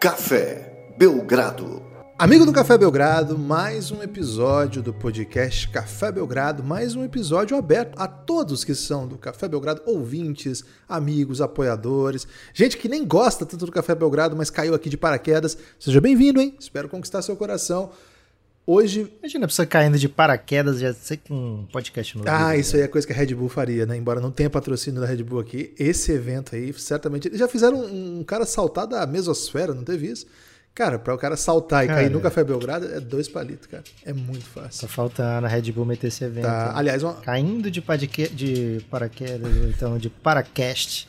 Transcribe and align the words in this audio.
Café 0.00 0.94
Belgrado. 0.96 1.82
Amigo 2.18 2.46
do 2.46 2.54
Café 2.54 2.78
Belgrado, 2.78 3.38
mais 3.38 3.90
um 3.90 4.02
episódio 4.02 4.82
do 4.82 4.94
podcast 4.94 5.68
Café 5.68 6.10
Belgrado, 6.10 6.64
mais 6.64 6.96
um 6.96 7.04
episódio 7.04 7.54
aberto 7.54 8.00
a 8.00 8.08
todos 8.08 8.64
que 8.64 8.74
são 8.74 9.06
do 9.06 9.18
Café 9.18 9.46
Belgrado, 9.46 9.82
ouvintes, 9.84 10.64
amigos, 10.88 11.42
apoiadores, 11.42 12.26
gente 12.54 12.78
que 12.78 12.88
nem 12.88 13.06
gosta 13.06 13.44
tanto 13.44 13.66
do 13.66 13.72
Café 13.72 13.94
Belgrado, 13.94 14.34
mas 14.34 14.48
caiu 14.48 14.74
aqui 14.74 14.88
de 14.88 14.96
paraquedas. 14.96 15.58
Seja 15.78 16.00
bem-vindo, 16.00 16.40
hein? 16.40 16.56
Espero 16.58 16.88
conquistar 16.88 17.20
seu 17.20 17.36
coração. 17.36 17.90
Hoje. 18.72 19.12
Imagina 19.18 19.46
a 19.46 19.48
pessoa 19.48 19.66
caindo 19.66 19.98
de 19.98 20.08
paraquedas, 20.08 20.78
já 20.78 20.94
sei 20.94 21.16
que 21.16 21.32
um 21.32 21.66
podcast 21.72 22.16
novo. 22.16 22.30
Ah, 22.30 22.56
isso 22.56 22.76
aí 22.76 22.82
é 22.82 22.86
coisa 22.86 23.04
que 23.04 23.12
a 23.12 23.16
Red 23.16 23.34
Bull 23.34 23.48
faria, 23.48 23.84
né? 23.84 23.96
Embora 23.96 24.20
não 24.20 24.30
tenha 24.30 24.48
patrocínio 24.48 25.00
da 25.00 25.08
Red 25.08 25.24
Bull 25.24 25.40
aqui, 25.40 25.74
esse 25.76 26.12
evento 26.12 26.54
aí, 26.54 26.72
certamente. 26.74 27.26
Eles 27.26 27.40
já 27.40 27.48
fizeram 27.48 27.78
um, 27.78 28.20
um 28.20 28.22
cara 28.22 28.46
saltar 28.46 28.86
da 28.86 29.04
mesosfera, 29.08 29.74
não 29.74 29.82
teve 29.82 30.06
isso? 30.06 30.24
Cara, 30.72 31.00
para 31.00 31.12
o 31.12 31.18
cara 31.18 31.36
saltar 31.36 31.84
e 31.84 31.88
cara, 31.88 32.02
cair 32.02 32.10
no 32.12 32.20
Café 32.20 32.44
Belgrado 32.44 32.86
é 32.86 33.00
dois 33.00 33.28
palitos, 33.28 33.66
cara. 33.66 33.82
É 34.06 34.12
muito 34.12 34.44
fácil. 34.44 34.82
Tá 34.82 34.88
faltando 34.88 35.46
a 35.46 35.48
Red 35.48 35.72
Bull 35.72 35.84
meter 35.84 36.06
esse 36.06 36.22
evento. 36.22 36.44
Tá. 36.44 36.72
Aliás, 36.76 37.02
uma... 37.02 37.14
caindo 37.14 37.72
de, 37.72 37.82
padque... 37.82 38.28
de 38.28 38.86
paraquedas, 38.88 39.52
então 39.68 39.98
de 39.98 40.08
paracast. 40.08 41.08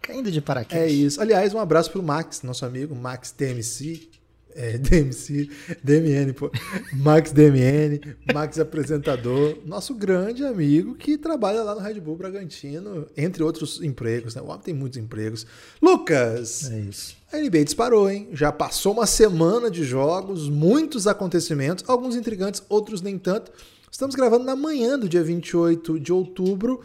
Caindo 0.00 0.30
de 0.30 0.40
paraquedas. 0.40 0.84
É 0.84 0.88
isso. 0.88 1.20
Aliás, 1.20 1.52
um 1.52 1.58
abraço 1.58 1.90
pro 1.90 2.02
Max, 2.02 2.40
nosso 2.40 2.64
amigo, 2.64 2.96
Max 2.96 3.30
TMC, 3.30 4.08
é, 4.54 4.76
DMC, 4.78 5.48
DMN, 5.82 6.32
pô. 6.32 6.50
Max 6.92 7.32
DMN, 7.32 8.00
Max 8.32 8.58
apresentador, 8.58 9.58
nosso 9.64 9.94
grande 9.94 10.44
amigo 10.44 10.94
que 10.94 11.16
trabalha 11.16 11.62
lá 11.62 11.74
no 11.74 11.80
Red 11.80 12.00
Bull 12.00 12.16
Bragantino, 12.16 13.06
entre 13.16 13.42
outros 13.42 13.82
empregos, 13.82 14.34
né? 14.34 14.42
O 14.42 14.46
homem 14.46 14.60
tem 14.60 14.74
muitos 14.74 14.98
empregos. 14.98 15.46
Lucas! 15.80 16.70
É 16.70 16.80
isso. 16.80 17.16
A 17.32 17.38
NBA 17.38 17.64
disparou, 17.64 18.10
hein? 18.10 18.28
Já 18.32 18.50
passou 18.50 18.92
uma 18.92 19.06
semana 19.06 19.70
de 19.70 19.84
jogos, 19.84 20.48
muitos 20.48 21.06
acontecimentos, 21.06 21.84
alguns 21.86 22.16
intrigantes, 22.16 22.62
outros 22.68 23.02
nem 23.02 23.18
tanto. 23.18 23.52
Estamos 23.90 24.14
gravando 24.14 24.44
na 24.44 24.56
manhã 24.56 24.98
do 24.98 25.08
dia 25.08 25.22
28 25.22 26.00
de 26.00 26.12
outubro, 26.12 26.80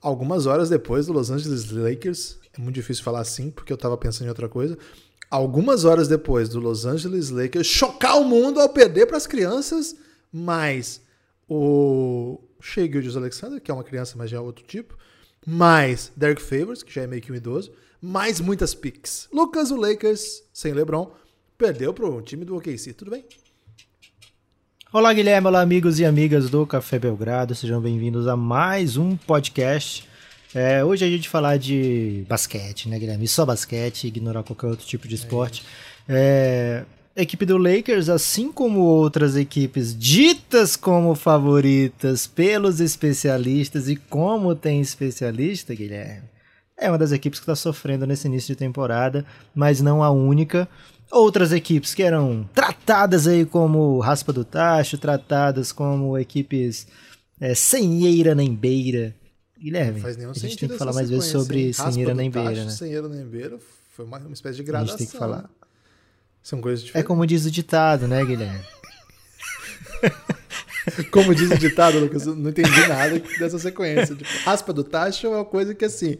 algumas 0.00 0.46
horas 0.46 0.68
depois 0.68 1.06
do 1.06 1.12
Los 1.12 1.30
Angeles 1.30 1.70
Lakers. 1.70 2.38
É 2.56 2.60
muito 2.60 2.74
difícil 2.76 3.02
falar 3.02 3.20
assim, 3.20 3.50
porque 3.50 3.72
eu 3.72 3.76
estava 3.76 3.96
pensando 3.96 4.26
em 4.26 4.28
outra 4.28 4.48
coisa 4.48 4.78
algumas 5.34 5.84
horas 5.84 6.06
depois 6.06 6.48
do 6.48 6.60
Los 6.60 6.86
Angeles 6.86 7.30
Lakers 7.30 7.66
chocar 7.66 8.20
o 8.20 8.24
mundo 8.24 8.60
ao 8.60 8.68
perder 8.68 9.06
para 9.06 9.16
as 9.16 9.26
crianças, 9.26 9.96
mais 10.32 11.00
o 11.48 12.38
Shea 12.60 12.86
Gildes 12.86 13.16
Alexander, 13.16 13.60
que 13.60 13.68
é 13.68 13.74
uma 13.74 13.82
criança, 13.82 14.14
mas 14.16 14.30
já 14.30 14.36
é 14.36 14.40
outro 14.40 14.64
tipo, 14.64 14.96
mais 15.44 16.12
Derek 16.16 16.40
Favors, 16.40 16.84
que 16.84 16.94
já 16.94 17.02
é 17.02 17.08
meio 17.08 17.20
que 17.20 17.32
um 17.32 17.34
idoso, 17.34 17.72
mais 18.00 18.38
muitas 18.38 18.74
picks. 18.74 19.28
Lucas, 19.32 19.72
o 19.72 19.76
Lakers, 19.76 20.44
sem 20.52 20.72
LeBron, 20.72 21.12
perdeu 21.58 21.92
para 21.92 22.08
o 22.08 22.22
time 22.22 22.44
do 22.44 22.56
OKC, 22.56 22.92
tudo 22.92 23.10
bem? 23.10 23.24
Olá, 24.92 25.12
Guilherme, 25.12 25.48
olá, 25.48 25.62
amigos 25.62 25.98
e 25.98 26.04
amigas 26.04 26.48
do 26.48 26.64
Café 26.64 26.96
Belgrado, 26.96 27.56
sejam 27.56 27.80
bem-vindos 27.80 28.28
a 28.28 28.36
mais 28.36 28.96
um 28.96 29.16
podcast 29.16 30.08
é, 30.54 30.84
hoje 30.84 31.04
a 31.04 31.08
gente 31.08 31.28
falar 31.28 31.56
de 31.56 32.24
basquete, 32.28 32.88
né, 32.88 32.98
Guilherme? 32.98 33.26
Só 33.26 33.44
basquete, 33.44 34.06
ignorar 34.06 34.42
qualquer 34.42 34.68
outro 34.68 34.86
tipo 34.86 35.08
de 35.08 35.14
esporte. 35.14 35.64
É, 36.08 36.84
a 37.16 37.22
equipe 37.22 37.46
do 37.46 37.56
Lakers, 37.56 38.08
assim 38.08 38.50
como 38.50 38.80
outras 38.80 39.36
equipes 39.36 39.96
ditas 39.96 40.74
como 40.76 41.14
favoritas 41.14 42.26
pelos 42.26 42.80
especialistas, 42.80 43.88
e 43.88 43.96
como 43.96 44.54
tem 44.54 44.80
especialista, 44.80 45.74
Guilherme, 45.74 46.28
é 46.76 46.88
uma 46.88 46.98
das 46.98 47.12
equipes 47.12 47.38
que 47.38 47.44
está 47.44 47.54
sofrendo 47.54 48.06
nesse 48.06 48.26
início 48.26 48.54
de 48.54 48.58
temporada, 48.58 49.24
mas 49.54 49.80
não 49.80 50.02
a 50.02 50.10
única. 50.10 50.68
Outras 51.10 51.52
equipes 51.52 51.94
que 51.94 52.02
eram 52.02 52.48
tratadas 52.52 53.28
aí 53.28 53.44
como 53.44 54.00
raspa 54.00 54.32
do 54.32 54.44
tacho, 54.44 54.98
tratadas 54.98 55.70
como 55.70 56.18
equipes 56.18 56.88
é, 57.40 57.54
sem 57.54 58.04
eira 58.06 58.34
nem 58.34 58.52
beira, 58.52 59.14
Guilherme, 59.64 59.98
faz 59.98 60.14
nenhum 60.18 60.30
a 60.30 60.34
gente 60.34 60.58
tem 60.58 60.68
que 60.68 60.76
falar 60.76 60.92
mais 60.92 61.08
vezes 61.08 61.30
sobre 61.30 61.72
Senheira 61.72 62.12
nem 62.12 62.30
beira, 62.30 62.64
né? 62.66 62.70
Senheira 62.70 63.08
nem 63.08 63.24
beira 63.24 63.58
foi 63.94 64.04
uma, 64.04 64.18
uma 64.18 64.34
espécie 64.34 64.56
de 64.56 64.62
gradação. 64.62 64.94
A 64.94 64.98
gente 64.98 65.06
tem 65.06 65.12
que 65.12 65.18
falar. 65.18 65.48
São 66.42 66.60
coisas 66.60 66.84
diferentes. 66.84 67.04
É 67.04 67.08
como 67.08 67.26
diz 67.26 67.46
o 67.46 67.50
ditado, 67.50 68.06
né, 68.06 68.22
Guilherme? 68.22 68.60
como 71.10 71.34
diz 71.34 71.50
o 71.50 71.56
ditado, 71.56 71.98
Lucas, 71.98 72.26
não 72.26 72.50
entendi 72.50 72.86
nada 72.86 73.18
dessa 73.38 73.58
sequência. 73.58 74.14
Tipo, 74.14 74.28
raspa 74.44 74.70
do 74.70 74.84
tacho 74.84 75.26
é 75.28 75.30
uma 75.30 75.44
coisa 75.46 75.74
que 75.74 75.86
assim. 75.86 76.18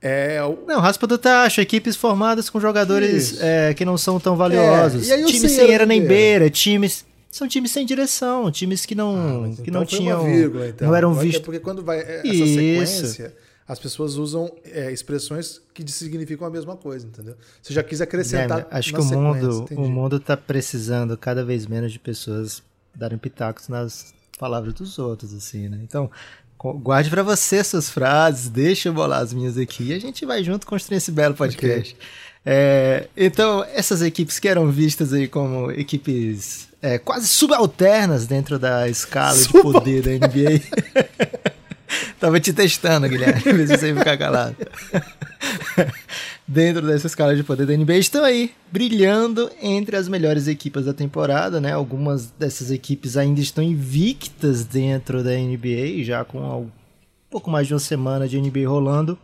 É 0.00 0.40
o... 0.44 0.64
Não, 0.64 0.80
raspa 0.80 1.06
do 1.06 1.18
tacho, 1.18 1.60
equipes 1.60 1.96
formadas 1.96 2.48
com 2.48 2.60
jogadores 2.60 3.40
é, 3.40 3.74
que 3.74 3.84
não 3.84 3.98
são 3.98 4.20
tão 4.20 4.36
valiosos. 4.36 5.10
É, 5.10 5.24
time 5.24 5.48
sem 5.48 5.72
era 5.72 5.84
nem 5.84 6.04
beira, 6.06 6.48
times 6.48 7.04
são 7.34 7.48
times 7.48 7.72
sem 7.72 7.84
direção, 7.84 8.48
times 8.48 8.86
que 8.86 8.94
não, 8.94 9.44
ah, 9.44 9.56
que 9.56 9.62
então 9.62 9.80
não 9.80 9.84
tinham. 9.84 10.24
Vírgula, 10.24 10.68
então. 10.68 10.86
Não 10.86 10.94
eram 10.94 11.12
vistos. 11.12 11.42
É 11.42 11.44
porque 11.44 11.58
quando 11.58 11.82
vai 11.82 11.98
essa 11.98 12.26
Isso. 12.26 12.54
sequência, 12.54 13.36
as 13.66 13.76
pessoas 13.80 14.14
usam 14.14 14.54
é, 14.64 14.92
expressões 14.92 15.60
que 15.74 15.84
significam 15.90 16.46
a 16.46 16.50
mesma 16.50 16.76
coisa, 16.76 17.04
entendeu? 17.04 17.34
Você 17.60 17.74
já 17.74 17.82
quis 17.82 18.00
acrescentar. 18.00 18.60
É, 18.70 18.78
acho 18.78 18.94
que 18.94 19.00
o 19.00 19.04
mundo, 19.04 19.66
o 19.72 19.88
mundo 19.88 20.16
está 20.18 20.36
precisando 20.36 21.16
cada 21.16 21.44
vez 21.44 21.66
menos 21.66 21.92
de 21.92 21.98
pessoas 21.98 22.62
darem 22.94 23.18
pitacos 23.18 23.68
nas 23.68 24.14
palavras 24.38 24.72
dos 24.72 24.96
outros, 25.00 25.34
assim, 25.34 25.68
né? 25.68 25.80
Então, 25.82 26.08
guarde 26.56 27.10
para 27.10 27.24
você 27.24 27.64
suas 27.64 27.90
frases, 27.90 28.48
deixa 28.48 28.90
eu 28.90 28.94
bolar 28.94 29.20
as 29.20 29.32
minhas 29.32 29.58
aqui 29.58 29.88
e 29.88 29.92
a 29.92 29.98
gente 29.98 30.24
vai 30.24 30.44
junto 30.44 30.68
construir 30.68 30.98
esse 30.98 31.10
belo 31.10 31.34
podcast. 31.34 31.94
Okay. 31.94 32.06
É, 32.46 33.08
então, 33.16 33.64
essas 33.72 34.02
equipes 34.02 34.38
que 34.38 34.48
eram 34.48 34.70
vistas 34.70 35.12
aí 35.12 35.26
como 35.26 35.70
equipes 35.70 36.68
é, 36.82 36.98
quase 36.98 37.26
subalternas 37.26 38.26
dentro 38.26 38.58
da 38.58 38.86
escala 38.88 39.38
de 39.38 39.48
poder 39.48 40.02
da 40.02 40.10
NBA. 40.10 40.60
Tava 42.20 42.38
te 42.40 42.52
testando, 42.52 43.08
Guilherme, 43.08 43.40
ver 43.40 43.66
se 43.66 43.78
você 43.78 43.94
ficar 43.94 44.18
calado. 44.18 44.56
dentro 46.46 46.86
dessa 46.86 47.06
escala 47.06 47.34
de 47.34 47.42
poder 47.42 47.66
da 47.66 47.74
NBA 47.74 47.96
estão 47.96 48.22
aí, 48.22 48.52
brilhando 48.70 49.50
entre 49.62 49.96
as 49.96 50.08
melhores 50.08 50.46
equipes 50.46 50.84
da 50.84 50.92
temporada, 50.92 51.60
né? 51.60 51.72
Algumas 51.72 52.30
dessas 52.38 52.70
equipes 52.70 53.16
ainda 53.16 53.40
estão 53.40 53.64
invictas 53.64 54.64
dentro 54.64 55.22
da 55.22 55.30
NBA, 55.30 56.02
já 56.02 56.24
com 56.24 56.38
um 56.38 56.70
pouco 57.30 57.50
mais 57.50 57.66
de 57.66 57.72
uma 57.72 57.80
semana 57.80 58.28
de 58.28 58.38
NBA 58.38 58.68
rolando. 58.68 59.18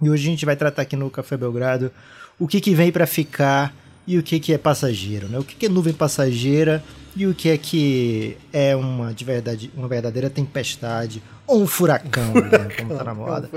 E 0.00 0.08
hoje 0.08 0.26
a 0.26 0.30
gente 0.30 0.46
vai 0.46 0.56
tratar 0.56 0.82
aqui 0.82 0.96
no 0.96 1.10
Café 1.10 1.36
Belgrado 1.36 1.92
o 2.38 2.46
que, 2.46 2.60
que 2.60 2.74
vem 2.74 2.92
para 2.92 3.06
ficar 3.06 3.74
e 4.06 4.18
o 4.18 4.22
que, 4.22 4.40
que 4.40 4.52
é 4.52 4.58
passageiro, 4.58 5.28
né? 5.28 5.38
O 5.38 5.44
que, 5.44 5.54
que 5.54 5.66
é 5.66 5.68
nuvem 5.68 5.92
passageira 5.92 6.82
e 7.14 7.26
o 7.26 7.34
que 7.34 7.48
é 7.48 7.58
que 7.58 8.36
é 8.52 8.74
uma, 8.74 9.12
de 9.12 9.24
verdade, 9.24 9.70
uma 9.76 9.88
verdadeira 9.88 10.30
tempestade 10.30 11.22
ou 11.46 11.62
um 11.62 11.66
furacão, 11.66 12.32
né? 12.34 12.68
como 12.78 12.96
tá 12.96 13.04
na 13.04 13.14
moda. 13.14 13.50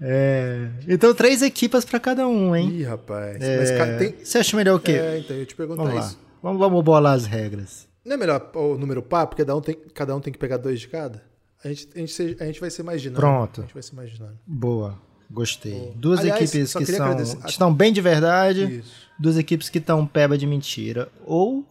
É, 0.00 0.68
então, 0.86 1.14
três 1.14 1.42
equipas 1.42 1.84
para 1.84 1.98
cada 1.98 2.26
um, 2.28 2.54
hein? 2.54 2.70
Ih, 2.70 2.82
rapaz. 2.84 3.40
É, 3.40 3.78
Mas 3.78 3.98
tem... 3.98 4.14
Você 4.24 4.38
acha 4.38 4.56
melhor 4.56 4.76
o 4.76 4.80
quê? 4.80 4.92
É, 4.92 5.18
então, 5.18 5.36
eu 5.36 5.46
te 5.46 5.54
pergunto 5.54 5.82
vamos 5.82 6.04
isso. 6.04 6.14
Lá. 6.14 6.20
Vamos, 6.42 6.58
vamos 6.58 6.84
bolar 6.84 7.14
as 7.14 7.26
regras. 7.26 7.86
Não 8.04 8.14
é 8.14 8.16
melhor 8.16 8.50
o 8.54 8.76
número 8.76 9.02
par, 9.02 9.26
porque 9.26 9.42
cada 9.42 9.56
um 9.56 9.60
tem, 9.60 9.74
cada 9.94 10.14
um 10.14 10.20
tem 10.20 10.32
que 10.32 10.38
pegar 10.38 10.58
dois 10.58 10.80
de 10.80 10.88
cada? 10.88 11.22
A 11.64 11.68
gente, 11.68 11.88
a 11.94 11.98
gente, 11.98 12.36
a 12.40 12.46
gente 12.46 12.60
vai 12.60 12.70
ser 12.70 12.82
mais 12.82 13.02
dinâmico. 13.02 13.20
Pronto. 13.20 13.60
A 13.60 13.64
gente 13.64 13.74
vai 13.74 13.82
ser 13.82 13.94
mais 13.96 14.10
dinâmico. 14.10 14.38
Boa. 14.46 14.98
Gostei. 15.30 15.92
Duas 15.96 16.20
Aliás, 16.20 16.54
equipes 16.54 16.72
que 16.74 16.86
são, 16.86 17.16
estão 17.46 17.74
bem 17.74 17.92
de 17.92 18.00
verdade, 18.00 18.78
Isso. 18.78 18.92
duas 19.18 19.36
equipes 19.36 19.68
que 19.68 19.78
estão 19.78 20.06
peba 20.06 20.38
de 20.38 20.46
mentira. 20.46 21.08
Ou 21.24 21.64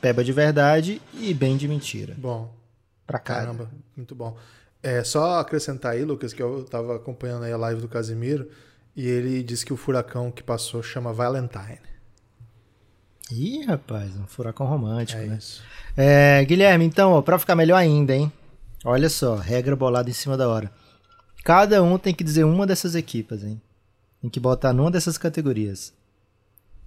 peba 0.00 0.22
de 0.22 0.32
verdade 0.32 1.02
e 1.14 1.34
bem 1.34 1.56
de 1.56 1.66
mentira. 1.66 2.14
Bom. 2.16 2.52
Pra 3.06 3.18
cá. 3.18 3.36
Caramba, 3.36 3.70
muito 3.96 4.14
bom. 4.14 4.36
É, 4.82 5.02
só 5.02 5.40
acrescentar 5.40 5.92
aí, 5.92 6.04
Lucas, 6.04 6.32
que 6.32 6.42
eu 6.42 6.64
tava 6.64 6.96
acompanhando 6.96 7.44
aí 7.44 7.52
a 7.52 7.56
live 7.56 7.80
do 7.80 7.88
Casimiro 7.88 8.48
e 8.94 9.06
ele 9.06 9.42
disse 9.42 9.66
que 9.66 9.72
o 9.72 9.76
furacão 9.76 10.30
que 10.30 10.42
passou 10.42 10.82
chama 10.82 11.12
Valentine. 11.12 11.80
Ih, 13.30 13.64
rapaz, 13.64 14.16
um 14.16 14.26
furacão 14.26 14.66
romântico, 14.66 15.20
é 15.20 15.26
né? 15.26 15.36
Isso. 15.36 15.62
É, 15.96 16.44
Guilherme, 16.44 16.84
então, 16.84 17.12
ó, 17.12 17.22
pra 17.22 17.38
ficar 17.38 17.54
melhor 17.54 17.76
ainda, 17.76 18.14
hein? 18.14 18.32
Olha 18.84 19.08
só, 19.10 19.34
regra 19.34 19.74
bolada 19.74 20.08
em 20.08 20.12
cima 20.12 20.36
da 20.36 20.48
hora. 20.48 20.70
Cada 21.44 21.82
um 21.82 21.98
tem 21.98 22.14
que 22.14 22.24
dizer 22.24 22.44
uma 22.44 22.66
dessas 22.66 22.94
equipas, 22.94 23.42
hein? 23.42 23.60
Tem 24.20 24.30
que 24.30 24.40
botar 24.40 24.72
numa 24.72 24.90
dessas 24.90 25.16
categorias. 25.16 25.92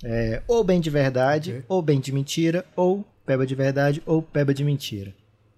É, 0.04 0.42
ou 0.48 0.64
bem 0.64 0.82
de 0.82 0.90
verdade, 0.90 1.52
okay. 1.52 1.64
ou 1.68 1.82
bem 1.82 2.00
de 2.00 2.12
mentira, 2.12 2.66
ou 2.76 3.06
peba 3.26 3.46
de 3.46 3.56
verdade, 3.56 4.02
ou 4.06 4.22
peba 4.22 4.54
de 4.54 4.64
mentira. 4.64 5.14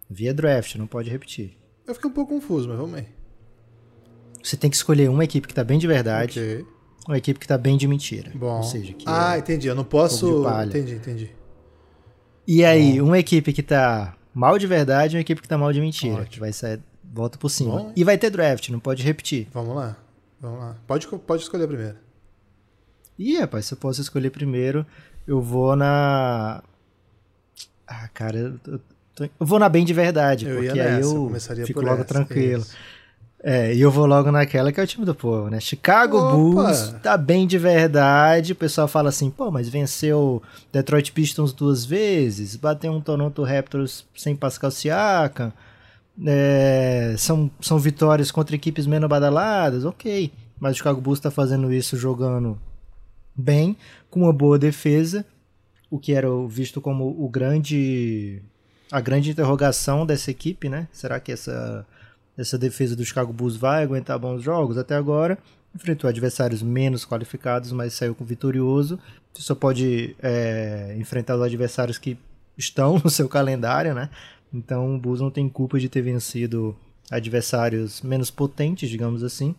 Via 0.09 0.33
draft, 0.33 0.75
não 0.75 0.85
pode 0.85 1.09
repetir. 1.09 1.57
Eu 1.87 1.95
fiquei 1.95 2.09
um 2.09 2.13
pouco 2.13 2.33
confuso, 2.33 2.67
mas 2.67 2.77
vamos 2.77 2.95
aí. 2.95 3.07
Você 4.43 4.57
tem 4.57 4.69
que 4.69 4.75
escolher 4.75 5.09
uma 5.09 5.23
equipe 5.23 5.47
que 5.47 5.53
tá 5.53 5.63
bem 5.63 5.79
de 5.79 5.87
verdade, 5.87 6.39
okay. 6.39 6.65
uma 7.07 7.17
equipe 7.17 7.39
que 7.39 7.47
tá 7.47 7.57
bem 7.57 7.77
de 7.77 7.87
mentira. 7.87 8.31
Bom. 8.35 8.57
Ou 8.57 8.63
seja, 8.63 8.93
que 8.93 9.05
ah, 9.07 9.35
é 9.35 9.39
entendi. 9.39 9.67
Eu 9.67 9.75
não 9.75 9.85
posso. 9.85 10.45
Entendi, 10.65 10.95
entendi. 10.95 11.31
E 12.45 12.65
aí, 12.65 12.99
Bom. 12.99 13.07
uma 13.07 13.19
equipe 13.19 13.53
que 13.53 13.63
tá 13.63 14.17
mal 14.33 14.57
de 14.57 14.67
verdade 14.67 15.15
e 15.15 15.17
uma 15.17 15.21
equipe 15.21 15.41
que 15.41 15.47
tá 15.47 15.57
mal 15.57 15.71
de 15.71 15.79
mentira. 15.79 16.15
Ótimo. 16.15 16.27
Que 16.27 16.39
vai 16.41 16.51
sair 16.51 16.81
volta 17.13 17.37
por 17.37 17.49
cima. 17.49 17.77
Bom, 17.77 17.93
e 17.95 18.03
vai 18.03 18.17
ter 18.17 18.31
draft, 18.31 18.69
não 18.69 18.79
pode 18.79 19.03
repetir. 19.03 19.47
Vamos 19.53 19.75
lá. 19.75 19.95
Vamos 20.41 20.59
lá. 20.59 20.75
Pode, 20.87 21.07
pode 21.07 21.43
escolher 21.43 21.65
a 21.65 21.67
primeira. 21.67 21.95
Ih, 23.17 23.37
rapaz, 23.39 23.67
se 23.67 23.73
eu 23.73 23.77
posso 23.77 24.01
escolher 24.01 24.31
primeiro, 24.31 24.85
eu 25.27 25.39
vou 25.39 25.75
na. 25.75 26.63
Ah, 27.87 28.09
cara, 28.13 28.37
eu, 28.37 28.59
eu, 28.67 28.79
eu 29.39 29.45
vou 29.45 29.59
na 29.59 29.69
bem 29.69 29.85
de 29.85 29.93
verdade, 29.93 30.47
Eu 30.47 30.55
porque 30.55 30.75
ia 30.75 30.83
aí 30.83 30.91
nessa, 30.97 31.53
eu 31.53 31.59
eu 31.59 31.67
fico 31.67 31.81
logo 31.81 32.01
essa, 32.01 32.05
tranquilo. 32.05 32.65
É, 33.45 33.75
e 33.75 33.81
eu 33.81 33.91
vou 33.91 34.05
logo 34.05 34.31
naquela 34.31 34.71
que 34.71 34.79
é 34.79 34.83
o 34.83 34.87
time 34.87 35.05
do 35.05 35.13
povo, 35.13 35.49
né? 35.49 35.59
Chicago 35.59 36.17
Opa! 36.17 36.31
Bulls 36.31 36.95
tá 37.03 37.17
bem 37.17 37.45
de 37.45 37.57
verdade. 37.57 38.53
O 38.53 38.55
pessoal 38.55 38.87
fala 38.87 39.09
assim, 39.09 39.29
pô, 39.29 39.51
mas 39.51 39.67
venceu 39.67 40.41
Detroit 40.71 41.11
Pistons 41.11 41.51
duas 41.51 41.83
vezes, 41.85 42.55
bateu 42.55 42.91
um 42.91 43.01
Toronto 43.01 43.43
Raptors 43.43 44.05
sem 44.15 44.33
Pascal 44.33 44.71
Siakam. 44.71 45.51
É, 46.25 47.15
são, 47.17 47.49
são 47.59 47.79
vitórias 47.79 48.31
contra 48.31 48.55
equipes 48.55 48.85
menos 48.85 49.09
badaladas, 49.09 49.85
ok. 49.85 50.31
Mas 50.59 50.73
o 50.73 50.77
Chicago 50.77 51.01
Bulls 51.01 51.19
tá 51.19 51.31
fazendo 51.31 51.73
isso 51.73 51.97
jogando 51.97 52.59
bem, 53.35 53.75
com 54.09 54.21
uma 54.21 54.33
boa 54.33 54.59
defesa, 54.59 55.25
o 55.89 55.99
que 55.99 56.13
era 56.13 56.27
visto 56.47 56.79
como 56.79 57.05
o 57.23 57.27
grande 57.27 58.41
a 58.91 59.01
grande 59.01 59.31
interrogação 59.31 60.05
dessa 60.05 60.29
equipe, 60.29 60.69
né? 60.69 60.87
Será 60.91 61.19
que 61.19 61.31
essa 61.31 61.85
essa 62.37 62.57
defesa 62.57 62.95
do 62.95 63.05
Chicago 63.05 63.31
Bulls 63.31 63.55
vai 63.55 63.83
aguentar 63.83 64.17
bons 64.17 64.41
jogos? 64.41 64.77
Até 64.77 64.95
agora 64.95 65.37
enfrentou 65.75 66.07
adversários 66.07 66.61
menos 66.61 67.05
qualificados, 67.05 67.71
mas 67.71 67.93
saiu 67.93 68.13
com 68.13 68.23
vitorioso. 68.23 68.99
Você 69.33 69.41
só 69.41 69.55
pode 69.55 70.15
é, 70.21 70.95
enfrentar 70.99 71.35
os 71.35 71.41
adversários 71.41 71.97
que 71.97 72.17
estão 72.57 72.99
no 73.03 73.09
seu 73.09 73.27
calendário, 73.27 73.95
né? 73.95 74.09
Então 74.53 74.95
o 74.95 74.99
Bulls 74.99 75.21
não 75.21 75.31
tem 75.31 75.49
culpa 75.49 75.79
de 75.79 75.89
ter 75.89 76.01
vencido 76.01 76.75
adversários 77.09 78.01
menos 78.01 78.29
potentes, 78.29 78.89
digamos 78.89 79.23
assim 79.23 79.55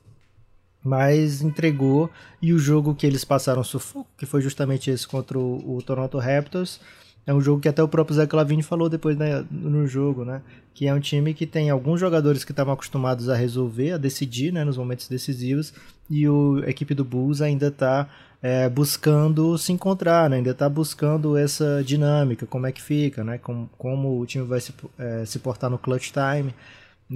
mas 0.84 1.40
entregou 1.40 2.10
e 2.42 2.52
o 2.52 2.58
jogo 2.58 2.94
que 2.94 3.06
eles 3.06 3.24
passaram 3.24 3.64
sufoco, 3.64 4.06
que 4.18 4.26
foi 4.26 4.42
justamente 4.42 4.90
esse 4.90 5.08
contra 5.08 5.38
o, 5.38 5.82
Toronto 5.84 6.18
Raptors, 6.18 6.78
é 7.26 7.32
um 7.32 7.40
jogo 7.40 7.62
que 7.62 7.68
até 7.68 7.82
o 7.82 7.88
próprio 7.88 8.14
Zé 8.14 8.26
Clavini 8.26 8.62
falou 8.62 8.90
depois 8.90 9.16
né, 9.16 9.42
no 9.50 9.86
jogo, 9.86 10.26
né? 10.26 10.42
Que 10.74 10.86
é 10.86 10.92
um 10.92 11.00
time 11.00 11.32
que 11.32 11.46
tem 11.46 11.70
alguns 11.70 11.98
jogadores 11.98 12.44
que 12.44 12.52
estavam 12.52 12.74
acostumados 12.74 13.30
a 13.30 13.34
resolver, 13.34 13.92
a 13.92 13.96
decidir, 13.96 14.52
né, 14.52 14.62
nos 14.62 14.76
momentos 14.76 15.08
decisivos, 15.08 15.72
e 16.10 16.28
o, 16.28 16.62
a 16.66 16.68
equipe 16.68 16.92
do 16.92 17.02
Bulls 17.02 17.40
ainda 17.40 17.68
está 17.68 18.10
é, 18.44 18.68
buscando 18.68 19.56
se 19.56 19.72
encontrar, 19.72 20.28
né? 20.28 20.36
ainda 20.36 20.50
está 20.50 20.68
buscando 20.68 21.34
essa 21.34 21.82
dinâmica, 21.82 22.44
como 22.44 22.66
é 22.66 22.72
que 22.72 22.82
fica, 22.82 23.24
né? 23.24 23.38
Como, 23.38 23.70
como 23.78 24.20
o 24.20 24.26
time 24.26 24.44
vai 24.44 24.60
se, 24.60 24.70
é, 24.98 25.24
se 25.24 25.38
portar 25.38 25.70
no 25.70 25.78
clutch 25.78 26.10
time. 26.10 26.54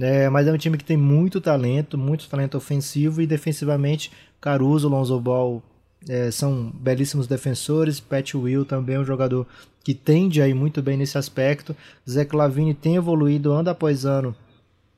É, 0.01 0.27
mas 0.27 0.47
é 0.47 0.51
um 0.51 0.57
time 0.57 0.75
que 0.75 0.83
tem 0.83 0.97
muito 0.97 1.39
talento, 1.39 1.99
muito 1.99 2.27
talento 2.27 2.57
ofensivo 2.57 3.21
e 3.21 3.27
defensivamente 3.27 4.11
Caruso, 4.41 4.87
Lonzo 4.89 5.19
Ball 5.19 5.61
é, 6.07 6.31
são 6.31 6.71
belíssimos 6.73 7.27
defensores. 7.27 7.99
Pat 7.99 8.33
Will 8.33 8.65
também 8.65 8.95
é 8.95 8.99
um 8.99 9.05
jogador 9.05 9.45
que 9.83 9.93
tende 9.93 10.41
a 10.41 10.47
ir 10.47 10.55
muito 10.55 10.81
bem 10.81 10.97
nesse 10.97 11.19
aspecto. 11.19 11.75
Zé 12.09 12.25
Clavini 12.25 12.73
tem 12.73 12.95
evoluído 12.95 13.51
ano 13.51 13.69
após 13.69 14.03
ano 14.03 14.35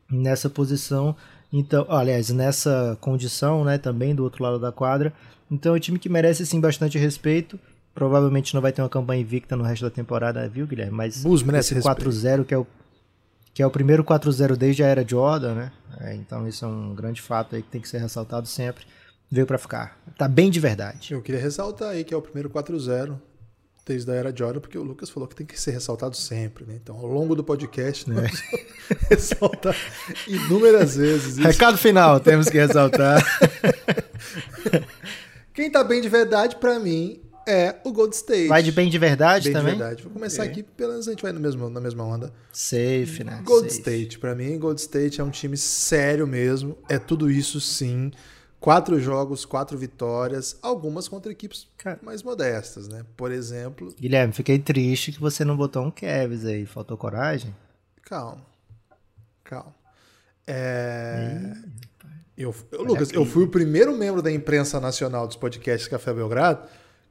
nessa 0.09 0.49
posição. 0.49 1.13
Então, 1.51 1.85
aliás, 1.89 2.29
nessa 2.29 2.97
condição, 3.01 3.63
né, 3.63 3.77
também 3.77 4.15
do 4.15 4.23
outro 4.23 4.43
lado 4.43 4.59
da 4.59 4.71
quadra. 4.71 5.13
Então, 5.49 5.73
é 5.73 5.77
um 5.77 5.79
time 5.79 5.99
que 5.99 6.07
merece 6.07 6.45
sim 6.45 6.61
bastante 6.61 6.97
respeito. 6.97 7.59
Provavelmente 7.93 8.53
não 8.53 8.61
vai 8.61 8.71
ter 8.71 8.81
uma 8.81 8.89
campanha 8.89 9.21
invicta 9.21 9.55
no 9.55 9.63
resto 9.63 9.83
da 9.83 9.91
temporada, 9.91 10.47
viu, 10.47 10.65
Guilherme? 10.65 10.95
Mas 10.95 11.23
Bulls 11.23 11.43
merece 11.43 11.77
esse 11.77 11.85
4-0 11.85 12.45
que 12.45 12.53
é 12.53 12.57
o 12.57 12.65
que 13.53 13.61
é 13.61 13.67
o 13.67 13.69
primeiro 13.69 14.01
4-0 14.01 14.55
desde 14.55 14.81
a 14.81 14.87
era 14.87 15.05
Jordan, 15.05 15.55
né? 15.55 15.71
É, 15.99 16.15
então 16.15 16.47
isso 16.47 16.63
é 16.63 16.67
um 16.69 16.95
grande 16.95 17.21
fato 17.21 17.53
aí 17.53 17.61
que 17.61 17.67
tem 17.67 17.81
que 17.81 17.89
ser 17.89 17.97
ressaltado 17.97 18.47
sempre. 18.47 18.85
Veio 19.29 19.45
para 19.45 19.57
ficar. 19.57 19.97
Tá 20.17 20.27
bem 20.27 20.49
de 20.49 20.59
verdade. 20.59 21.13
Eu 21.13 21.21
queria 21.21 21.41
ressaltar 21.41 21.89
aí 21.89 22.05
que 22.05 22.13
é 22.13 22.17
o 22.17 22.21
primeiro 22.21 22.49
4-0 22.49 23.17
desde 23.85 24.11
a 24.11 24.15
era 24.15 24.35
Jordan, 24.35 24.59
porque 24.59 24.77
o 24.77 24.83
Lucas 24.83 25.09
falou 25.09 25.27
que 25.27 25.35
tem 25.35 25.45
que 25.45 25.59
ser 25.59 25.71
ressaltado 25.71 26.15
sempre, 26.15 26.65
né? 26.65 26.77
Então, 26.81 26.95
ao 26.95 27.05
longo 27.07 27.35
do 27.35 27.43
podcast, 27.43 28.09
É. 28.09 28.13
nós 28.13 28.31
vamos 28.31 28.41
ressaltar 29.09 29.75
inúmeras 30.27 30.95
vezes 30.95 31.37
isso. 31.37 31.41
Recado 31.47 31.77
final, 31.77 32.19
temos 32.19 32.49
que 32.49 32.57
ressaltar. 32.57 33.21
Quem 35.53 35.69
tá 35.69 35.83
bem 35.83 36.01
de 36.01 36.09
verdade, 36.09 36.55
pra 36.55 36.79
mim, 36.79 37.21
é 37.47 37.75
o 37.83 37.91
Gold 37.91 38.15
State. 38.15 38.47
Vai 38.47 38.63
de 38.63 38.71
bem 38.71 38.89
de 38.89 38.97
verdade 38.97 39.45
Bem 39.45 39.53
de 39.53 39.59
também? 39.59 39.77
verdade. 39.77 40.03
Vou 40.03 40.11
começar 40.11 40.45
É. 40.45 40.47
aqui, 40.47 40.63
pelo 40.63 40.91
menos 40.91 41.07
a 41.07 41.11
gente 41.11 41.21
vai 41.23 41.31
no 41.31 41.39
mesmo, 41.39 41.69
na 41.69 41.81
mesma 41.81 42.03
onda. 42.05 42.31
Safe, 42.53 43.23
né? 43.23 43.41
Gold 43.43 43.67
Safe. 43.69 43.79
State, 43.79 44.19
pra 44.19 44.35
mim, 44.35 44.57
Gold 44.57 44.79
State 44.79 45.19
é 45.19 45.23
um 45.23 45.29
time 45.29 45.57
sério 45.57 46.25
mesmo. 46.27 46.77
É 46.87 46.97
tudo 46.97 47.29
isso 47.29 47.59
sim. 47.59 48.11
Quatro 48.61 48.99
jogos, 48.99 49.43
quatro 49.43 49.77
vitórias, 49.77 50.55
algumas 50.61 51.07
contra 51.07 51.31
equipes 51.31 51.67
Cara. 51.77 51.99
mais 52.03 52.21
modestas, 52.23 52.87
né? 52.87 53.03
Por 53.17 53.31
exemplo, 53.31 53.93
Guilherme, 53.99 54.31
fiquei 54.31 54.59
triste 54.59 55.11
que 55.11 55.19
você 55.19 55.43
não 55.43 55.57
botou 55.57 55.83
um 55.83 55.89
Kevs 55.91 56.45
aí. 56.45 56.65
Faltou 56.65 56.95
coragem? 56.95 57.53
calma, 58.03 58.45
calma. 59.43 59.73
É... 60.45 61.53
Eu, 62.37 62.53
eu, 62.71 62.83
Lucas, 62.83 63.11
eu 63.11 63.25
fui 63.25 63.43
o 63.43 63.47
primeiro 63.47 63.95
membro 63.97 64.21
da 64.21 64.31
imprensa 64.31 64.79
nacional 64.79 65.27
dos 65.27 65.35
podcasts 65.35 65.87
Café 65.87 66.13
Belgrado 66.13 66.67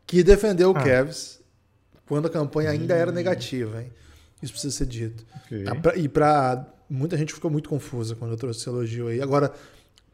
que 0.06 0.22
defendeu 0.22 0.70
o 0.72 0.76
Ah. 0.76 0.82
Cavs 0.82 1.40
quando 2.06 2.26
a 2.26 2.30
campanha 2.30 2.70
ainda 2.70 2.94
era 2.94 3.12
negativa, 3.12 3.82
hein? 3.82 3.92
Isso 4.42 4.52
precisa 4.52 4.74
ser 4.76 4.86
dito. 4.86 5.24
Ah, 5.68 5.74
pra- 5.74 5.96
E 5.96 6.08
pra. 6.08 6.66
Muita 6.88 7.16
gente 7.16 7.32
ficou 7.32 7.50
muito 7.50 7.68
confusa 7.68 8.16
quando 8.16 8.32
eu 8.32 8.36
trouxe 8.36 8.60
esse 8.60 8.68
elogio 8.68 9.06
aí. 9.08 9.20
Agora 9.22 9.52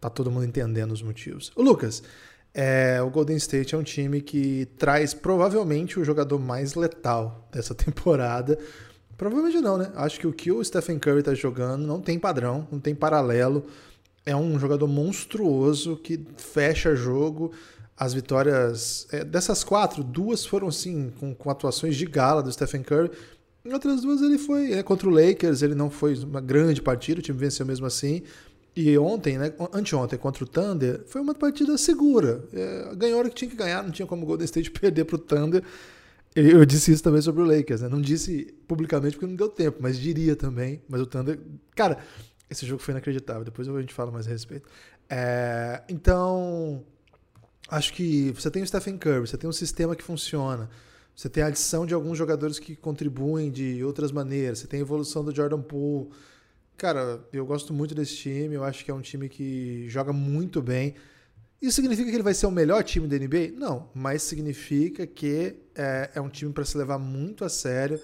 tá 0.00 0.10
todo 0.10 0.31
mundo 0.31 0.44
entendendo 0.44 0.93
os 0.93 1.02
motivos. 1.02 1.52
O 1.56 1.62
Lucas, 1.62 2.02
é, 2.58 3.02
o 3.02 3.10
Golden 3.10 3.37
State 3.37 3.75
é 3.75 3.78
um 3.78 3.82
time 3.82 4.22
que 4.22 4.66
traz 4.78 5.12
provavelmente 5.12 6.00
o 6.00 6.04
jogador 6.04 6.38
mais 6.38 6.75
letal 6.75 7.46
dessa 7.52 7.75
temporada. 7.76 8.58
Provavelmente 9.16 9.60
não, 9.60 9.76
né? 9.76 9.93
Acho 9.94 10.19
que 10.19 10.26
o 10.26 10.32
que 10.32 10.50
o 10.50 10.64
Stephen 10.64 10.98
Curry 10.98 11.22
tá 11.22 11.34
jogando 11.34 11.87
não 11.87 12.00
tem 12.00 12.19
padrão, 12.19 12.66
não 12.72 12.81
tem 12.81 12.94
paralelo. 12.94 13.66
É 14.25 14.34
um 14.34 14.58
jogador 14.58 14.87
monstruoso 14.87 15.96
que 15.96 16.19
fecha 16.37 16.96
jogo. 16.96 17.52
As 17.94 18.14
vitórias. 18.14 19.06
é, 19.10 19.25
dessas 19.25 19.62
quatro, 19.62 20.02
duas 20.02 20.44
foram 20.44 20.69
assim, 20.69 21.12
com, 21.19 21.34
com 21.34 21.50
atuações 21.50 21.94
de 21.94 22.06
gala 22.06 22.42
do 22.42 22.50
Stephen 22.52 22.82
Curry. 22.82 23.10
Em 23.66 23.72
outras 23.72 24.00
duas 24.00 24.22
ele 24.22 24.38
foi. 24.38 24.69
né, 24.69 24.82
contra 24.82 25.08
o 25.08 25.10
Lakers, 25.10 25.60
ele 25.60 25.75
não 25.75 25.90
foi 25.90 26.14
uma 26.16 26.40
grande 26.40 26.80
partida, 26.80 27.21
o 27.21 27.23
time 27.23 27.38
venceu 27.38 27.66
mesmo 27.66 27.85
assim. 27.85 28.23
E 28.76 28.99
ontem, 28.99 29.38
né? 29.38 29.54
Anteontem, 29.73 30.18
contra 30.18 30.45
o 30.45 30.47
Thunder, 30.47 31.02
foi 31.06 31.23
uma 31.23 31.35
partida 31.35 31.78
segura. 31.78 32.45
É, 32.52 32.95
ganhou 32.95 33.18
hora 33.18 33.30
que 33.30 33.35
tinha 33.35 33.50
que 33.50 33.56
ganhar, 33.56 33.83
não 33.83 33.90
tinha 33.90 34.06
como 34.06 34.23
o 34.23 34.26
Golden 34.26 34.45
State 34.45 34.71
perder 34.78 35.06
pro 35.06 35.16
Thunder. 35.16 35.62
Eu, 36.35 36.59
eu 36.59 36.66
disse 36.66 36.92
isso 36.92 37.02
também 37.02 37.23
sobre 37.23 37.40
o 37.40 37.47
Lakers, 37.47 37.80
né? 37.80 37.88
Não 37.88 38.02
disse 38.02 38.54
publicamente 38.68 39.16
porque 39.16 39.26
não 39.26 39.35
deu 39.35 39.49
tempo, 39.49 39.78
mas 39.80 39.99
diria 39.99 40.37
também. 40.37 40.83
Mas 40.87 41.00
o 41.00 41.06
Thunder. 41.06 41.40
Cara, 41.75 41.99
esse 42.50 42.66
jogo 42.66 42.83
foi 42.83 42.92
inacreditável. 42.92 43.45
Depois 43.45 43.66
a 43.66 43.80
gente 43.80 43.95
fala 43.95 44.11
mais 44.11 44.26
a 44.26 44.30
respeito. 44.30 44.68
É, 45.09 45.83
então, 45.88 46.85
acho 47.71 47.95
que 47.95 48.30
você 48.33 48.50
tem 48.50 48.62
o 48.62 48.66
Stephen 48.66 48.99
Curry, 48.99 49.21
você 49.21 49.38
tem 49.38 49.49
um 49.49 49.54
sistema 49.54 49.97
que 49.97 50.02
funciona. 50.02 50.68
Você 51.14 51.30
tem 51.30 51.42
a 51.42 51.47
adição 51.47 51.87
de 51.87 51.95
alguns 51.95 52.18
jogadores 52.18 52.59
que 52.59 52.76
contribuem 52.76 53.50
de 53.50 53.83
outras 53.83 54.12
maneiras. 54.12 54.59
Você 54.59 54.66
tem 54.66 54.80
a 54.80 54.83
evolução 54.83 55.25
do 55.25 55.35
Jordan 55.35 55.62
Poole. 55.62 56.11
Cara, 56.76 57.26
eu 57.33 57.47
gosto 57.47 57.73
muito 57.73 57.95
desse 57.95 58.16
time. 58.16 58.54
Eu 58.54 58.64
acho 58.64 58.85
que 58.85 58.90
é 58.90 58.95
um 58.95 59.00
time 59.00 59.28
que 59.28 59.88
joga 59.88 60.12
muito 60.12 60.61
bem. 60.61 60.95
Isso 61.61 61.76
significa 61.76 62.09
que 62.11 62.16
ele 62.16 62.23
vai 62.23 62.35
ser 62.35 62.47
o 62.47 62.50
melhor 62.50 62.85
time 62.85 63.09
da 63.09 63.16
NBA? 63.16 63.52
Não, 63.56 63.88
mas 63.95 64.23
significa 64.23 65.06
que 65.06 65.56
é, 65.75 66.11
é 66.14 66.21
um 66.21 66.28
time 66.28 66.52
para 66.52 66.64
se 66.64 66.76
levar 66.76 66.99
muito 66.99 67.45
a 67.45 67.49
sério. 67.49 67.99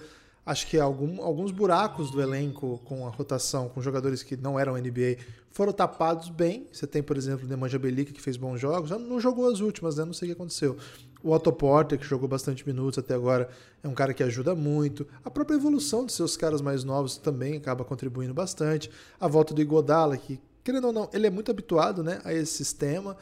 Acho 0.45 0.67
que 0.67 0.77
algum, 0.77 1.21
alguns 1.21 1.51
buracos 1.51 2.11
do 2.11 2.21
elenco 2.21 2.81
com 2.83 3.07
a 3.07 3.09
rotação, 3.09 3.69
com 3.69 3.81
jogadores 3.81 4.23
que 4.23 4.35
não 4.35 4.59
eram 4.59 4.75
NBA, 4.75 5.17
foram 5.51 5.71
tapados 5.71 6.29
bem. 6.29 6.67
Você 6.71 6.87
tem, 6.87 7.01
por 7.01 7.15
exemplo, 7.15 7.45
o 7.45 7.49
Nemanja 7.49 7.77
Belica, 7.77 8.11
que 8.11 8.21
fez 8.21 8.35
bons 8.35 8.59
jogos, 8.59 8.89
não 8.89 9.19
jogou 9.19 9.49
as 9.49 9.59
últimas, 9.59 9.95
né? 9.95 10.03
Não 10.03 10.13
sei 10.13 10.27
o 10.27 10.31
que 10.31 10.35
aconteceu. 10.35 10.75
O 11.23 11.31
Otto 11.31 11.53
Porter, 11.53 11.97
que 11.97 12.05
jogou 12.05 12.27
bastante 12.27 12.67
minutos 12.67 12.99
até 12.99 13.15
agora, 13.15 13.49
é 13.81 13.87
um 13.87 13.93
cara 13.93 14.13
que 14.13 14.21
ajuda 14.21 14.53
muito. 14.53 15.07
A 15.23 15.31
própria 15.31 15.55
evolução 15.55 16.05
dos 16.05 16.15
seus 16.15 16.35
caras 16.35 16.59
mais 16.61 16.83
novos 16.83 17.17
também 17.17 17.55
acaba 17.55 17.85
contribuindo 17.85 18.33
bastante. 18.33 18.91
A 19.17 19.25
volta 19.25 19.53
do 19.53 19.61
Igodala, 19.61 20.17
que, 20.17 20.37
querendo 20.65 20.87
ou 20.87 20.93
não, 20.93 21.09
ele 21.13 21.25
é 21.25 21.29
muito 21.29 21.49
habituado 21.49 22.03
né, 22.03 22.19
a 22.25 22.33
esse 22.33 22.51
sistema. 22.51 23.15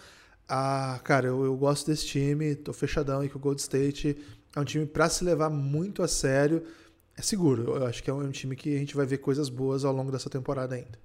Ah, 0.49 0.99
cara, 1.03 1.27
eu, 1.27 1.45
eu 1.45 1.55
gosto 1.55 1.85
desse 1.85 2.07
time, 2.07 2.55
tô 2.55 2.73
fechadão 2.73 3.21
aí 3.21 3.29
com 3.29 3.37
o 3.37 3.41
Gold 3.41 3.61
State. 3.61 4.17
É 4.55 4.59
um 4.59 4.65
time 4.65 4.87
para 4.87 5.07
se 5.07 5.23
levar 5.23 5.51
muito 5.51 6.01
a 6.01 6.07
sério. 6.07 6.63
É 7.15 7.21
seguro, 7.21 7.75
eu 7.75 7.85
acho 7.85 8.01
que 8.01 8.09
é 8.09 8.13
um 8.13 8.31
time 8.31 8.55
que 8.55 8.75
a 8.75 8.79
gente 8.79 8.95
vai 8.95 9.05
ver 9.05 9.19
coisas 9.19 9.47
boas 9.47 9.85
ao 9.85 9.93
longo 9.93 10.11
dessa 10.11 10.27
temporada 10.27 10.73
ainda. 10.73 10.99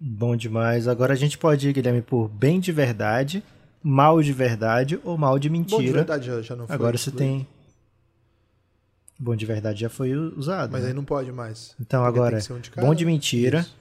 Bom 0.00 0.34
demais. 0.34 0.88
Agora 0.88 1.12
a 1.12 1.16
gente 1.16 1.38
pode 1.38 1.68
ir, 1.68 1.72
Guilherme, 1.72 2.02
por 2.02 2.28
bem 2.28 2.58
de 2.58 2.72
verdade, 2.72 3.42
mal 3.82 4.22
de 4.22 4.32
verdade 4.32 5.00
ou 5.04 5.16
mal 5.16 5.38
de 5.38 5.48
mentira. 5.48 5.78
Bom, 5.78 5.86
de 5.86 5.92
verdade 5.92 6.26
já, 6.26 6.42
já 6.42 6.56
não 6.56 6.66
foi. 6.66 6.74
Agora 6.74 6.96
você 6.96 7.10
tem. 7.10 7.46
Bom 9.18 9.34
de 9.34 9.46
verdade 9.46 9.80
já 9.80 9.88
foi 9.88 10.14
usado. 10.14 10.70
Mas 10.70 10.82
né? 10.82 10.88
aí 10.88 10.94
não 10.94 11.04
pode 11.04 11.32
mais. 11.32 11.74
Então 11.80 12.04
Porque 12.04 12.18
agora, 12.18 12.38
um 12.38 12.60
de 12.60 12.70
bom 12.70 12.94
de 12.94 13.04
mentira. 13.04 13.60
Isso. 13.60 13.76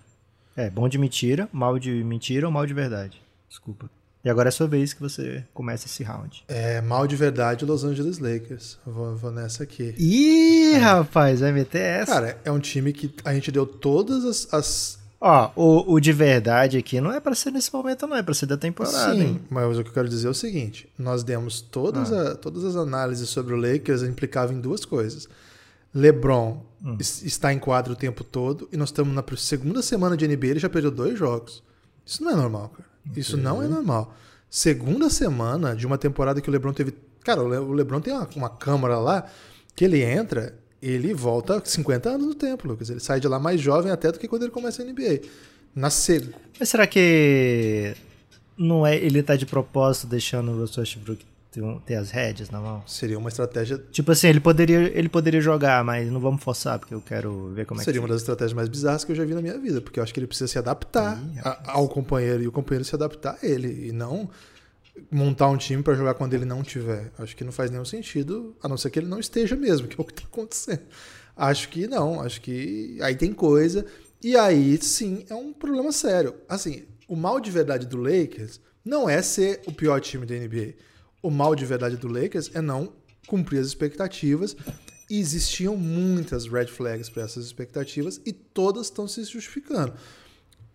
É, 0.55 0.71
bom 0.71 0.89
de 0.89 0.97
mentira, 0.97 1.47
mal 1.53 1.77
de 1.77 2.03
mentira 2.03 2.47
ou 2.47 2.51
mal 2.51 2.65
de 2.65 2.73
verdade. 2.73 3.21
Desculpa. 3.47 3.87
E 4.25 4.29
agora 4.29 4.47
é 4.47 4.49
a 4.49 4.51
sua 4.51 4.67
vez 4.67 4.91
que 4.91 4.99
você 4.99 5.45
começa 5.53 5.85
esse 5.85 6.03
round. 6.03 6.43
É, 6.47 6.81
mal 6.81 7.05
de 7.07 7.15
verdade 7.15 7.63
Los 7.63 7.83
Angeles 7.83 8.17
Lakers. 8.17 8.77
Vou, 8.85 9.15
vou 9.15 9.31
nessa 9.31 9.63
aqui. 9.63 9.93
Ih, 9.97 10.73
é. 10.73 10.77
rapaz, 10.77 11.41
vai 11.41 11.51
meter 11.51 12.01
essa. 12.01 12.11
Cara, 12.11 12.37
é 12.43 12.51
um 12.51 12.59
time 12.59 12.91
que 12.91 13.13
a 13.23 13.33
gente 13.33 13.51
deu 13.51 13.65
todas 13.65 14.25
as, 14.25 14.53
as 14.53 14.99
Ó, 15.19 15.51
o, 15.55 15.93
o 15.93 15.99
de 15.99 16.13
verdade 16.13 16.77
aqui 16.77 17.01
não 17.01 17.11
é 17.11 17.19
para 17.19 17.33
ser 17.33 17.51
nesse 17.51 17.73
momento, 17.73 18.05
não, 18.05 18.15
é 18.15 18.21
para 18.21 18.35
ser 18.35 18.45
da 18.45 18.55
temporada. 18.55 19.13
Sim, 19.13 19.21
hein? 19.21 19.41
mas 19.49 19.77
o 19.77 19.83
que 19.83 19.89
eu 19.89 19.93
quero 19.93 20.07
dizer 20.07 20.27
é 20.27 20.29
o 20.29 20.33
seguinte: 20.33 20.87
nós 20.97 21.23
demos 21.23 21.59
todas, 21.59 22.13
ah. 22.13 22.31
a, 22.31 22.35
todas 22.35 22.63
as 22.63 22.75
análises 22.75 23.27
sobre 23.29 23.53
o 23.53 23.57
Lakers 23.57 24.03
implicavam 24.03 24.55
em 24.55 24.61
duas 24.61 24.85
coisas. 24.85 25.27
LeBron 25.93 26.61
hum. 26.83 26.97
está 26.99 27.51
em 27.51 27.57
quadro 27.57 27.93
o 27.93 27.95
tempo 27.95 28.23
todo 28.23 28.69
e 28.71 28.77
nós 28.77 28.89
estamos 28.89 29.15
na 29.15 29.23
segunda 29.37 29.81
semana 29.81 30.15
de 30.15 30.27
NBA, 30.27 30.47
ele 30.47 30.59
já 30.59 30.69
perdeu 30.69 30.91
dois 30.91 31.17
jogos. 31.17 31.63
Isso 32.05 32.23
não 32.23 32.31
é 32.31 32.35
normal, 32.35 32.69
cara. 32.69 32.89
Okay. 33.09 33.21
Isso 33.21 33.37
não 33.37 33.63
é 33.63 33.67
normal. 33.67 34.13
Segunda 34.49 35.09
semana 35.09 35.75
de 35.75 35.87
uma 35.87 35.97
temporada 35.97 36.39
que 36.39 36.49
o 36.49 36.51
LeBron 36.51 36.73
teve. 36.73 36.93
Cara, 37.23 37.41
o 37.41 37.73
LeBron 37.73 37.99
tem 37.99 38.13
uma, 38.13 38.29
uma 38.35 38.49
câmara 38.49 38.99
lá 38.99 39.25
que 39.75 39.83
ele 39.83 40.01
entra 40.01 40.57
ele 40.81 41.13
volta 41.13 41.61
50 41.63 42.09
anos 42.09 42.27
no 42.27 42.35
tempo, 42.35 42.67
Lucas. 42.67 42.89
Ele 42.89 42.99
sai 42.99 43.19
de 43.19 43.27
lá 43.27 43.39
mais 43.39 43.59
jovem 43.59 43.91
até 43.91 44.11
do 44.11 44.19
que 44.19 44.27
quando 44.27 44.43
ele 44.43 44.51
começa 44.51 44.81
a 44.81 44.85
NBA. 44.85 45.21
Na 45.75 45.89
seg... 45.89 46.29
Mas 46.59 46.69
será 46.69 46.87
que 46.87 47.95
não 48.57 48.85
é 48.85 48.95
ele 48.95 49.21
tá 49.21 49.35
de 49.35 49.45
propósito 49.45 50.07
deixando 50.07 50.51
o 50.51 50.59
Russell 50.59 50.81
Westbrook 50.81 51.25
ter 51.85 51.95
as 51.95 52.11
rédeas 52.11 52.49
na 52.49 52.59
mão? 52.59 52.83
Seria 52.85 53.17
uma 53.17 53.29
estratégia. 53.29 53.81
Tipo 53.91 54.11
assim, 54.11 54.27
ele 54.27 54.39
poderia, 54.39 54.77
ele 54.97 55.09
poderia 55.09 55.41
jogar, 55.41 55.83
mas 55.83 56.11
não 56.11 56.19
vamos 56.19 56.43
forçar, 56.43 56.77
porque 56.77 56.93
eu 56.93 57.01
quero 57.01 57.51
ver 57.53 57.65
como 57.65 57.79
Seria 57.79 57.81
é 57.81 57.83
que 57.83 57.85
Seria 57.85 58.01
uma 58.01 58.07
das 58.07 58.21
estratégias 58.21 58.53
mais 58.53 58.69
bizarras 58.69 59.03
que 59.03 59.11
eu 59.11 59.15
já 59.15 59.25
vi 59.25 59.33
na 59.33 59.41
minha 59.41 59.57
vida, 59.57 59.81
porque 59.81 59.99
eu 59.99 60.03
acho 60.03 60.13
que 60.13 60.19
ele 60.19 60.27
precisa 60.27 60.47
se 60.47 60.57
adaptar 60.57 61.17
Ih, 61.17 61.39
a, 61.43 61.71
ao 61.73 61.87
companheiro 61.87 62.43
e 62.43 62.47
o 62.47 62.51
companheiro 62.51 62.85
se 62.85 62.93
adaptar 62.93 63.37
a 63.41 63.45
ele. 63.45 63.87
E 63.87 63.91
não 63.91 64.29
montar 65.11 65.49
um 65.49 65.57
time 65.57 65.81
para 65.83 65.95
jogar 65.95 66.13
quando 66.13 66.33
ele 66.33 66.45
não 66.45 66.63
tiver. 66.63 67.11
Acho 67.17 67.35
que 67.35 67.43
não 67.43 67.51
faz 67.51 67.71
nenhum 67.71 67.85
sentido, 67.85 68.55
a 68.61 68.67
não 68.67 68.77
ser 68.77 68.89
que 68.89 68.99
ele 68.99 69.07
não 69.07 69.19
esteja 69.19 69.55
mesmo, 69.55 69.87
que 69.89 69.99
é 69.99 70.01
o 70.01 70.05
que 70.05 70.13
está 70.13 70.23
acontecendo. 70.25 70.83
Acho 71.35 71.69
que 71.69 71.87
não, 71.87 72.21
acho 72.21 72.41
que 72.41 72.97
aí 73.01 73.15
tem 73.15 73.31
coisa. 73.31 73.85
E 74.21 74.35
aí 74.35 74.77
sim 74.81 75.25
é 75.29 75.35
um 75.35 75.53
problema 75.53 75.91
sério. 75.91 76.35
Assim, 76.49 76.85
o 77.07 77.15
mal 77.15 77.39
de 77.39 77.51
verdade 77.51 77.85
do 77.85 77.97
Lakers 77.97 78.59
não 78.83 79.09
é 79.09 79.21
ser 79.21 79.61
o 79.65 79.71
pior 79.71 80.01
time 80.01 80.25
da 80.25 80.35
NBA. 80.35 80.73
O 81.21 81.29
mal 81.29 81.55
de 81.55 81.65
verdade 81.65 81.97
do 81.97 82.07
Lakers 82.07 82.51
é 82.53 82.61
não 82.61 82.91
cumprir 83.27 83.59
as 83.59 83.67
expectativas. 83.67 84.55
E 85.09 85.19
existiam 85.19 85.77
muitas 85.77 86.45
red 86.47 86.67
flags 86.67 87.09
para 87.09 87.23
essas 87.23 87.45
expectativas 87.45 88.19
e 88.25 88.33
todas 88.33 88.87
estão 88.87 89.07
se 89.07 89.23
justificando. 89.23 89.93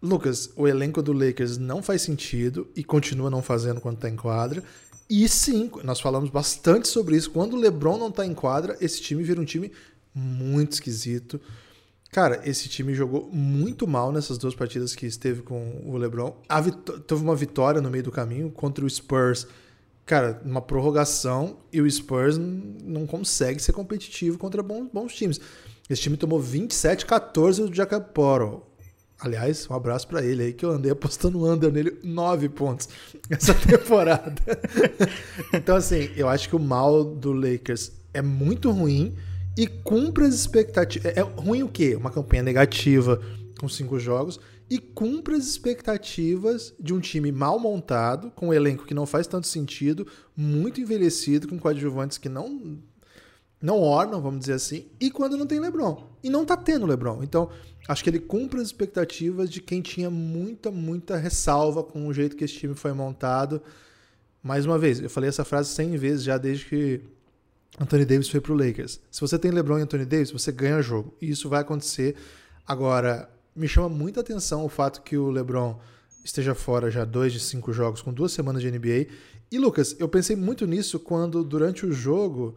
Lucas, 0.03 0.51
o 0.57 0.67
elenco 0.67 1.01
do 1.01 1.13
Lakers 1.13 1.59
não 1.59 1.81
faz 1.81 2.03
sentido 2.03 2.69
e 2.75 2.83
continua 2.83 3.31
não 3.31 3.41
fazendo 3.41 3.81
quando 3.81 3.97
está 3.97 4.09
em 4.09 4.17
quadra. 4.17 4.65
E 5.09 5.29
sim, 5.29 5.71
nós 5.85 6.01
falamos 6.01 6.29
bastante 6.29 6.89
sobre 6.89 7.17
isso. 7.17 7.31
Quando 7.31 7.55
o 7.55 7.59
LeBron 7.59 7.99
não 7.99 8.09
está 8.09 8.27
em 8.27 8.35
quadra, 8.35 8.77
esse 8.81 9.01
time 9.01 9.23
vira 9.23 9.41
um 9.41 9.45
time 9.45 9.71
muito 10.15 10.73
esquisito. 10.73 11.41
Cara, 12.11 12.43
esse 12.45 12.69
time 12.69 12.95
jogou 12.95 13.31
muito 13.33 13.87
mal 13.87 14.11
nessas 14.11 14.37
duas 14.39 14.55
partidas 14.55 14.95
que 14.95 15.07
esteve 15.07 15.43
com 15.43 15.83
o 15.87 15.97
LeBron. 15.97 16.37
Teve 17.07 17.23
uma 17.23 17.37
vitória 17.37 17.81
no 17.81 17.91
meio 17.91 18.05
do 18.05 18.11
caminho 18.11 18.51
contra 18.51 18.85
o 18.85 18.91
Spurs. 18.91 19.47
Cara, 20.05 20.43
uma 20.45 20.61
prorrogação 20.61 21.59
e 21.73 21.81
o 21.81 21.91
Spurs 21.91 22.37
não 22.37 23.07
consegue 23.07 23.63
ser 23.63 23.73
competitivo 23.73 24.37
contra 24.37 24.63
bons, 24.63 24.89
bons 24.93 25.15
times. 25.15 25.41
Esse 25.89 26.03
time 26.03 26.17
tomou 26.17 26.43
27-14 26.43 27.69
do 27.69 27.75
Jacob 27.75 28.03
Porro. 28.13 28.67
Aliás, 29.23 29.71
um 29.71 29.75
abraço 29.75 30.09
para 30.09 30.21
ele 30.21 30.43
aí, 30.43 30.53
que 30.53 30.65
eu 30.65 30.71
andei 30.73 30.91
apostando 30.91 31.49
under 31.49 31.71
nele 31.71 31.97
nove 32.03 32.49
pontos 32.49 32.89
essa 33.31 33.55
temporada. 33.55 34.35
então, 35.55 35.77
assim, 35.77 36.11
eu 36.17 36.29
acho 36.29 36.49
que 36.49 36.57
o 36.57 36.59
mal 36.59 37.05
do 37.05 37.33
Lakers 37.33 37.93
é 38.13 38.21
muito 38.21 38.73
ruim 38.73 39.15
e 39.57 39.69
cumpre 39.69 40.25
as 40.25 40.35
expectativas. 40.35 41.13
É, 41.17 41.21
é 41.21 41.23
ruim 41.23 41.63
o 41.63 41.69
quê? 41.69 41.95
Uma 41.95 42.11
campanha 42.11 42.43
negativa 42.43 43.23
com 43.61 43.69
cinco 43.69 43.97
jogos 43.97 44.41
e 44.69 44.79
cumpre 44.79 45.37
as 45.37 45.47
expectativas 45.47 46.75
de 46.81 46.93
um 46.93 46.99
time 46.99 47.31
mal 47.31 47.61
montado, 47.61 48.33
com 48.33 48.49
um 48.49 48.53
elenco 48.53 48.85
que 48.85 48.95
não 48.95 49.07
faz 49.07 49.29
tanto 49.29 49.47
sentido, 49.47 50.05
muito 50.37 50.81
envelhecido, 50.81 51.47
com 51.47 51.61
coadjuvantes 51.61 52.19
que 52.19 52.29
não 52.29 52.79
não 53.63 53.81
ornam, 53.81 54.21
vamos 54.21 54.41
dizer 54.41 54.55
assim, 54.55 54.87
e 55.01 55.11
quando 55.11 55.37
não 55.37 55.47
tem 55.47 55.61
LeBron. 55.61 56.11
E 56.23 56.29
não 56.29 56.45
tá 56.45 56.57
tendo 56.57 56.85
LeBron. 56.85 57.23
Então, 57.23 57.49
acho 57.89 58.03
que 58.03 58.11
ele 58.11 58.19
cumpre 58.19 58.61
as 58.61 58.67
expectativas 58.67 59.49
de 59.49 59.61
quem 59.61 59.81
tinha 59.81 60.11
muita, 60.11 60.71
muita 60.71 61.17
ressalva 61.17 61.83
com 61.83 62.09
o 62.09 62.13
jeito 62.13 62.37
que 62.37 62.45
esse 62.45 62.55
time 62.55 62.75
foi 62.75 62.93
montado. 62.93 63.63
Mais 64.43 64.67
uma 64.67 64.77
vez, 64.77 65.01
eu 65.01 65.09
falei 65.09 65.29
essa 65.29 65.45
frase 65.45 65.71
100 65.71 65.97
vezes 65.97 66.25
já 66.25 66.37
desde 66.37 66.65
que 66.65 67.01
Anthony 67.81 68.05
Davis 68.05 68.29
foi 68.29 68.41
pro 68.41 68.55
Lakers. 68.55 69.01
Se 69.11 69.21
você 69.21 69.39
tem 69.39 69.53
LeBron 69.53 69.79
e 69.79 69.83
Anthony 69.83 70.05
Davis, 70.05 70.33
você 70.33 70.51
ganha 70.51 70.83
jogo. 70.83 71.15
E 71.23 71.31
isso 71.31 71.49
vai 71.49 71.61
acontecer. 71.61 72.17
Agora, 72.67 73.31
me 73.55 73.69
chama 73.69 73.89
muita 73.89 74.21
atenção 74.21 74.65
o 74.65 74.69
fato 74.69 75.03
que 75.03 75.17
o 75.17 75.31
LeBron 75.31 75.79
esteja 76.25 76.55
fora 76.55 76.91
já 76.91 77.05
dois 77.05 77.33
de 77.33 77.41
cinco 77.41 77.73
jogos 77.73 78.03
com 78.03 78.13
duas 78.13 78.33
semanas 78.33 78.61
de 78.61 78.71
NBA. 78.71 79.07
E 79.51 79.59
Lucas, 79.59 79.95
eu 79.99 80.09
pensei 80.09 80.35
muito 80.35 80.67
nisso 80.67 80.99
quando 80.99 81.45
durante 81.45 81.87
o 81.87 81.93
jogo 81.93 82.57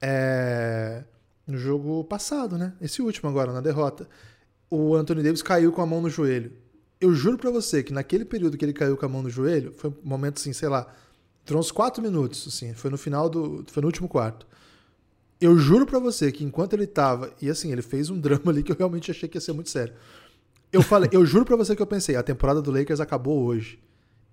é, 0.00 1.04
no 1.46 1.58
jogo 1.58 2.04
passado, 2.04 2.56
né? 2.56 2.74
Esse 2.80 3.02
último 3.02 3.28
agora, 3.28 3.52
na 3.52 3.60
derrota. 3.60 4.08
O 4.70 4.94
Anthony 4.94 5.22
Davis 5.22 5.42
caiu 5.42 5.72
com 5.72 5.80
a 5.80 5.86
mão 5.86 6.00
no 6.00 6.10
joelho. 6.10 6.52
Eu 7.00 7.14
juro 7.14 7.38
para 7.38 7.50
você 7.50 7.82
que 7.82 7.92
naquele 7.92 8.24
período 8.24 8.56
que 8.56 8.64
ele 8.64 8.72
caiu 8.72 8.96
com 8.96 9.06
a 9.06 9.08
mão 9.08 9.22
no 9.22 9.30
joelho, 9.30 9.72
foi 9.72 9.90
um 9.90 9.94
momento 10.02 10.38
assim, 10.38 10.52
sei 10.52 10.68
lá, 10.68 10.92
entrou 11.42 11.60
uns 11.60 11.70
quatro 11.70 12.02
minutos, 12.02 12.46
assim, 12.46 12.74
foi 12.74 12.90
no 12.90 12.98
final 12.98 13.28
do. 13.28 13.64
Foi 13.68 13.80
no 13.80 13.88
último 13.88 14.08
quarto. 14.08 14.46
Eu 15.40 15.56
juro 15.56 15.86
para 15.86 15.98
você 15.98 16.32
que 16.32 16.44
enquanto 16.44 16.72
ele 16.72 16.86
tava. 16.86 17.32
E 17.40 17.48
assim, 17.48 17.72
ele 17.72 17.82
fez 17.82 18.10
um 18.10 18.18
drama 18.20 18.50
ali 18.50 18.62
que 18.62 18.72
eu 18.72 18.76
realmente 18.76 19.10
achei 19.10 19.28
que 19.28 19.36
ia 19.36 19.40
ser 19.40 19.52
muito 19.52 19.70
sério. 19.70 19.94
Eu 20.70 20.82
falei, 20.82 21.08
eu 21.12 21.24
juro 21.24 21.46
para 21.46 21.56
você 21.56 21.74
que 21.74 21.80
eu 21.80 21.86
pensei, 21.86 22.14
a 22.14 22.22
temporada 22.22 22.60
do 22.60 22.70
Lakers 22.70 23.00
acabou 23.00 23.42
hoje. 23.42 23.78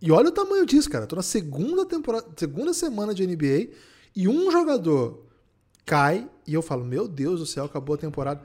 E 0.01 0.11
olha 0.11 0.27
o 0.27 0.31
tamanho 0.31 0.65
disso, 0.65 0.89
cara. 0.89 1.07
Tô 1.07 1.15
na 1.15 1.21
segunda 1.21 1.85
temporada, 1.85 2.27
segunda 2.35 2.73
semana 2.73 3.13
de 3.13 3.25
NBA 3.25 3.69
e 4.13 4.27
um 4.27 4.51
jogador 4.51 5.24
cai 5.85 6.27
e 6.47 6.53
eu 6.53 6.61
falo, 6.61 6.83
meu 6.83 7.07
Deus 7.07 7.39
do 7.39 7.45
céu, 7.45 7.65
acabou 7.65 7.95
a 7.95 7.97
temporada. 7.97 8.41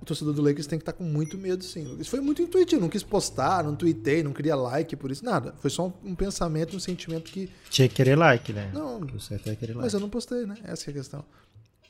O 0.00 0.04
torcedor 0.04 0.34
do 0.34 0.42
Lakers 0.42 0.66
tem 0.66 0.78
que 0.78 0.82
estar 0.82 0.92
tá 0.92 0.98
com 0.98 1.04
muito 1.04 1.38
medo, 1.38 1.64
sim. 1.64 1.96
Isso 1.98 2.10
foi 2.10 2.20
muito 2.20 2.42
intuitivo, 2.42 2.80
não 2.80 2.88
quis 2.88 3.02
postar, 3.02 3.64
não 3.64 3.74
tuitei, 3.74 4.22
não 4.22 4.32
queria 4.32 4.54
like 4.54 4.94
por 4.94 5.10
isso, 5.10 5.24
nada. 5.24 5.54
Foi 5.58 5.70
só 5.70 5.86
um, 5.86 6.10
um 6.10 6.14
pensamento, 6.14 6.76
um 6.76 6.80
sentimento 6.80 7.30
que. 7.32 7.50
Tinha 7.70 7.88
que 7.88 7.94
querer 7.94 8.16
like, 8.16 8.52
né? 8.52 8.70
Não, 8.74 9.00
o 9.00 9.20
certo 9.20 9.48
é 9.48 9.56
querer 9.56 9.72
like. 9.72 9.84
Mas 9.84 9.94
eu 9.94 10.00
não 10.00 10.10
postei, 10.10 10.44
né? 10.44 10.56
Essa 10.64 10.90
é 10.90 10.92
a 10.92 10.94
questão. 10.94 11.24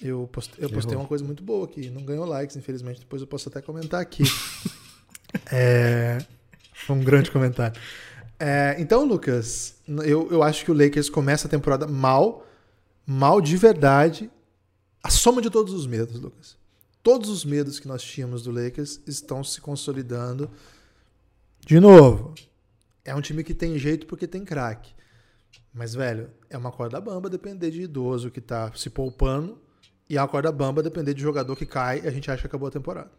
Eu 0.01 0.29
postei, 0.31 0.65
eu 0.65 0.71
postei 0.71 0.97
uma 0.97 1.07
coisa 1.07 1.25
muito 1.25 1.43
boa 1.43 1.65
aqui, 1.65 1.91
não 1.91 2.03
ganhou 2.03 2.25
likes, 2.25 2.57
infelizmente. 2.57 3.01
Depois 3.01 3.21
eu 3.21 3.29
posso 3.29 3.49
até 3.49 3.61
comentar 3.61 4.01
aqui. 4.01 4.23
é... 5.51 6.19
Foi 6.87 6.95
um 6.95 7.03
grande 7.03 7.31
comentário. 7.31 7.81
É, 8.39 8.77
então, 8.79 9.05
Lucas, 9.05 9.77
eu, 10.05 10.31
eu 10.31 10.43
acho 10.43 10.65
que 10.65 10.71
o 10.71 10.75
Lakers 10.75 11.09
começa 11.09 11.49
a 11.49 11.51
temporada 11.51 11.87
mal, 11.87 12.47
mal 13.07 13.41
de 13.41 13.57
verdade, 13.57 14.31
a 15.07 15.09
soma 15.09 15.41
de 15.41 15.49
todos 15.49 15.73
os 15.73 15.87
medos, 15.87 16.19
Lucas. 16.21 16.57
Todos 17.01 17.31
os 17.31 17.45
medos 17.45 17.79
que 17.79 17.87
nós 17.87 18.03
tínhamos 18.03 18.43
do 18.43 18.51
Lakers 18.51 19.01
estão 19.07 19.45
se 19.45 19.61
consolidando. 19.61 20.51
De 21.65 21.79
novo, 21.79 22.35
é 23.05 23.15
um 23.15 23.21
time 23.21 23.45
que 23.45 23.55
tem 23.55 23.79
jeito 23.79 24.05
porque 24.05 24.27
tem 24.27 24.45
craque. 24.45 24.93
Mas, 25.73 25.95
velho, 25.95 26.29
é 26.51 26.59
uma 26.59 26.73
corda 26.73 27.01
bamba 27.01 27.31
depender 27.31 27.71
de 27.71 27.83
idoso 27.83 28.33
que 28.33 28.41
tá 28.41 28.73
se 28.75 28.91
poupando. 28.91 29.61
E 30.11 30.17
é 30.17 30.21
uma 30.21 30.27
corda 30.27 30.51
bamba 30.51 30.83
depender 30.83 31.15
de 31.15 31.23
jogador 31.23 31.55
que 31.55 31.67
cai 31.67 32.01
e 32.03 32.09
a 32.09 32.11
gente 32.11 32.29
acha 32.29 32.41
que 32.41 32.49
acabou 32.49 32.67
a 32.67 32.73
temporada. 32.73 33.11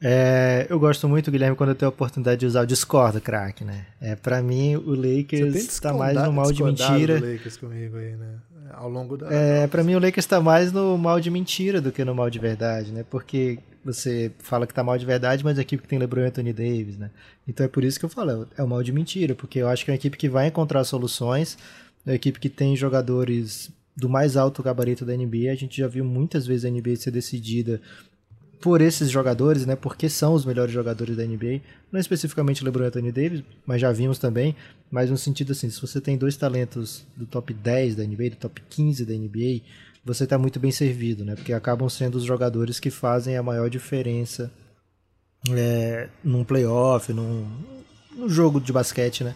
É, 0.00 0.66
eu 0.70 0.80
gosto 0.80 1.06
muito, 1.06 1.30
Guilherme, 1.30 1.54
quando 1.54 1.70
eu 1.70 1.74
tenho 1.74 1.90
a 1.90 1.92
oportunidade 1.92 2.40
de 2.40 2.46
usar 2.46 2.62
o 2.62 2.66
Discord, 2.66 3.20
craque, 3.20 3.62
né? 3.62 3.88
É, 4.00 4.16
pra 4.16 4.40
mim, 4.40 4.76
o 4.76 4.94
Lakers 4.94 5.54
está 5.54 5.92
mais 5.92 6.16
no 6.16 6.32
mal 6.32 6.50
de 6.50 6.62
mentira. 6.62 7.20
Do 7.20 7.30
Lakers 7.30 7.58
comigo 7.58 7.96
aí, 7.98 8.16
né? 8.16 8.38
Ao 8.72 8.88
longo 8.88 9.16
da. 9.16 9.32
É, 9.32 9.66
pra 9.66 9.82
mim, 9.82 9.94
o 9.94 9.98
Lakers 9.98 10.24
está 10.24 10.40
mais 10.40 10.72
no 10.72 10.96
mal 10.98 11.20
de 11.20 11.30
mentira 11.30 11.80
do 11.80 11.92
que 11.92 12.04
no 12.04 12.14
mal 12.14 12.30
de 12.30 12.38
verdade, 12.38 12.92
né? 12.92 13.04
Porque 13.08 13.58
você 13.84 14.30
fala 14.38 14.66
que 14.66 14.74
tá 14.74 14.82
mal 14.82 14.98
de 14.98 15.06
verdade, 15.06 15.44
mas 15.44 15.58
a 15.58 15.62
equipe 15.62 15.82
que 15.82 15.88
tem 15.88 15.98
LeBron 15.98 16.22
e 16.22 16.26
Anthony 16.26 16.52
Davis, 16.52 16.98
né? 16.98 17.10
Então 17.46 17.64
é 17.64 17.68
por 17.68 17.84
isso 17.84 17.98
que 17.98 18.04
eu 18.04 18.08
falo, 18.08 18.46
é 18.56 18.62
o 18.62 18.68
mal 18.68 18.82
de 18.82 18.92
mentira, 18.92 19.34
porque 19.34 19.58
eu 19.60 19.68
acho 19.68 19.84
que 19.84 19.90
é 19.90 19.92
uma 19.92 19.96
equipe 19.96 20.16
que 20.16 20.28
vai 20.28 20.48
encontrar 20.48 20.84
soluções, 20.84 21.56
é 22.06 22.10
uma 22.10 22.16
equipe 22.16 22.38
que 22.38 22.48
tem 22.48 22.76
jogadores 22.76 23.70
do 23.96 24.08
mais 24.08 24.36
alto 24.36 24.62
gabarito 24.62 25.04
da 25.04 25.16
NBA. 25.16 25.50
A 25.50 25.56
gente 25.56 25.76
já 25.78 25.88
viu 25.88 26.04
muitas 26.04 26.46
vezes 26.46 26.64
a 26.64 26.70
NBA 26.70 26.96
ser 26.96 27.10
decidida 27.10 27.80
por 28.60 28.80
esses 28.80 29.10
jogadores, 29.10 29.64
né? 29.66 29.76
Porque 29.76 30.08
são 30.08 30.34
os 30.34 30.44
melhores 30.44 30.72
jogadores 30.72 31.16
da 31.16 31.24
NBA. 31.24 31.60
Não 31.92 32.00
especificamente 32.00 32.64
LeBron 32.64 32.84
e 32.84 32.86
Anthony 32.86 33.12
Davis, 33.12 33.42
mas 33.66 33.80
já 33.80 33.92
vimos 33.92 34.18
também. 34.18 34.54
Mas 34.90 35.10
no 35.10 35.16
sentido 35.16 35.52
assim, 35.52 35.70
se 35.70 35.80
você 35.80 36.00
tem 36.00 36.16
dois 36.16 36.36
talentos 36.36 37.04
do 37.16 37.26
top 37.26 37.52
10 37.54 37.96
da 37.96 38.04
NBA, 38.04 38.30
do 38.30 38.36
top 38.36 38.62
15 38.68 39.04
da 39.04 39.14
NBA, 39.14 39.62
você 40.04 40.24
está 40.24 40.38
muito 40.38 40.58
bem 40.58 40.72
servido, 40.72 41.24
né? 41.24 41.34
Porque 41.34 41.52
acabam 41.52 41.88
sendo 41.88 42.16
os 42.16 42.24
jogadores 42.24 42.80
que 42.80 42.90
fazem 42.90 43.36
a 43.36 43.42
maior 43.42 43.68
diferença 43.70 44.50
é, 45.50 46.08
num 46.24 46.44
playoff, 46.44 47.12
num, 47.12 47.46
num 48.16 48.28
jogo 48.28 48.60
de 48.60 48.72
basquete, 48.72 49.22
né? 49.22 49.34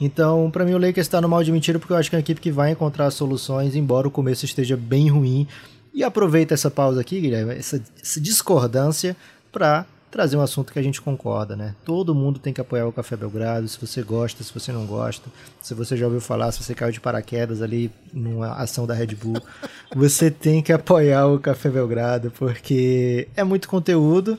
Então, 0.00 0.50
para 0.50 0.64
mim, 0.64 0.74
o 0.74 0.78
Lakers 0.78 1.06
está 1.06 1.20
no 1.20 1.28
mal 1.28 1.44
de 1.44 1.52
mentira 1.52 1.78
porque 1.78 1.92
eu 1.92 1.96
acho 1.96 2.10
que 2.10 2.16
é 2.16 2.18
uma 2.18 2.22
equipe 2.22 2.40
que 2.40 2.50
vai 2.50 2.72
encontrar 2.72 3.10
soluções, 3.10 3.76
embora 3.76 4.08
o 4.08 4.10
começo 4.10 4.44
esteja 4.44 4.76
bem 4.76 5.08
ruim. 5.08 5.46
E 5.94 6.02
aproveita 6.02 6.52
essa 6.52 6.70
pausa 6.70 7.00
aqui, 7.00 7.20
Guilherme, 7.20 7.54
essa, 7.54 7.80
essa 8.02 8.20
discordância, 8.20 9.16
para 9.52 9.86
trazer 10.10 10.36
um 10.36 10.40
assunto 10.40 10.72
que 10.72 10.78
a 10.78 10.82
gente 10.82 11.00
concorda, 11.00 11.56
né? 11.56 11.74
Todo 11.84 12.14
mundo 12.14 12.38
tem 12.38 12.52
que 12.52 12.60
apoiar 12.60 12.86
o 12.86 12.92
Café 12.92 13.16
Belgrado, 13.16 13.66
se 13.66 13.80
você 13.80 14.00
gosta, 14.00 14.44
se 14.44 14.54
você 14.54 14.70
não 14.70 14.86
gosta, 14.86 15.28
se 15.60 15.74
você 15.74 15.96
já 15.96 16.06
ouviu 16.06 16.20
falar, 16.20 16.52
se 16.52 16.62
você 16.62 16.72
caiu 16.72 16.92
de 16.92 17.00
paraquedas 17.00 17.62
ali 17.62 17.90
numa 18.12 18.52
ação 18.54 18.86
da 18.86 18.94
Red 18.94 19.14
Bull, 19.14 19.40
você 19.94 20.30
tem 20.30 20.62
que 20.62 20.72
apoiar 20.72 21.26
o 21.26 21.38
Café 21.40 21.68
Belgrado, 21.68 22.32
porque 22.32 23.26
é 23.36 23.42
muito 23.42 23.68
conteúdo, 23.68 24.38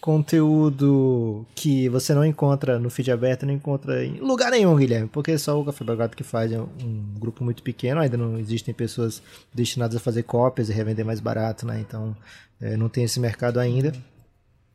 conteúdo 0.00 1.46
que 1.54 1.88
você 1.88 2.14
não 2.14 2.24
encontra 2.24 2.78
no 2.78 2.88
feed 2.88 3.10
aberto, 3.10 3.44
não 3.44 3.52
encontra 3.52 4.04
em 4.04 4.18
lugar 4.20 4.50
nenhum, 4.50 4.76
Guilherme, 4.76 5.08
porque 5.08 5.36
só 5.38 5.60
o 5.60 5.64
Café 5.64 5.84
Belgrado 5.84 6.16
que 6.16 6.24
faz, 6.24 6.52
é 6.52 6.60
um 6.60 7.14
grupo 7.18 7.44
muito 7.44 7.62
pequeno, 7.62 8.00
ainda 8.00 8.16
não 8.16 8.38
existem 8.38 8.72
pessoas 8.72 9.22
destinadas 9.52 9.96
a 9.96 10.00
fazer 10.00 10.22
cópias 10.22 10.68
e 10.68 10.72
revender 10.72 11.04
mais 11.04 11.20
barato, 11.20 11.66
né? 11.66 11.80
Então, 11.80 12.16
é, 12.60 12.76
não 12.76 12.88
tem 12.88 13.04
esse 13.04 13.18
mercado 13.18 13.58
ainda. 13.58 13.92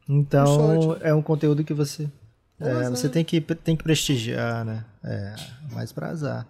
Então, 0.07 0.97
é 1.01 1.13
um 1.13 1.21
conteúdo 1.21 1.63
que 1.63 1.73
você 1.73 2.09
é, 2.59 2.89
você 2.89 3.09
tem 3.09 3.23
que, 3.25 3.41
tem 3.41 3.75
que 3.75 3.83
prestigiar, 3.83 4.63
né? 4.63 4.85
É, 5.03 5.35
mais 5.71 5.91
pra 5.91 6.09
azar. 6.09 6.47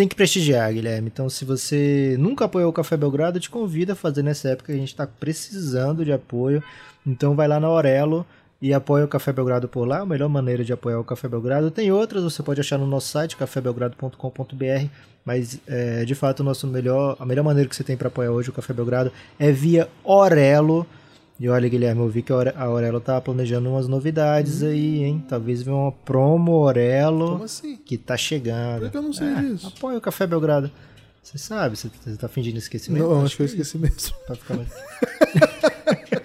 Tem 0.00 0.08
que 0.08 0.16
prestigiar, 0.16 0.72
Guilherme. 0.72 1.10
Então, 1.12 1.28
se 1.28 1.44
você 1.44 2.16
nunca 2.18 2.46
apoiou 2.46 2.70
o 2.70 2.72
Café 2.72 2.96
Belgrado, 2.96 3.36
eu 3.36 3.40
te 3.42 3.50
convido 3.50 3.92
a 3.92 3.94
fazer 3.94 4.22
nessa 4.22 4.48
época. 4.48 4.72
A 4.72 4.74
gente 4.74 4.88
está 4.88 5.06
precisando 5.06 6.06
de 6.06 6.10
apoio. 6.10 6.64
Então, 7.06 7.36
vai 7.36 7.46
lá 7.46 7.60
na 7.60 7.66
Aurelo 7.66 8.24
e 8.62 8.72
apoia 8.72 9.04
o 9.04 9.08
Café 9.08 9.30
Belgrado 9.30 9.68
por 9.68 9.86
lá. 9.86 9.98
A 9.98 10.06
melhor 10.06 10.30
maneira 10.30 10.64
de 10.64 10.72
apoiar 10.72 10.98
o 10.98 11.04
Café 11.04 11.28
Belgrado. 11.28 11.70
Tem 11.70 11.92
outras, 11.92 12.22
você 12.22 12.42
pode 12.42 12.62
achar 12.62 12.78
no 12.78 12.86
nosso 12.86 13.08
site, 13.08 13.36
cafébelgrado.com.br. 13.36 14.88
Mas, 15.22 15.60
é, 15.66 16.02
de 16.06 16.14
fato, 16.14 16.42
nosso 16.42 16.66
melhor, 16.66 17.18
a 17.20 17.26
melhor 17.26 17.42
maneira 17.42 17.68
que 17.68 17.76
você 17.76 17.84
tem 17.84 17.94
para 17.94 18.08
apoiar 18.08 18.30
hoje 18.30 18.48
o 18.48 18.54
Café 18.54 18.72
Belgrado 18.72 19.12
é 19.38 19.52
via 19.52 19.86
Aurelo. 20.02 20.86
E 21.40 21.48
olha, 21.48 21.66
Guilherme, 21.70 22.02
eu 22.02 22.08
vi 22.10 22.20
que 22.20 22.30
a 22.34 22.64
Aurelo 22.64 23.00
tá 23.00 23.18
planejando 23.18 23.70
umas 23.70 23.88
novidades 23.88 24.60
hum. 24.60 24.68
aí, 24.68 25.04
hein? 25.04 25.24
Talvez 25.26 25.62
venha 25.62 25.74
uma 25.74 25.90
promo 25.90 26.52
Aurelo 26.52 27.30
Como 27.30 27.44
assim? 27.44 27.78
que 27.78 27.96
tá 27.96 28.14
chegando. 28.14 28.82
Por 28.82 28.90
que 28.90 28.96
eu 28.98 29.02
não 29.02 29.12
sei 29.14 29.28
é, 29.28 29.40
disso? 29.40 29.66
Apoia 29.66 29.96
o 29.96 30.02
Café 30.02 30.26
Belgrado. 30.26 30.70
Você 31.22 31.38
sabe, 31.38 31.78
você, 31.78 31.88
você 31.88 32.16
tá 32.18 32.28
fingindo 32.28 32.58
esquecimento? 32.58 33.08
Não, 33.08 33.24
acho 33.24 33.36
que 33.36 33.42
eu 33.42 33.46
esqueci 33.46 33.78
mesmo. 33.78 34.14
Tá 34.26 34.34
ficando... 34.34 34.66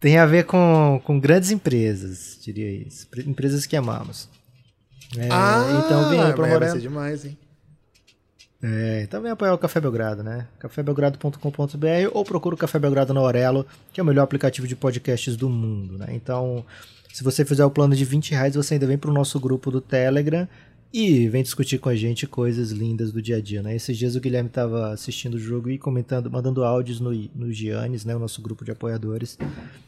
Tem 0.00 0.16
a 0.16 0.24
ver 0.24 0.44
com, 0.44 0.98
com 1.04 1.20
grandes 1.20 1.50
empresas, 1.50 2.38
diria 2.40 2.70
isso. 2.70 3.06
Empresas 3.26 3.66
que 3.66 3.76
amamos. 3.76 4.30
É, 5.14 5.28
ah, 5.30 5.82
então 5.84 6.08
vem 6.08 6.22
aí 6.22 6.32
pro 6.32 6.48
Vai 6.48 6.70
ser 6.70 6.80
demais, 6.80 7.26
hein? 7.26 7.36
É, 8.62 9.02
então 9.02 9.22
vem 9.22 9.30
apoiar 9.30 9.54
o 9.54 9.58
Café 9.58 9.80
Belgrado, 9.80 10.22
né? 10.22 10.46
cafébelgrado.com.br 10.58 12.10
ou 12.12 12.24
procura 12.24 12.54
o 12.54 12.58
Café 12.58 12.78
Belgrado 12.78 13.14
na 13.14 13.20
Aurelo, 13.20 13.66
que 13.92 14.00
é 14.00 14.02
o 14.02 14.06
melhor 14.06 14.22
aplicativo 14.22 14.68
de 14.68 14.76
podcasts 14.76 15.34
do 15.34 15.48
mundo, 15.48 15.96
né? 15.96 16.08
Então, 16.10 16.64
se 17.12 17.24
você 17.24 17.44
fizer 17.44 17.64
o 17.64 17.70
plano 17.70 17.96
de 17.96 18.04
20 18.04 18.32
reais, 18.32 18.54
você 18.54 18.74
ainda 18.74 18.86
vem 18.86 18.98
para 18.98 19.10
o 19.10 19.14
nosso 19.14 19.40
grupo 19.40 19.70
do 19.70 19.80
Telegram 19.80 20.46
e 20.92 21.28
vem 21.28 21.42
discutir 21.42 21.78
com 21.78 21.88
a 21.88 21.94
gente 21.94 22.26
coisas 22.26 22.70
lindas 22.72 23.12
do 23.12 23.22
dia 23.22 23.36
a 23.36 23.40
dia, 23.40 23.62
né? 23.62 23.74
Esses 23.74 23.96
dias 23.96 24.16
o 24.16 24.20
Guilherme 24.20 24.48
estava 24.48 24.92
assistindo 24.92 25.34
o 25.34 25.38
jogo 25.38 25.70
e 25.70 25.78
comentando, 25.78 26.28
mandando 26.30 26.64
áudios 26.64 27.00
no, 27.00 27.12
no 27.34 27.52
Giannis, 27.52 28.04
né? 28.04 28.14
O 28.14 28.18
nosso 28.18 28.42
grupo 28.42 28.64
de 28.64 28.72
apoiadores. 28.72 29.38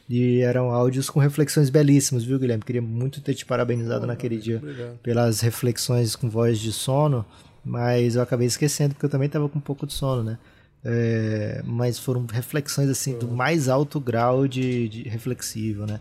E 0.08 0.40
eram 0.40 0.70
áudios 0.70 1.10
com 1.10 1.18
reflexões 1.18 1.68
belíssimas, 1.70 2.24
viu, 2.24 2.38
Guilherme? 2.38 2.64
Queria 2.64 2.82
muito 2.82 3.20
ter 3.20 3.34
te 3.34 3.44
parabenizado 3.44 4.06
naquele 4.06 4.38
dia 4.38 4.58
obrigado. 4.58 4.98
pelas 5.02 5.40
reflexões 5.40 6.14
com 6.14 6.30
voz 6.30 6.58
de 6.58 6.72
sono. 6.72 7.26
Mas 7.64 8.16
eu 8.16 8.22
acabei 8.22 8.46
esquecendo, 8.46 8.94
porque 8.94 9.06
eu 9.06 9.10
também 9.10 9.26
estava 9.26 9.48
com 9.48 9.58
um 9.58 9.62
pouco 9.62 9.86
de 9.86 9.92
sono, 9.92 10.22
né? 10.22 10.38
É, 10.84 11.62
mas 11.64 11.98
foram 11.98 12.26
reflexões 12.26 12.88
assim 12.88 13.16
do 13.16 13.28
mais 13.28 13.68
alto 13.68 14.00
grau 14.00 14.48
de, 14.48 14.88
de 14.88 15.02
reflexivo, 15.08 15.86
né? 15.86 16.00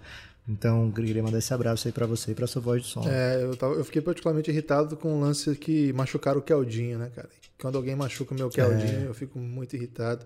Então, 0.50 0.92
queria 0.92 1.22
mandar 1.22 1.38
esse 1.38 1.54
abraço 1.54 1.88
aí 1.88 1.92
para 1.92 2.08
você 2.08 2.32
e 2.32 2.36
para 2.36 2.48
sua 2.48 2.62
voz 2.62 2.82
de 2.82 2.88
sono. 2.88 3.08
É, 3.08 3.44
eu, 3.44 3.56
tava, 3.56 3.76
eu, 3.76 3.86
fiquei 3.86 4.02
particularmente 4.02 4.50
irritado 4.50 4.98
com 4.98 5.16
o 5.16 5.20
lance 5.20 5.56
que 5.56 5.94
machucaram 5.94 6.40
o 6.40 6.42
Keldinho, 6.42 6.98
né, 6.98 7.12
cara? 7.16 7.30
Quando 7.60 7.78
alguém 7.78 7.96
machuca 7.96 8.34
o 8.34 8.38
meu 8.38 8.50
Keldinho, 8.50 9.06
é. 9.06 9.08
eu 9.08 9.14
fico 9.14 9.38
muito 9.38 9.76
irritado. 9.76 10.26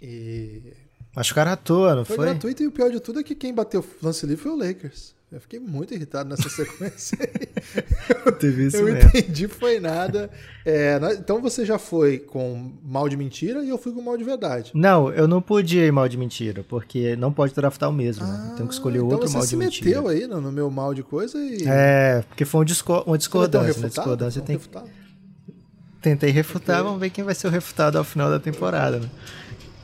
E. 0.00 0.72
Machucaram 1.14 1.50
à 1.50 1.56
toa, 1.56 1.96
não 1.96 2.04
foi? 2.04 2.16
Foi 2.16 2.26
gratuito 2.26 2.62
e 2.62 2.66
o 2.68 2.72
pior 2.72 2.90
de 2.90 3.00
tudo 3.00 3.20
é 3.20 3.22
que 3.24 3.34
quem 3.34 3.52
bateu 3.52 3.80
o 3.80 4.06
lance 4.06 4.24
livre 4.24 4.42
foi 4.42 4.52
o 4.52 4.56
Lakers. 4.56 5.14
Eu 5.32 5.40
fiquei 5.40 5.58
muito 5.58 5.92
irritado 5.92 6.28
nessa 6.28 6.46
sequência. 6.50 7.18
Teve 8.38 8.66
isso 8.66 8.76
eu 8.76 8.84
mesmo. 8.84 9.08
entendi, 9.08 9.48
foi 9.48 9.80
nada. 9.80 10.30
É, 10.64 10.98
então 11.18 11.40
você 11.40 11.64
já 11.64 11.76
foi 11.76 12.18
com 12.18 12.72
mal 12.84 13.08
de 13.08 13.16
mentira 13.16 13.64
e 13.64 13.68
eu 13.68 13.76
fui 13.76 13.92
com 13.92 14.00
mal 14.00 14.16
de 14.16 14.22
verdade. 14.22 14.70
Não, 14.74 15.12
eu 15.12 15.26
não 15.26 15.42
pude 15.42 15.78
ir 15.78 15.92
mal 15.92 16.08
de 16.08 16.16
mentira, 16.16 16.64
porque 16.68 17.16
não 17.16 17.32
pode 17.32 17.52
draftar 17.52 17.90
o 17.90 17.92
mesmo. 17.92 18.24
Ah, 18.24 18.28
né? 18.28 18.54
Tem 18.56 18.66
que 18.66 18.74
escolher 18.74 18.98
então 18.98 19.10
outro 19.10 19.30
mal 19.32 19.44
de 19.44 19.56
mentira. 19.56 19.72
Você 19.72 19.78
se 19.78 19.84
meteu 19.84 20.08
aí 20.08 20.26
no, 20.28 20.40
no, 20.40 20.52
meu 20.52 20.70
mal 20.70 20.94
de 20.94 21.02
coisa 21.02 21.36
e. 21.38 21.64
É, 21.66 22.22
porque 22.28 22.44
foi 22.44 22.60
um 22.60 22.64
disco 22.64 23.02
uma 23.04 23.18
discordância. 23.18 23.80
Né? 23.80 23.88
Discordância 23.88 24.40
tem 24.40 24.60
Tentei 26.00 26.30
refutar, 26.30 26.76
okay. 26.76 26.84
vamos 26.84 27.00
ver 27.00 27.08
quem 27.08 27.24
vai 27.24 27.34
ser 27.34 27.46
o 27.46 27.50
refutado 27.50 27.96
ao 27.96 28.04
final 28.04 28.30
da 28.30 28.38
temporada. 28.38 29.00
Né? 29.00 29.08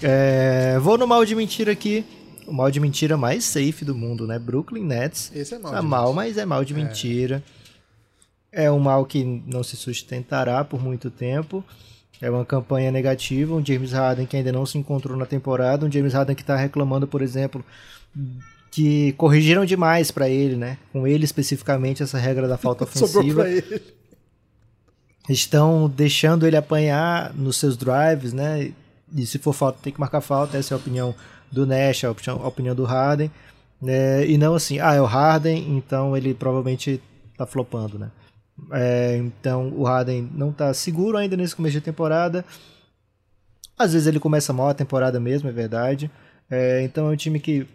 É, 0.02 0.78
vou 0.78 0.98
no 0.98 1.06
mal 1.06 1.24
de 1.24 1.34
mentira 1.34 1.72
aqui 1.72 2.04
o 2.50 2.52
mal 2.52 2.70
de 2.70 2.80
mentira 2.80 3.16
mais 3.16 3.44
safe 3.44 3.84
do 3.84 3.94
mundo, 3.94 4.26
né? 4.26 4.38
Brooklyn 4.38 4.84
Nets. 4.84 5.30
Esse 5.34 5.54
é 5.54 5.58
mal. 5.58 5.72
Tá 5.72 5.80
mal, 5.80 6.12
mas 6.12 6.36
é 6.36 6.44
mal 6.44 6.64
de 6.64 6.74
é. 6.74 6.76
mentira. 6.76 7.42
É. 8.50 8.64
é 8.64 8.72
um 8.72 8.80
mal 8.80 9.06
que 9.06 9.22
não 9.24 9.62
se 9.62 9.76
sustentará 9.76 10.64
por 10.64 10.82
muito 10.82 11.10
tempo. 11.10 11.64
É 12.20 12.28
uma 12.28 12.44
campanha 12.44 12.90
negativa. 12.90 13.54
Um 13.54 13.64
James 13.64 13.92
Harden 13.92 14.26
que 14.26 14.36
ainda 14.36 14.50
não 14.50 14.66
se 14.66 14.76
encontrou 14.76 15.16
na 15.16 15.24
temporada. 15.24 15.86
Um 15.86 15.92
James 15.92 16.12
Harden 16.12 16.34
que 16.34 16.42
está 16.42 16.56
reclamando, 16.56 17.06
por 17.06 17.22
exemplo, 17.22 17.64
que 18.70 19.12
corrigiram 19.12 19.64
demais 19.64 20.10
para 20.10 20.28
ele, 20.28 20.56
né? 20.56 20.76
Com 20.92 21.06
ele 21.06 21.24
especificamente, 21.24 22.02
essa 22.02 22.18
regra 22.18 22.48
da 22.48 22.58
falta 22.58 22.82
ofensiva. 22.84 23.44
Estão 25.28 25.88
deixando 25.88 26.46
ele 26.46 26.56
apanhar 26.56 27.32
nos 27.32 27.56
seus 27.56 27.76
drives, 27.76 28.32
né? 28.32 28.72
E 29.14 29.24
se 29.24 29.38
for 29.38 29.52
falta, 29.52 29.78
tem 29.80 29.92
que 29.92 30.00
marcar 30.00 30.20
falta. 30.20 30.58
Essa 30.58 30.74
é 30.74 30.76
a 30.76 30.78
opinião 30.78 31.14
do 31.50 31.66
Nash, 31.66 32.04
a 32.04 32.10
opinião, 32.10 32.42
a 32.42 32.48
opinião 32.48 32.74
do 32.74 32.84
Harden. 32.84 33.30
É, 33.86 34.26
e 34.26 34.36
não 34.36 34.54
assim, 34.54 34.78
ah, 34.78 34.94
é 34.94 35.00
o 35.00 35.06
Harden, 35.06 35.76
então 35.76 36.16
ele 36.16 36.34
provavelmente 36.34 37.00
tá 37.36 37.46
flopando, 37.46 37.98
né? 37.98 38.10
É, 38.72 39.16
então 39.16 39.72
o 39.74 39.84
Harden 39.84 40.28
não 40.34 40.52
tá 40.52 40.72
seguro 40.74 41.16
ainda 41.16 41.36
nesse 41.36 41.56
começo 41.56 41.74
de 41.74 41.80
temporada. 41.80 42.44
Às 43.78 43.94
vezes 43.94 44.06
ele 44.06 44.20
começa 44.20 44.52
mal 44.52 44.68
a 44.68 44.74
temporada 44.74 45.18
mesmo, 45.18 45.48
é 45.48 45.52
verdade. 45.52 46.10
É, 46.50 46.82
então 46.82 47.08
é 47.08 47.12
um 47.12 47.16
time 47.16 47.40
que 47.40 47.66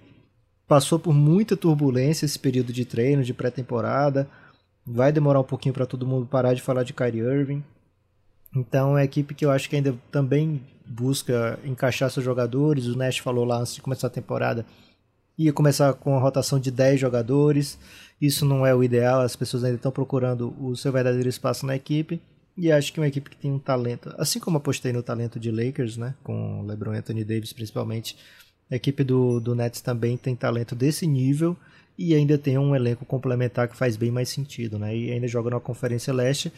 passou 0.67 0.99
por 0.99 1.13
muita 1.13 1.57
turbulência 1.57 2.25
esse 2.25 2.37
período 2.37 2.71
de 2.71 2.85
treino, 2.85 3.23
de 3.23 3.33
pré-temporada. 3.33 4.29
Vai 4.85 5.11
demorar 5.11 5.39
um 5.39 5.43
pouquinho 5.43 5.73
para 5.73 5.85
todo 5.85 6.05
mundo 6.05 6.27
parar 6.27 6.53
de 6.53 6.61
falar 6.61 6.83
de 6.83 6.93
Kyrie 6.93 7.21
Irving. 7.21 7.63
Então 8.55 8.89
é 8.89 8.91
uma 8.91 9.03
equipe 9.03 9.33
que 9.33 9.43
eu 9.43 9.51
acho 9.51 9.67
que 9.69 9.75
ainda 9.75 9.95
também 10.11 10.61
busca 10.87 11.59
encaixar 11.63 12.09
seus 12.09 12.25
jogadores. 12.25 12.87
O 12.87 12.97
Nash 12.97 13.17
falou 13.19 13.45
lá 13.45 13.57
antes 13.57 13.75
de 13.75 13.81
começar 13.81 14.07
a 14.07 14.09
temporada 14.09 14.65
ia 15.37 15.51
começar 15.51 15.93
com 15.93 16.15
a 16.15 16.19
rotação 16.19 16.59
de 16.59 16.71
10 16.71 16.99
jogadores. 16.99 17.77
Isso 18.21 18.45
não 18.45 18.65
é 18.65 18.73
o 18.73 18.83
ideal, 18.83 19.21
as 19.21 19.35
pessoas 19.35 19.63
ainda 19.63 19.75
estão 19.75 19.91
procurando 19.91 20.55
o 20.59 20.75
seu 20.75 20.91
verdadeiro 20.91 21.27
espaço 21.27 21.65
na 21.65 21.75
equipe. 21.75 22.21
E 22.57 22.71
acho 22.71 22.93
que 22.93 22.99
uma 22.99 23.07
equipe 23.07 23.29
que 23.29 23.35
tem 23.35 23.51
um 23.51 23.59
talento, 23.59 24.13
assim 24.17 24.39
como 24.39 24.57
apostei 24.57 24.93
no 24.93 25.03
talento 25.03 25.37
de 25.37 25.51
Lakers, 25.51 25.97
né, 25.97 26.15
com 26.23 26.63
LeBron 26.65 26.95
e 26.95 26.97
Anthony 26.97 27.25
Davis 27.25 27.51
principalmente, 27.51 28.17
a 28.71 28.75
equipe 28.77 29.03
do, 29.03 29.41
do 29.41 29.53
Nets 29.53 29.81
também 29.81 30.15
tem 30.15 30.35
talento 30.35 30.73
desse 30.73 31.05
nível 31.05 31.57
e 31.97 32.15
ainda 32.15 32.37
tem 32.37 32.57
um 32.57 32.73
elenco 32.73 33.05
complementar 33.05 33.67
que 33.67 33.75
faz 33.75 33.97
bem 33.97 34.09
mais 34.09 34.29
sentido, 34.29 34.79
né? 34.79 34.95
E 34.95 35.11
ainda 35.11 35.27
joga 35.27 35.49
na 35.49 35.59
Conferência 35.59 36.13
Leste, 36.13 36.51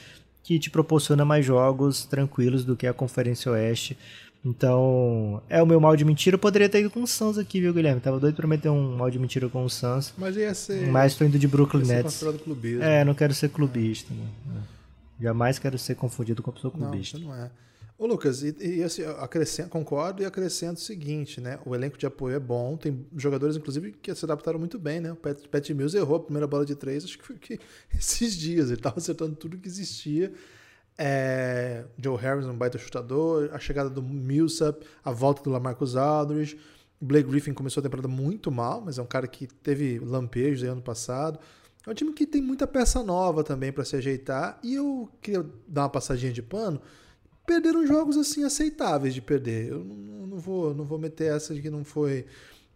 que 0.47 0.57
te 0.57 0.69
proporciona 0.69 1.25
mais 1.25 1.45
jogos 1.45 2.05
tranquilos 2.05 2.63
do 2.63 2.73
que 2.73 2.87
a 2.87 2.93
Conferência 2.93 3.51
Oeste. 3.51 3.97
Então, 4.45 5.41
é 5.49 5.61
o 5.61 5.65
meu 5.65 5.77
mal 5.77 5.93
de 5.93 6.05
mentira. 6.05 6.35
Eu 6.35 6.39
poderia 6.39 6.69
ter 6.69 6.79
ido 6.79 6.89
com 6.89 7.03
o 7.03 7.07
Suns 7.07 7.37
aqui, 7.37 7.59
viu, 7.59 7.73
Guilherme? 7.73 7.99
Tava 7.99 8.17
doido 8.17 8.35
pra 8.35 8.47
meter 8.47 8.69
um 8.69 8.95
mal 8.95 9.11
de 9.11 9.19
mentira 9.19 9.49
com 9.49 9.65
o 9.65 9.69
Suns. 9.69 10.13
Mas 10.17 10.37
ia 10.37 10.53
ser. 10.53 10.87
Mas 10.87 11.15
tô 11.15 11.25
indo 11.25 11.37
de 11.37 11.49
Brooklyn 11.49 11.85
Nets. 11.85 12.23
Clubismo. 12.45 12.81
É, 12.81 13.03
não 13.03 13.13
quero 13.13 13.33
ser 13.33 13.49
clubista. 13.49 14.13
É. 14.13 15.23
Jamais 15.25 15.59
quero 15.59 15.77
ser 15.77 15.95
confundido 15.95 16.41
com 16.41 16.49
a 16.49 16.53
pessoa 16.53 16.71
clubista. 16.71 17.17
Não, 17.17 17.27
não 17.27 17.35
é. 17.35 17.51
Ô 17.99 18.05
Lucas, 18.05 18.43
e, 18.43 18.55
e 18.59 18.83
assim, 18.83 19.03
acrescento, 19.03 19.69
concordo 19.69 20.21
e 20.21 20.25
acrescento 20.25 20.77
o 20.77 20.81
seguinte, 20.81 21.41
né? 21.41 21.59
O 21.65 21.73
elenco 21.73 21.97
de 21.97 22.05
apoio 22.05 22.35
é 22.35 22.39
bom, 22.39 22.77
tem 22.77 23.07
jogadores, 23.15 23.55
inclusive, 23.55 23.91
que 23.91 24.13
se 24.13 24.23
adaptaram 24.23 24.59
muito 24.59 24.77
bem, 24.77 24.99
né? 24.99 25.11
O 25.13 25.15
Pat, 25.15 25.47
Pat 25.47 25.69
Mills 25.71 25.97
errou 25.97 26.17
a 26.17 26.19
primeira 26.19 26.45
bola 26.45 26.63
de 26.63 26.75
três, 26.75 27.03
acho 27.03 27.17
que 27.17 27.25
foi 27.25 27.37
que 27.37 27.59
esses 27.97 28.35
dias, 28.37 28.67
ele 28.67 28.75
estava 28.75 28.99
acertando 28.99 29.35
tudo 29.35 29.57
que 29.57 29.67
existia. 29.67 30.31
É, 30.95 31.85
Joe 31.97 32.17
Harris, 32.17 32.45
um 32.45 32.55
baita 32.55 32.77
chutador, 32.77 33.49
a 33.51 33.57
chegada 33.57 33.89
do 33.89 34.03
Millsap, 34.03 34.85
a 35.03 35.11
volta 35.11 35.41
do 35.41 35.49
Lamarcus 35.49 35.95
Aldridge. 35.95 36.57
Blake 37.01 37.29
Griffin 37.29 37.53
começou 37.53 37.81
a 37.81 37.83
temporada 37.83 38.07
muito 38.07 38.51
mal, 38.51 38.81
mas 38.81 38.99
é 38.99 39.01
um 39.01 39.07
cara 39.07 39.27
que 39.27 39.47
teve 39.47 39.99
lampejos 39.99 40.63
aí 40.63 40.69
ano 40.69 40.81
passado. 40.81 41.39
É 41.85 41.89
um 41.89 41.93
time 41.93 42.13
que 42.13 42.27
tem 42.27 42.41
muita 42.41 42.67
peça 42.67 43.01
nova 43.03 43.43
também 43.43 43.71
para 43.71 43.85
se 43.85 43.95
ajeitar. 43.95 44.59
E 44.63 44.75
eu 44.75 45.09
queria 45.21 45.45
dar 45.67 45.83
uma 45.83 45.89
passadinha 45.89 46.31
de 46.31 46.41
pano. 46.41 46.81
Perderam 47.47 47.87
jogos 47.87 48.15
assim 48.15 48.43
aceitáveis 48.43 49.13
de 49.13 49.21
perder. 49.21 49.69
Eu 49.69 49.83
não, 49.83 50.27
não 50.27 50.37
vou, 50.37 50.75
não 50.75 50.85
vou 50.85 50.99
meter 50.99 51.35
essa 51.35 51.55
de 51.55 51.61
que 51.63 51.69
não 51.69 51.83
foi 51.83 52.25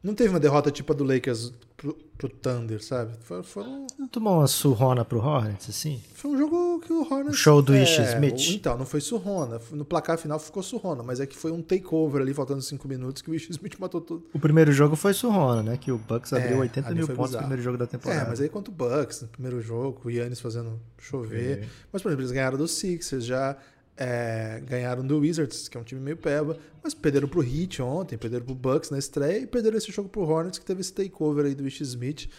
não 0.03 0.15
teve 0.15 0.29
uma 0.29 0.39
derrota 0.39 0.71
tipo 0.71 0.91
a 0.93 0.95
do 0.95 1.03
Lakers 1.03 1.53
pro, 1.77 1.93
pro 2.17 2.27
Thunder, 2.27 2.83
sabe? 2.83 3.13
Foram, 3.21 3.43
foram... 3.43 3.87
Não 3.99 4.07
tomou 4.07 4.39
uma 4.39 4.47
surrona 4.47 5.05
pro 5.05 5.19
Hornets, 5.19 5.69
assim? 5.69 6.01
Foi 6.15 6.31
um 6.31 6.37
jogo 6.37 6.79
que 6.79 6.91
o 6.91 7.01
Hornets... 7.01 7.35
O 7.35 7.37
show 7.37 7.61
do 7.61 7.75
é, 7.75 7.83
Ish 7.83 7.99
Smith? 7.99 8.49
Então, 8.49 8.75
não 8.79 8.85
foi 8.85 8.99
surrona. 8.99 9.61
No 9.71 9.85
placar 9.85 10.17
final 10.17 10.39
ficou 10.39 10.63
surrona, 10.63 11.03
mas 11.03 11.19
é 11.19 11.27
que 11.27 11.37
foi 11.37 11.51
um 11.51 11.61
takeover 11.61 12.23
ali, 12.23 12.33
faltando 12.33 12.63
5 12.63 12.87
minutos, 12.87 13.21
que 13.21 13.29
o 13.29 13.35
Ish 13.35 13.51
Smith 13.51 13.77
matou 13.77 14.01
tudo. 14.01 14.25
O 14.33 14.39
primeiro 14.39 14.71
jogo 14.71 14.95
foi 14.95 15.13
surrona, 15.13 15.61
né? 15.61 15.77
Que 15.77 15.91
o 15.91 15.99
Bucks 15.99 16.33
abriu 16.33 16.57
é, 16.57 16.61
80 16.61 16.95
mil 16.95 17.07
pontos 17.07 17.33
no 17.33 17.37
primeiro 17.37 17.61
jogo 17.61 17.77
da 17.77 17.85
temporada. 17.85 18.21
É, 18.21 18.27
mas 18.27 18.41
aí 18.41 18.49
contra 18.49 18.73
o 18.73 18.75
Bucks, 18.75 19.21
no 19.21 19.27
primeiro 19.27 19.61
jogo, 19.61 20.01
o 20.03 20.09
Yannis 20.09 20.39
fazendo 20.39 20.79
chover. 20.97 21.69
Mas, 21.93 22.01
por 22.01 22.09
exemplo, 22.09 22.23
eles 22.23 22.31
ganharam 22.31 22.57
do 22.57 22.67
Sixers 22.67 23.23
já 23.23 23.55
é, 23.97 24.61
ganharam 24.65 25.05
do 25.05 25.19
Wizards, 25.19 25.67
que 25.67 25.77
é 25.77 25.79
um 25.79 25.83
time 25.83 26.01
meio 26.01 26.17
peba, 26.17 26.57
mas 26.83 26.93
perderam 26.93 27.27
pro 27.27 27.43
Heat 27.43 27.81
ontem, 27.81 28.17
perderam 28.17 28.45
pro 28.45 28.55
Bucks 28.55 28.89
na 28.89 28.97
estreia 28.97 29.39
e 29.39 29.47
perderam 29.47 29.77
esse 29.77 29.91
jogo 29.91 30.09
pro 30.09 30.21
Hornets, 30.21 30.59
que 30.59 30.65
teve 30.65 30.81
esse 30.81 30.93
takeover 30.93 31.45
aí 31.45 31.55
do 31.55 31.67
Ish 31.67 31.81
Smith. 31.81 32.29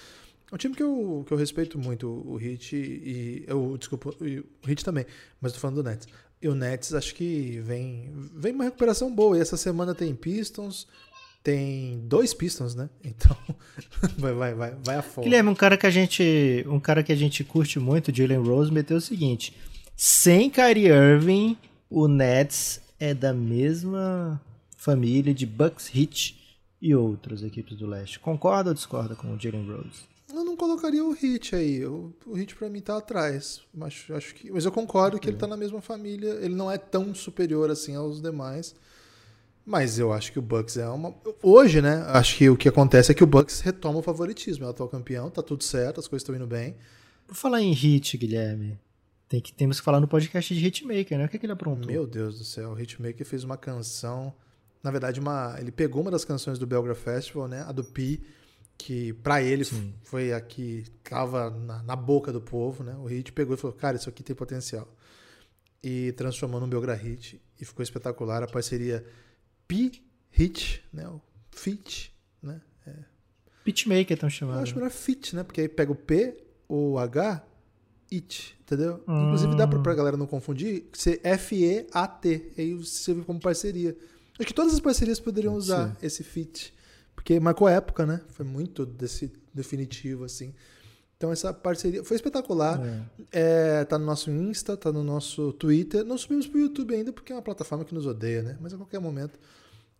É 0.51 0.55
um 0.55 0.59
time 0.59 0.75
que 0.75 0.83
eu, 0.83 1.25
que 1.27 1.33
eu 1.33 1.39
respeito 1.39 1.79
muito, 1.79 2.07
o 2.07 2.39
Heat 2.41 2.77
e. 2.77 3.45
Eu, 3.47 3.77
desculpa, 3.79 4.11
o 4.11 4.71
Heat 4.71 4.85
também, 4.85 5.07
mas 5.41 5.53
tô 5.53 5.59
falando 5.59 5.83
do 5.83 5.89
Nets. 5.89 6.07
E 6.43 6.49
o 6.49 6.55
Nets 6.55 6.93
acho 6.93 7.15
que 7.15 7.61
vem, 7.61 8.13
vem 8.35 8.53
uma 8.53 8.65
recuperação 8.65 9.15
boa. 9.15 9.39
E 9.39 9.41
essa 9.41 9.57
semana 9.57 9.95
tem 9.95 10.15
Pistons, 10.15 10.87
tem 11.43 12.01
dois 12.05 12.35
Pistons, 12.35 12.75
né? 12.75 12.91
Então 13.03 13.37
vai, 14.19 14.33
vai, 14.33 14.55
vai, 14.55 14.77
vai 14.85 14.97
a 14.97 15.03
fome. 15.03 15.25
Guilherme, 15.25 15.49
um 15.49 15.55
cara 15.55 15.77
que 15.77 15.87
a 15.87 15.91
gente, 15.91 16.65
um 16.69 16.81
cara 16.81 17.03
que 17.03 17.13
a 17.13 17.17
gente 17.17 17.45
curte 17.45 17.79
muito, 17.79 18.15
Jalen 18.15 18.43
Rose, 18.43 18.71
meteu 18.71 18.99
o 18.99 19.01
seguinte: 19.01 19.55
sem 20.05 20.51
Kyrie 20.51 20.89
Irving, 20.89 21.57
o 21.89 22.09
Nets 22.09 22.81
é 22.99 23.15
da 23.15 23.33
mesma 23.33 24.43
família 24.77 25.33
de 25.33 25.47
Bucks, 25.47 25.95
Heat 25.95 26.59
e 26.81 26.93
outras 26.93 27.45
equipes 27.45 27.77
do 27.77 27.87
leste. 27.87 28.19
Concorda 28.19 28.71
ou 28.71 28.75
discorda 28.75 29.15
com 29.15 29.33
o 29.33 29.39
Jalen 29.39 29.65
Rose? 29.65 30.03
Eu 30.29 30.45
não 30.45 30.57
colocaria 30.57 31.05
o 31.05 31.15
Heat 31.15 31.55
aí. 31.55 31.87
O, 31.87 32.13
o 32.27 32.37
Heat 32.37 32.57
para 32.57 32.69
mim 32.69 32.81
tá 32.81 32.97
atrás. 32.97 33.61
Mas, 33.73 34.05
acho 34.11 34.35
que, 34.35 34.51
mas 34.51 34.65
eu 34.65 34.73
concordo 34.73 35.21
que 35.21 35.29
ele 35.29 35.37
tá 35.37 35.47
na 35.47 35.57
mesma 35.57 35.81
família. 35.81 36.31
Ele 36.41 36.57
não 36.57 36.69
é 36.69 36.79
tão 36.79 37.15
superior 37.15 37.71
assim 37.71 37.95
aos 37.95 38.21
demais. 38.21 38.75
Mas 39.65 40.01
eu 40.01 40.13
acho 40.13 40.33
que 40.33 40.39
o 40.41 40.43
Bucks 40.43 40.79
é 40.79 40.89
uma. 40.89 41.15
Hoje, 41.41 41.81
né? 41.81 42.03
Acho 42.09 42.37
que 42.39 42.51
o 42.51 42.57
que 42.57 42.69
acontece 42.69 43.13
é 43.13 43.15
que 43.15 43.23
o 43.23 43.27
Bucks 43.29 43.61
retoma 43.61 44.01
o 44.01 44.03
favoritismo. 44.03 44.65
É 44.65 44.67
o 44.67 44.71
atual 44.71 44.89
campeão, 44.89 45.31
tá 45.31 45.45
tudo 45.45 45.63
certo, 45.63 46.01
as 46.01 46.09
coisas 46.09 46.25
estão 46.25 46.35
indo 46.35 46.49
bem. 46.49 46.75
Por 47.25 47.37
falar 47.37 47.63
em 47.63 47.71
Heat, 47.71 48.19
Guilherme, 48.19 48.77
tem 49.33 49.41
que, 49.41 49.51
temos 49.51 49.81
que 49.81 49.85
falar 49.85 49.99
no 49.99 50.07
podcast 50.07 50.55
de 50.55 50.67
Hitmaker, 50.67 51.17
né? 51.17 51.25
O 51.25 51.29
que, 51.29 51.37
é 51.37 51.39
que 51.39 51.47
ele 51.47 51.55
aprontou? 51.55 51.91
Meu 51.91 52.07
Deus 52.07 52.37
do 52.37 52.45
céu, 52.45 52.73
o 52.73 52.79
Hitmaker 52.79 53.25
fez 53.25 53.43
uma 53.45 53.57
canção. 53.57 54.35
Na 54.83 54.91
verdade, 54.91 55.21
uma, 55.21 55.57
ele 55.59 55.73
pegou 55.73 56.03
uma 56.03 56.11
das 56.11 56.23
canções 56.23 56.59
do 56.59 56.67
Belgra 56.67 56.95
Festival, 56.95 57.49
né? 57.49 57.65
A 57.67 57.73
do 57.73 57.83
Pi, 57.83 58.23
que 58.77 59.15
para 59.15 59.43
ele 59.43 59.65
Sim. 59.65 59.95
foi 60.03 60.35
a 60.35 60.41
que 60.41 60.85
tava 61.03 61.49
na, 61.49 61.83
na, 61.83 61.97
boca 61.97 62.31
do 62.31 62.43
povo, 62.43 62.85
né? 62.85 62.95
O 62.97 63.07
Hit 63.07 63.33
pegou 63.33 63.55
e 63.55 63.59
falou: 63.59 63.75
Cara, 63.75 63.97
isso 63.97 64.07
aqui 64.07 64.23
tem 64.23 64.37
potencial. 64.37 64.87
E 65.83 66.13
transformou 66.13 66.61
no 66.61 66.67
Belgra 66.67 66.93
Hit. 66.93 67.41
E 67.59 67.65
ficou 67.65 67.83
espetacular. 67.83 68.43
A 68.43 68.47
parceria 68.47 69.03
Pi 69.67 70.05
Hit, 70.31 70.85
né? 70.93 71.09
O 71.09 71.23
Fit, 71.51 72.15
né? 72.43 72.61
É. 72.87 72.93
Pitmaker 73.65 74.13
estão 74.13 74.29
chamando. 74.29 74.57
Eu 74.57 74.63
acho 74.65 74.75
melhor 74.75 74.91
Fit, 74.91 75.35
né? 75.35 75.43
Porque 75.43 75.63
aí 75.63 75.69
pega 75.71 75.91
o 75.91 75.97
P, 75.97 76.37
o 76.69 76.99
H 76.99 77.47
It, 78.13 78.57
entendeu? 78.61 79.03
Hum. 79.09 79.27
Inclusive 79.27 79.57
dá 79.57 79.67
pra, 79.67 79.79
pra 79.79 79.95
galera 79.95 80.17
não 80.17 80.27
confundir 80.27 80.85
ser 80.93 81.21
F-E-A-T. 81.23 82.53
Aí 82.59 82.75
você 82.75 83.15
vê 83.15 83.23
como 83.23 83.41
parceria. 83.41 83.97
Acho 84.39 84.47
que 84.47 84.55
todas 84.55 84.75
as 84.75 84.81
parcerias 84.81 85.19
poderiam 85.19 85.55
usar 85.55 85.97
esse 86.03 86.23
fit. 86.23 86.75
Porque 87.15 87.39
marcou 87.39 87.69
época, 87.69 88.05
né? 88.05 88.21
Foi 88.29 88.45
muito 88.45 88.85
desse, 88.85 89.33
definitivo, 89.55 90.25
assim. 90.25 90.55
Então 91.17 91.31
essa 91.31 91.53
parceria 91.53 92.03
foi 92.03 92.17
espetacular. 92.17 92.81
É. 93.33 93.81
É, 93.81 93.85
tá 93.85 93.97
no 93.97 94.05
nosso 94.05 94.31
Insta, 94.31 94.77
tá 94.77 94.91
no 94.91 95.05
nosso 95.05 95.53
Twitter. 95.53 96.05
Não 96.05 96.19
subimos 96.19 96.49
pro 96.49 96.59
YouTube 96.59 96.95
ainda 96.95 97.13
porque 97.13 97.33
é 97.33 97.37
uma 97.37 97.43
plataforma 97.43 97.85
que 97.85 97.95
nos 97.95 98.07
odeia, 98.07 98.43
né? 98.43 98.59
Mas 98.61 98.75
a 98.75 98.77
qualquer 98.77 98.99
momento 98.99 99.39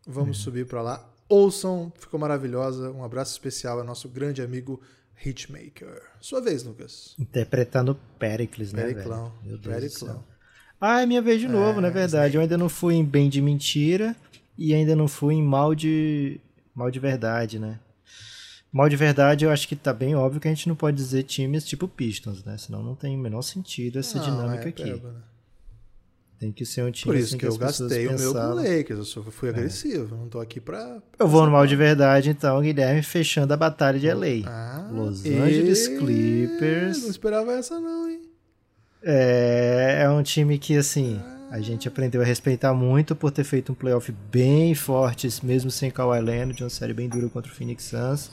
vamos 0.05 0.41
é. 0.41 0.43
subir 0.43 0.67
para 0.67 0.83
lá. 0.83 1.09
Ouçam, 1.29 1.93
ficou 1.97 2.19
maravilhosa. 2.19 2.91
Um 2.91 3.05
abraço 3.05 3.31
especial 3.33 3.79
ao 3.79 3.85
nosso 3.85 4.09
grande 4.09 4.43
amigo 4.43 4.81
Hitmaker. 5.25 6.03
Sua 6.21 6.41
vez, 6.41 6.63
Lucas. 6.65 7.15
Interpretando 7.19 7.99
Pericles, 8.19 8.73
né? 8.73 8.83
Periclão. 8.83 9.33
Meu 9.45 9.59
Deus 9.59 9.75
Periclão. 9.75 10.25
Ah, 10.81 11.03
é 11.03 11.07
minha 11.07 11.23
vez 11.23 11.41
de 11.41 11.49
novo, 11.49 11.79
é, 11.79 11.83
na 11.83 11.91
verdade. 11.91 12.37
Eu 12.37 12.41
ainda 12.41 12.59
não 12.59 12.69
fui 12.69 12.95
em 12.95 13.05
Bem 13.05 13.29
de 13.29 13.41
Mentira 13.41 14.17
e 14.59 14.75
ainda 14.75 14.97
não 14.97 15.07
fui 15.07 15.35
em 15.35 15.43
Mal 15.43 15.75
de. 15.75 16.41
Mal 16.75 16.91
de 16.91 16.99
Verdade, 16.99 17.59
né? 17.59 17.79
Mal 18.73 18.89
de 18.89 18.97
verdade, 18.97 19.45
eu 19.45 19.51
acho 19.51 19.69
que 19.69 19.77
tá 19.77 19.93
bem 19.93 20.15
óbvio 20.15 20.41
que 20.41 20.49
a 20.49 20.51
gente 20.51 20.67
não 20.67 20.75
pode 20.75 20.97
dizer 20.97 21.25
times 21.25 21.67
tipo 21.67 21.87
Pistons, 21.87 22.43
né? 22.43 22.57
Senão 22.57 22.83
não 22.83 22.95
tem 22.95 23.15
o 23.15 23.19
menor 23.19 23.43
sentido 23.43 23.99
essa 23.99 24.19
não, 24.19 24.25
dinâmica 24.25 24.65
é 24.65 24.69
aqui. 24.71 24.85
Peba, 24.85 25.13
né? 25.13 25.21
Tem 26.43 26.51
que 26.51 26.67
ser 26.67 26.83
um 26.83 26.91
time 26.91 27.13
Por 27.13 27.17
isso 27.17 27.29
assim, 27.29 27.39
que, 27.39 27.47
que 27.47 27.53
eu 27.53 27.57
gastei 27.57 28.09
o 28.09 28.19
meu 28.19 28.33
com 28.33 28.55
Lakers. 28.55 28.99
Eu 28.99 29.05
só 29.05 29.23
fui 29.23 29.49
é. 29.49 29.53
agressivo. 29.53 30.17
Não 30.17 30.29
tô 30.29 30.41
aqui 30.41 30.59
pra. 30.59 31.01
Eu 31.17 31.29
vou 31.29 31.47
no 31.47 31.53
mal 31.53 31.65
de 31.69 31.77
verdade, 31.77 32.31
então, 32.31 32.61
Guilherme, 32.61 33.01
fechando 33.01 33.55
a 33.55 33.57
batalha 33.57 33.97
de 33.97 34.13
LA. 34.13 34.45
Ah, 34.45 34.91
Los 34.93 35.25
Angeles 35.25 35.87
Clippers. 35.87 37.03
Não 37.03 37.11
esperava 37.11 37.53
essa, 37.53 37.79
não, 37.79 38.11
hein? 38.11 38.23
É, 39.05 40.01
é 40.03 40.11
um 40.11 40.21
time 40.21 40.59
que, 40.59 40.77
assim, 40.77 41.21
a 41.49 41.61
gente 41.61 41.87
aprendeu 41.87 42.21
a 42.21 42.25
respeitar 42.25 42.75
muito 42.75 43.15
por 43.15 43.31
ter 43.31 43.45
feito 43.45 43.71
um 43.71 43.77
playoff 43.77 44.13
bem 44.29 44.75
forte, 44.75 45.29
mesmo 45.45 45.71
sem 45.71 45.93
Kawhi 45.93 46.21
Leonard, 46.21 46.61
uma 46.61 46.71
série 46.71 46.93
bem 46.93 47.09
dura 47.09 47.29
contra 47.29 47.53
o 47.53 47.55
Phoenix 47.55 47.85
Suns. 47.85 48.33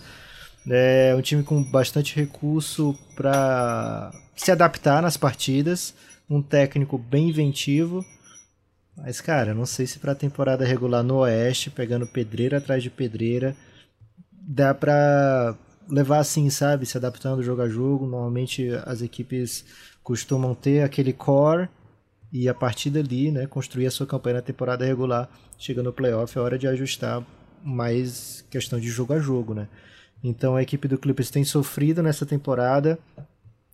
É 0.68 1.14
um 1.16 1.22
time 1.22 1.44
com 1.44 1.64
bastante 1.64 2.16
recurso 2.16 2.98
para 3.16 4.12
se 4.36 4.52
adaptar 4.52 5.00
nas 5.00 5.16
partidas 5.16 5.94
um 6.30 6.42
técnico 6.42 6.98
bem 6.98 7.30
inventivo. 7.30 8.06
Mas, 8.96 9.20
cara, 9.22 9.54
não 9.54 9.66
sei 9.66 9.88
se 9.88 9.98
pra 9.98 10.14
temporada 10.14 10.66
regular 10.66 11.04
no 11.04 11.20
Oeste, 11.20 11.70
pegando 11.70 12.06
pedreira 12.06 12.58
atrás 12.58 12.84
de 12.84 12.90
pedreira, 12.90 13.56
dá 14.32 14.74
pra 14.74 15.56
levar 15.90 16.20
assim, 16.20 16.50
sabe? 16.50 16.86
Se 16.86 16.98
adaptando 16.98 17.42
jogo 17.42 17.62
a 17.62 17.70
jogo. 17.70 18.06
Normalmente 18.06 18.70
as 18.86 19.02
equipes 19.02 19.66
costumam 20.04 20.54
ter 20.54 20.84
aquele 20.84 21.14
core 21.14 21.70
e 22.32 22.48
a 22.48 22.54
partir 22.54 22.90
dali, 22.90 23.32
né, 23.32 23.48
construir 23.48 23.88
a 23.88 23.92
sua 23.92 24.06
campanha 24.06 24.36
na 24.36 24.42
temporada 24.42 24.86
regular. 24.86 25.30
Chega 25.58 25.82
no 25.82 25.92
playoff, 25.92 26.38
é 26.38 26.42
hora 26.42 26.60
de 26.60 26.68
ajustar 26.68 27.26
mais 27.64 28.46
questão 28.50 28.80
de 28.80 28.88
jogo 28.88 29.14
a 29.14 29.20
jogo, 29.20 29.54
né? 29.54 29.68
Então 30.24 30.56
a 30.56 30.62
equipe 30.62 30.88
do 30.88 30.98
Clippers 30.98 31.32
tem 31.32 31.44
sofrido 31.44 32.04
nessa 32.04 32.26
temporada 32.26 33.00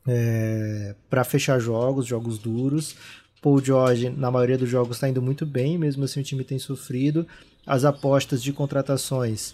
é, 0.08 0.96
para 1.10 1.24
fechar 1.24 1.60
jogos, 1.60 2.06
jogos 2.06 2.38
duros. 2.38 2.96
Paul 3.42 3.64
George, 3.64 4.10
na 4.10 4.32
maioria 4.32 4.58
dos 4.58 4.70
jogos, 4.70 4.98
está 4.98 5.08
indo 5.08 5.22
muito 5.22 5.46
bem, 5.46 5.78
mesmo 5.78 6.04
assim 6.04 6.20
o 6.20 6.24
time 6.24 6.44
tem 6.44 6.58
sofrido. 6.58 7.28
As 7.66 7.86
apostas 7.86 8.42
de 8.42 8.52
contratações, 8.52 9.54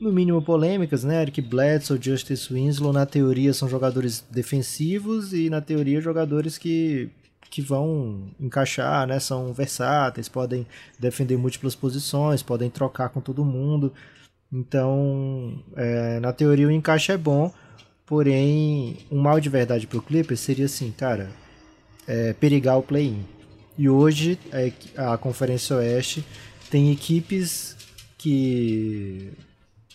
no 0.00 0.10
mínimo 0.12 0.40
polêmicas, 0.40 1.04
né? 1.04 1.20
Eric 1.20 1.42
Bledsoe, 1.42 1.98
Justice 2.00 2.52
Winslow, 2.52 2.92
na 2.92 3.04
teoria 3.04 3.52
são 3.52 3.68
jogadores 3.68 4.24
defensivos 4.30 5.34
e 5.34 5.50
na 5.50 5.60
teoria 5.60 6.00
jogadores 6.00 6.56
que, 6.56 7.10
que 7.50 7.60
vão 7.60 8.30
encaixar, 8.40 9.06
né? 9.06 9.20
São 9.20 9.52
versáteis, 9.52 10.28
podem 10.28 10.66
defender 10.98 11.36
múltiplas 11.36 11.74
posições, 11.74 12.42
podem 12.42 12.70
trocar 12.70 13.10
com 13.10 13.20
todo 13.20 13.44
mundo. 13.44 13.92
Então, 14.52 15.62
é, 15.76 16.18
na 16.18 16.32
teoria 16.32 16.66
o 16.66 16.70
encaixe 16.70 17.12
é 17.12 17.16
bom, 17.16 17.52
Porém, 18.10 18.96
um 19.08 19.20
mal 19.20 19.38
de 19.38 19.48
verdade 19.48 19.86
pro 19.86 20.02
Clippers 20.02 20.40
seria 20.40 20.64
assim, 20.64 20.90
cara, 20.90 21.30
é, 22.08 22.32
perigar 22.32 22.76
o 22.76 22.82
play-in. 22.82 23.24
E 23.78 23.88
hoje 23.88 24.36
é, 24.50 24.72
a 24.96 25.16
Conferência 25.16 25.76
Oeste 25.76 26.24
tem 26.68 26.90
equipes 26.90 27.76
que 28.18 29.30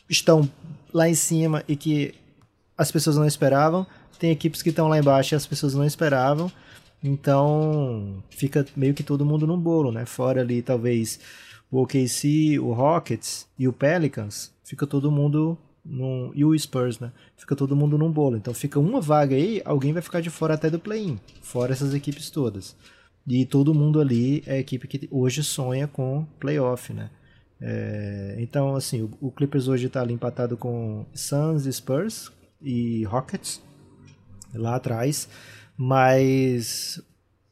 estão 0.10 0.50
lá 0.94 1.10
em 1.10 1.14
cima 1.14 1.62
e 1.68 1.76
que 1.76 2.16
as 2.78 2.90
pessoas 2.90 3.18
não 3.18 3.26
esperavam, 3.26 3.86
tem 4.18 4.32
equipes 4.32 4.62
que 4.62 4.70
estão 4.70 4.88
lá 4.88 4.98
embaixo 4.98 5.36
e 5.36 5.36
as 5.36 5.46
pessoas 5.46 5.76
não 5.76 5.84
esperavam. 5.84 6.50
Então 7.04 8.24
fica 8.30 8.66
meio 8.78 8.94
que 8.94 9.04
todo 9.04 9.26
mundo 9.26 9.46
no 9.46 9.58
bolo, 9.58 9.92
né? 9.92 10.06
Fora 10.06 10.40
ali 10.40 10.62
talvez 10.62 11.20
o 11.70 11.82
OKC, 11.82 12.60
o 12.60 12.72
Rockets 12.72 13.46
e 13.60 13.68
o 13.68 13.74
Pelicans, 13.74 14.54
fica 14.64 14.88
todo 14.88 15.12
mundo 15.12 15.58
num, 15.86 16.32
e 16.34 16.44
o 16.44 16.58
Spurs, 16.58 17.00
né? 17.00 17.12
Fica 17.38 17.56
todo 17.56 17.76
mundo 17.76 17.98
num 17.98 18.12
bolo. 18.12 18.36
Então 18.36 18.54
fica 18.54 18.80
uma 18.80 19.00
vaga 19.00 19.36
aí, 19.36 19.62
alguém 19.64 19.94
vai 19.94 20.02
ficar 20.02 20.22
de 20.22 20.30
fora 20.30 20.56
até 20.56 20.70
do 20.70 20.80
play-in, 20.80 21.20
fora 21.42 21.74
essas 21.74 21.94
equipes 21.94 22.30
todas. 22.30 22.76
E 23.28 23.46
todo 23.46 23.74
mundo 23.74 24.00
ali 24.00 24.44
é 24.46 24.54
a 24.54 24.60
equipe 24.60 24.88
que 24.88 25.08
hoje 25.12 25.44
sonha 25.44 25.88
com 25.88 26.26
playoff, 26.40 26.94
né? 26.94 27.10
É, 27.60 28.36
então, 28.40 28.76
assim, 28.76 29.02
o, 29.02 29.12
o 29.22 29.32
Clippers 29.32 29.68
hoje 29.68 29.88
está 29.88 30.02
ali 30.02 30.14
empatado 30.14 30.58
com 30.58 31.06
Suns, 31.14 31.64
Spurs 31.64 32.32
e 32.62 33.04
Rockets. 33.06 33.62
lá 34.54 34.76
atrás. 34.76 35.28
Mas 35.78 37.02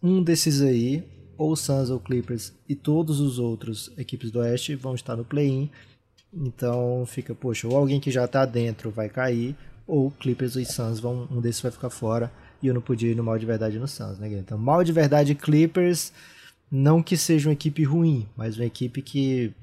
um 0.01 0.21
desses 0.21 0.61
aí, 0.61 1.03
ou 1.37 1.55
Suns 1.55 1.89
ou 1.89 1.99
Clippers, 1.99 2.53
e 2.67 2.75
todos 2.75 3.19
os 3.19 3.39
outros 3.39 3.91
equipes 3.97 4.31
do 4.31 4.39
Oeste 4.39 4.75
vão 4.75 4.95
estar 4.95 5.15
no 5.15 5.25
play-in. 5.25 5.69
Então 6.35 7.05
fica, 7.05 7.35
poxa, 7.35 7.67
ou 7.67 7.77
alguém 7.77 7.99
que 7.99 8.11
já 8.11 8.25
está 8.25 8.45
dentro 8.45 8.89
vai 8.89 9.09
cair, 9.09 9.55
ou 9.85 10.09
Clippers 10.11 10.55
e 10.55 10.65
Suns 10.65 10.99
vão, 10.99 11.27
um 11.29 11.39
desses 11.39 11.61
vai 11.61 11.71
ficar 11.71 11.89
fora. 11.89 12.31
E 12.61 12.67
eu 12.67 12.73
não 12.73 12.81
podia 12.81 13.11
ir 13.11 13.15
no 13.15 13.23
mal 13.23 13.37
de 13.37 13.45
verdade 13.45 13.77
no 13.77 13.87
Suns, 13.87 14.17
né? 14.17 14.27
Então, 14.29 14.57
mal 14.57 14.83
de 14.83 14.93
verdade 14.93 15.35
Clippers, 15.35 16.13
não 16.71 17.03
que 17.03 17.17
seja 17.17 17.49
uma 17.49 17.53
equipe 17.53 17.83
ruim, 17.83 18.27
mas 18.35 18.57
uma 18.57 18.65
equipe 18.65 19.01
que 19.01 19.53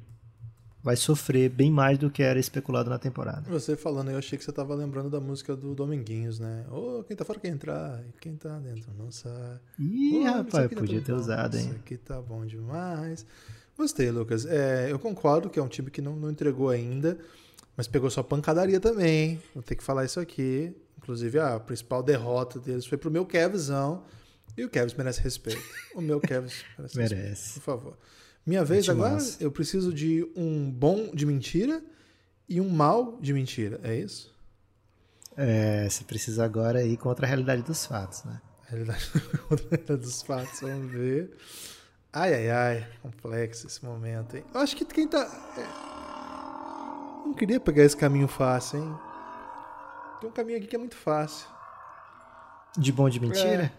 vai 0.82 0.96
sofrer 0.96 1.48
bem 1.50 1.70
mais 1.70 1.98
do 1.98 2.10
que 2.10 2.22
era 2.22 2.38
especulado 2.38 2.88
na 2.88 2.98
temporada. 2.98 3.42
Você 3.50 3.76
falando, 3.76 4.10
eu 4.10 4.18
achei 4.18 4.38
que 4.38 4.44
você 4.44 4.50
estava 4.50 4.74
lembrando 4.74 5.10
da 5.10 5.20
música 5.20 5.54
do 5.54 5.74
Dominguinhos, 5.74 6.38
né? 6.38 6.64
Ô, 6.70 7.00
oh, 7.00 7.04
quem 7.04 7.16
tá 7.16 7.24
fora 7.24 7.38
quer 7.38 7.48
entrar, 7.48 8.02
quem 8.20 8.34
tá 8.36 8.58
dentro 8.58 8.90
não 8.98 9.10
sai. 9.10 9.58
Ih, 9.78 10.20
oh, 10.20 10.24
rapaz, 10.24 10.68
podia 10.72 11.00
ter 11.00 11.12
usado, 11.12 11.56
hein? 11.56 11.64
Isso 11.64 11.74
aqui 11.74 11.96
tá 11.96 12.20
bom 12.20 12.46
demais. 12.46 13.26
Gostei, 13.80 14.10
Lucas. 14.10 14.44
É, 14.44 14.92
eu 14.92 14.98
concordo 14.98 15.48
que 15.48 15.58
é 15.58 15.62
um 15.62 15.66
time 15.66 15.90
que 15.90 16.02
não, 16.02 16.14
não 16.14 16.30
entregou 16.30 16.68
ainda, 16.68 17.18
mas 17.74 17.88
pegou 17.88 18.10
sua 18.10 18.22
pancadaria 18.22 18.78
também, 18.78 19.30
hein? 19.30 19.42
Vou 19.54 19.62
ter 19.62 19.74
que 19.74 19.82
falar 19.82 20.04
isso 20.04 20.20
aqui. 20.20 20.76
Inclusive, 20.98 21.38
a 21.38 21.58
principal 21.58 22.02
derrota 22.02 22.60
deles 22.60 22.84
foi 22.84 22.98
pro 22.98 23.10
meu 23.10 23.24
Kevzão. 23.24 24.04
E 24.54 24.62
o 24.66 24.68
Kevs 24.68 24.92
merece 24.92 25.22
respeito. 25.22 25.62
O 25.94 26.02
meu 26.02 26.20
Kevs 26.20 26.62
merece, 26.76 26.98
merece. 26.98 27.24
respeito. 27.24 27.54
Por 27.54 27.60
favor. 27.62 27.98
Minha 28.44 28.62
vez 28.66 28.86
agora, 28.86 29.14
massa. 29.14 29.42
eu 29.42 29.50
preciso 29.50 29.94
de 29.94 30.30
um 30.36 30.70
bom 30.70 31.10
de 31.14 31.24
mentira 31.24 31.82
e 32.46 32.60
um 32.60 32.68
mal 32.68 33.18
de 33.18 33.32
mentira, 33.32 33.80
é 33.82 33.96
isso? 33.96 34.30
É, 35.38 35.88
você 35.88 36.04
precisa 36.04 36.44
agora 36.44 36.84
ir 36.84 36.98
contra 36.98 37.24
a 37.24 37.28
realidade 37.28 37.62
dos 37.62 37.86
fatos, 37.86 38.24
né? 38.24 38.42
Realidade 38.66 39.10
contra 39.48 39.64
a 39.64 39.70
realidade 39.70 40.00
dos 40.04 40.20
fatos, 40.20 40.60
vamos 40.60 40.92
ver. 40.92 41.30
Ai, 42.12 42.34
ai, 42.34 42.50
ai, 42.50 42.86
complexo 43.02 43.68
esse 43.68 43.84
momento, 43.84 44.36
hein? 44.36 44.44
Eu 44.52 44.60
acho 44.60 44.74
que 44.74 44.84
quem 44.84 45.06
tá. 45.06 45.22
É... 45.56 47.24
Não 47.24 47.32
queria 47.34 47.60
pegar 47.60 47.84
esse 47.84 47.96
caminho 47.96 48.26
fácil, 48.26 48.80
hein? 48.80 48.98
Tem 50.20 50.28
um 50.28 50.32
caminho 50.32 50.58
aqui 50.58 50.66
que 50.66 50.74
é 50.74 50.78
muito 50.78 50.96
fácil. 50.96 51.46
De 52.76 52.90
bom 52.90 53.08
de 53.08 53.20
mentira? 53.20 53.72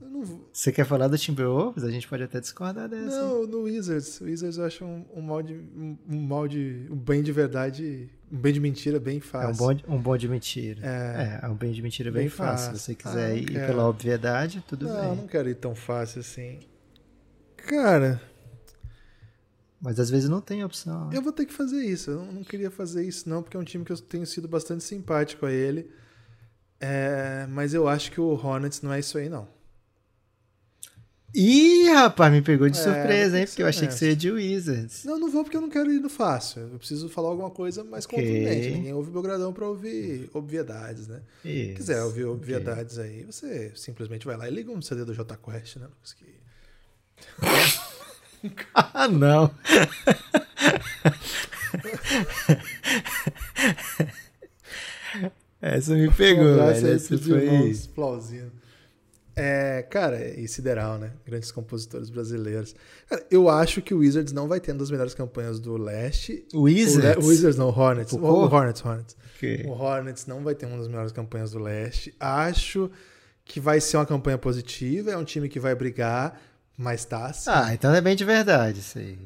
É. 0.00 0.04
Não... 0.04 0.24
Você 0.52 0.72
quer 0.72 0.84
falar 0.84 1.06
do 1.06 1.16
Timberwolves? 1.16 1.84
A 1.84 1.90
gente 1.90 2.08
pode 2.08 2.24
até 2.24 2.40
discordar 2.40 2.88
dessa. 2.88 3.22
Não, 3.22 3.46
no 3.46 3.62
Wizards. 3.62 4.20
O 4.20 4.24
Wizards 4.24 4.58
eu 4.58 4.64
acho 4.64 4.84
um, 4.84 5.06
um 5.14 5.22
mal 5.22 5.42
de. 5.42 5.54
Um, 5.54 5.98
um, 6.08 6.20
mal 6.20 6.48
de. 6.48 6.88
Um 6.90 6.96
bem 6.96 7.22
de 7.22 7.30
verdade. 7.30 8.10
Um 8.32 8.36
bem 8.36 8.52
de 8.52 8.58
mentira 8.58 8.98
bem 8.98 9.20
fácil. 9.20 9.48
É 9.48 9.52
um 9.52 9.56
bom 9.56 9.74
de, 9.74 9.84
um 9.88 9.98
bom 9.98 10.16
de 10.16 10.28
mentira. 10.28 10.80
É, 10.84 11.40
é, 11.42 11.46
é 11.46 11.48
um 11.48 11.54
bem 11.54 11.70
de 11.70 11.80
mentira 11.80 12.10
bem, 12.10 12.22
bem 12.22 12.28
fácil. 12.28 12.72
fácil. 12.72 12.78
Se 12.78 12.84
você 12.84 12.94
quiser 12.96 13.30
ah, 13.30 13.34
ir 13.34 13.46
quero. 13.46 13.66
pela 13.68 13.88
obviedade, 13.88 14.64
tudo 14.66 14.86
não, 14.86 14.94
bem. 14.94 15.04
Não, 15.04 15.16
não 15.16 15.26
quero 15.28 15.48
ir 15.48 15.54
tão 15.54 15.74
fácil 15.74 16.20
assim. 16.20 16.58
Cara. 17.66 18.20
Mas 19.80 20.00
às 20.00 20.10
vezes 20.10 20.28
não 20.28 20.40
tem 20.40 20.64
opção. 20.64 21.12
Eu 21.12 21.22
vou 21.22 21.32
ter 21.32 21.46
que 21.46 21.52
fazer 21.52 21.84
isso. 21.84 22.10
Eu 22.10 22.24
não 22.32 22.42
queria 22.42 22.70
fazer 22.70 23.04
isso, 23.04 23.28
não, 23.28 23.42
porque 23.42 23.56
é 23.56 23.60
um 23.60 23.64
time 23.64 23.84
que 23.84 23.92
eu 23.92 23.98
tenho 23.98 24.26
sido 24.26 24.48
bastante 24.48 24.82
simpático 24.82 25.46
a 25.46 25.52
ele. 25.52 25.90
É, 26.80 27.46
mas 27.48 27.74
eu 27.74 27.88
acho 27.88 28.10
que 28.10 28.20
o 28.20 28.30
Hornets 28.30 28.82
não 28.82 28.92
é 28.92 29.00
isso 29.00 29.18
aí, 29.18 29.28
não. 29.28 29.48
Ih, 31.34 31.90
rapaz, 31.90 32.32
me 32.32 32.40
pegou 32.40 32.68
de 32.68 32.78
é, 32.78 32.82
surpresa, 32.82 33.38
hein? 33.38 33.46
Porque 33.46 33.62
eu 33.62 33.66
achei 33.66 33.86
que 33.86 33.92
você 33.92 34.08
ia 34.08 34.16
de 34.16 34.30
Wizards. 34.30 35.04
Não, 35.04 35.18
não 35.18 35.30
vou 35.30 35.44
porque 35.44 35.56
eu 35.56 35.60
não 35.60 35.68
quero 35.68 35.92
ir 35.92 36.00
no 36.00 36.08
fácil. 36.08 36.62
Eu 36.62 36.78
preciso 36.78 37.10
falar 37.10 37.28
alguma 37.28 37.50
coisa 37.50 37.84
mais 37.84 38.06
okay. 38.06 38.18
contundente. 38.18 38.70
Ninguém 38.70 38.94
ouve 38.94 39.10
meu 39.10 39.20
gradão 39.20 39.52
pra 39.52 39.68
ouvir 39.68 40.30
obviedades, 40.32 41.06
né? 41.06 41.20
Isso. 41.44 41.68
Se 41.68 41.74
quiser 41.74 42.02
ouvir 42.02 42.24
obviedades 42.24 42.96
okay. 42.96 43.10
aí, 43.10 43.24
você 43.24 43.70
simplesmente 43.74 44.24
vai 44.24 44.36
lá 44.36 44.48
e 44.48 44.50
liga 44.50 44.70
um 44.70 44.80
CD 44.80 45.04
do 45.04 45.12
J 45.12 45.36
Quest, 45.36 45.76
né? 45.76 45.88
Que... 46.16 46.35
ah, 48.74 49.08
não. 49.08 49.50
Essa 55.60 55.94
me 55.94 56.10
pegou, 56.12 56.44
um 56.44 56.56
velho. 56.56 56.86
Essa 56.88 57.18
foi... 57.18 57.68
Explosivo. 57.68 58.50
É, 59.38 59.82
cara, 59.82 60.26
e 60.40 60.48
Sideral, 60.48 60.98
né? 60.98 61.12
Grandes 61.26 61.52
compositores 61.52 62.08
brasileiros. 62.08 62.74
Cara, 63.06 63.22
eu 63.30 63.50
acho 63.50 63.82
que 63.82 63.92
o 63.92 63.98
Wizards 63.98 64.32
não 64.32 64.48
vai 64.48 64.58
ter 64.60 64.72
uma 64.72 64.78
das 64.78 64.90
melhores 64.90 65.12
campanhas 65.12 65.60
do 65.60 65.76
leste. 65.76 66.46
Wizards? 66.54 67.22
O, 67.22 67.28
Wizards 67.28 67.58
não, 67.58 67.68
Hornets. 67.68 68.14
O, 68.14 68.18
o 68.18 68.44
Hornets, 68.44 68.82
Hornets. 68.82 69.14
Okay. 69.36 69.64
O 69.66 69.72
Hornets 69.72 70.26
não 70.26 70.42
vai 70.42 70.54
ter 70.54 70.64
uma 70.64 70.78
das 70.78 70.88
melhores 70.88 71.12
campanhas 71.12 71.50
do 71.50 71.58
leste. 71.58 72.14
Acho 72.18 72.90
que 73.44 73.60
vai 73.60 73.78
ser 73.78 73.98
uma 73.98 74.06
campanha 74.06 74.38
positiva. 74.38 75.10
É 75.10 75.18
um 75.18 75.24
time 75.24 75.50
que 75.50 75.60
vai 75.60 75.74
brigar, 75.74 76.40
mas 76.76 77.04
tá 77.04 77.26
assim. 77.26 77.50
Ah, 77.50 77.72
então 77.72 77.94
é 77.94 78.00
bem 78.00 78.16
de 78.16 78.24
verdade 78.24 78.80
isso 78.80 78.98
aí. 78.98 79.18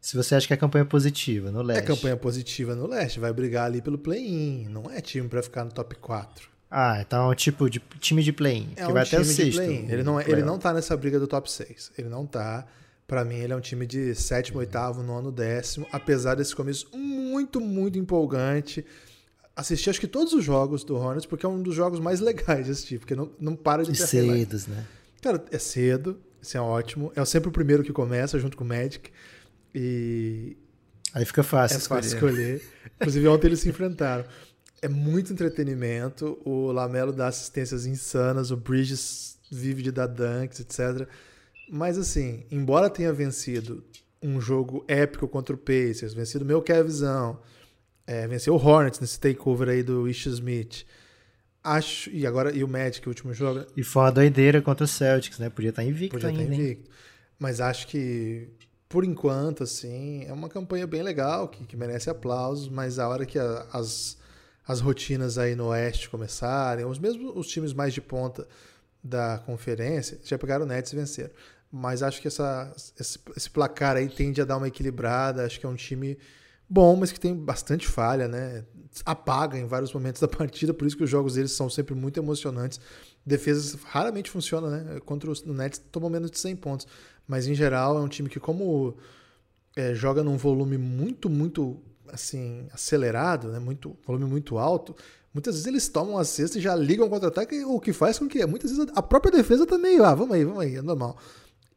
Se 0.00 0.18
você 0.18 0.34
acha 0.34 0.46
que 0.46 0.52
a 0.52 0.56
campanha 0.56 0.82
é 0.82 0.86
positiva 0.86 1.50
no 1.50 1.62
leste. 1.62 1.82
É 1.82 1.86
campanha 1.86 2.14
positiva 2.14 2.74
no 2.74 2.86
leste. 2.86 3.18
Vai 3.18 3.32
brigar 3.32 3.64
ali 3.64 3.80
pelo 3.80 3.96
play-in. 3.96 4.68
Não 4.68 4.90
é 4.90 5.00
time 5.00 5.26
para 5.28 5.42
ficar 5.42 5.64
no 5.64 5.72
top 5.72 5.94
4. 5.94 6.46
Ah, 6.70 7.00
então 7.00 7.24
é 7.24 7.32
um 7.32 7.34
tipo 7.34 7.70
de 7.70 7.80
time 8.00 8.22
de 8.22 8.30
play-in. 8.30 8.68
É 8.76 8.84
que 8.84 8.90
um 8.90 8.92
vai 8.92 9.04
time 9.04 9.22
até 9.22 9.30
o 9.30 9.34
sexto. 9.34 9.62
Ele 9.62 10.02
não, 10.02 10.20
é, 10.20 10.24
ele 10.28 10.42
não 10.42 10.58
tá 10.58 10.74
nessa 10.74 10.94
briga 10.94 11.18
do 11.18 11.26
top 11.26 11.50
6. 11.50 11.92
Ele 11.96 12.10
não 12.10 12.26
tá. 12.26 12.66
Para 13.06 13.24
mim, 13.24 13.36
ele 13.36 13.54
é 13.54 13.56
um 13.56 13.60
time 13.60 13.86
de 13.86 14.14
sétimo, 14.14 14.58
oitavo, 14.58 15.02
nono, 15.02 15.32
décimo. 15.32 15.86
Apesar 15.90 16.34
desse 16.34 16.54
começo 16.54 16.86
muito, 16.94 17.58
muito 17.58 17.98
empolgante. 17.98 18.84
Assisti 19.56 19.88
acho 19.88 20.00
que 20.00 20.06
todos 20.06 20.34
os 20.34 20.44
jogos 20.44 20.84
do 20.84 20.96
Hornets, 20.96 21.24
porque 21.24 21.46
é 21.46 21.48
um 21.48 21.62
dos 21.62 21.74
jogos 21.74 21.98
mais 21.98 22.20
legais 22.20 22.66
de 22.66 22.72
assistir, 22.72 22.98
porque 22.98 23.14
não, 23.14 23.30
não 23.40 23.56
para 23.56 23.84
de 23.84 23.92
ter 23.92 24.06
cedos, 24.06 24.66
né? 24.66 24.84
Cara, 25.22 25.42
é 25.50 25.58
cedo, 25.58 26.20
isso 26.46 26.56
é 26.56 26.60
ótimo. 26.60 27.12
É 27.16 27.24
sempre 27.24 27.48
o 27.48 27.52
primeiro 27.52 27.82
que 27.82 27.92
começa, 27.92 28.38
junto 28.38 28.56
com 28.56 28.64
o 28.64 28.66
Magic. 28.66 29.10
E. 29.74 30.56
Aí 31.12 31.24
fica 31.24 31.42
fácil 31.42 31.76
é 31.76 31.78
escolher. 31.78 32.02
fácil 32.02 32.14
escolher. 32.16 32.62
Inclusive, 32.96 33.28
ontem 33.28 33.46
eles 33.48 33.60
se 33.60 33.68
enfrentaram 33.68 34.24
é 34.84 34.88
muito 34.88 35.32
entretenimento. 35.32 36.38
O 36.44 36.70
Lamelo 36.70 37.10
dá 37.10 37.28
assistências 37.28 37.86
insanas, 37.86 38.50
o 38.50 38.56
Bridges 38.56 39.38
vive 39.50 39.82
de 39.82 39.90
dar 39.90 40.06
dunks, 40.06 40.60
etc. 40.60 41.08
Mas 41.70 41.96
assim, 41.96 42.44
embora 42.50 42.90
tenha 42.90 43.10
vencido 43.10 43.82
um 44.22 44.38
jogo 44.38 44.84
épico 44.86 45.26
contra 45.26 45.54
o 45.54 45.58
Pacers, 45.58 46.12
vencido 46.12 46.44
meu 46.44 46.60
Kevzão, 46.60 47.40
é, 48.06 48.28
venceu 48.28 48.54
o 48.54 48.58
Hornets 48.58 49.00
nesse 49.00 49.18
takeover 49.18 49.70
aí 49.70 49.82
do 49.82 50.06
Ish 50.06 50.26
Smith. 50.26 50.84
Acho, 51.64 52.10
e 52.10 52.26
agora 52.26 52.54
e 52.54 52.62
o 52.62 52.68
Magic, 52.68 53.08
o 53.08 53.10
último 53.10 53.32
jogo. 53.32 53.64
E 53.74 53.82
foi 53.82 54.02
uma 54.02 54.12
doideira 54.12 54.60
contra 54.60 54.84
o 54.84 54.88
Celtics, 54.88 55.38
né? 55.38 55.48
Podia 55.48 55.70
estar 55.70 55.82
invicto 55.82 56.14
Podia 56.14 56.28
ainda. 56.28 56.42
Estar 56.42 56.54
invicto. 56.54 56.90
Mas 57.38 57.58
acho 57.58 57.86
que, 57.86 58.48
por 58.86 59.02
enquanto, 59.02 59.62
assim, 59.62 60.24
é 60.26 60.32
uma 60.32 60.50
campanha 60.50 60.86
bem 60.86 61.02
legal, 61.02 61.48
que, 61.48 61.64
que 61.64 61.74
merece 61.74 62.10
aplausos, 62.10 62.68
mas 62.68 62.98
a 62.98 63.08
hora 63.08 63.24
que 63.24 63.38
a, 63.38 63.66
as, 63.72 64.18
as 64.68 64.80
rotinas 64.80 65.38
aí 65.38 65.54
no 65.54 65.68
Oeste 65.68 66.10
começarem, 66.10 66.84
os 66.84 66.98
mesmos 66.98 67.32
os 67.34 67.46
times 67.46 67.72
mais 67.72 67.94
de 67.94 68.02
ponta 68.02 68.46
da 69.02 69.38
conferência 69.46 70.18
já 70.22 70.38
pegaram 70.38 70.64
o 70.64 70.68
Nets 70.68 70.92
e 70.92 70.96
venceram. 70.96 71.30
Mas 71.72 72.02
acho 72.02 72.20
que 72.20 72.28
essa, 72.28 72.72
esse, 73.00 73.18
esse, 73.36 73.50
placar 73.50 73.96
aí 73.96 74.08
tende 74.08 74.40
a 74.40 74.44
dar 74.44 74.58
uma 74.58 74.68
equilibrada. 74.68 75.44
Acho 75.44 75.58
que 75.58 75.66
é 75.66 75.68
um 75.68 75.74
time 75.74 76.16
bom, 76.68 76.96
mas 76.96 77.12
que 77.12 77.20
tem 77.20 77.34
bastante 77.34 77.86
falha, 77.86 78.28
né? 78.28 78.64
Apaga 79.04 79.58
em 79.58 79.66
vários 79.66 79.92
momentos 79.92 80.20
da 80.20 80.28
partida, 80.28 80.72
por 80.72 80.86
isso 80.86 80.96
que 80.96 81.04
os 81.04 81.10
jogos 81.10 81.34
deles 81.34 81.52
são 81.52 81.68
sempre 81.68 81.94
muito 81.94 82.18
emocionantes. 82.18 82.80
Defesas 83.24 83.74
raramente 83.84 84.30
funcionam, 84.30 84.70
né? 84.70 85.00
Contra 85.04 85.30
o 85.30 85.52
Nets 85.52 85.80
tomam 85.90 86.10
menos 86.10 86.30
de 86.30 86.38
100 86.38 86.56
pontos. 86.56 86.86
Mas 87.26 87.46
em 87.46 87.54
geral 87.54 87.98
é 87.98 88.00
um 88.00 88.08
time 88.08 88.28
que, 88.28 88.38
como 88.38 88.96
é, 89.76 89.94
joga 89.94 90.22
num 90.22 90.36
volume 90.36 90.78
muito, 90.78 91.28
muito 91.28 91.80
assim, 92.08 92.68
acelerado, 92.72 93.48
né, 93.48 93.58
muito, 93.58 93.96
volume 94.06 94.26
muito 94.26 94.58
alto, 94.58 94.94
muitas 95.32 95.54
vezes 95.54 95.66
eles 95.66 95.88
tomam 95.88 96.18
a 96.18 96.24
cesta 96.24 96.58
e 96.58 96.60
já 96.60 96.74
ligam 96.76 97.08
contra-ataque, 97.08 97.64
o 97.64 97.80
que 97.80 97.92
faz 97.92 98.18
com 98.18 98.28
que 98.28 98.44
muitas 98.46 98.70
vezes 98.70 98.86
a 98.94 99.02
própria 99.02 99.32
defesa 99.32 99.66
tá 99.66 99.76
meio, 99.76 100.04
ah, 100.04 100.14
vamos 100.14 100.34
aí, 100.34 100.44
vamos 100.44 100.60
aí, 100.60 100.76
é 100.76 100.82
normal. 100.82 101.18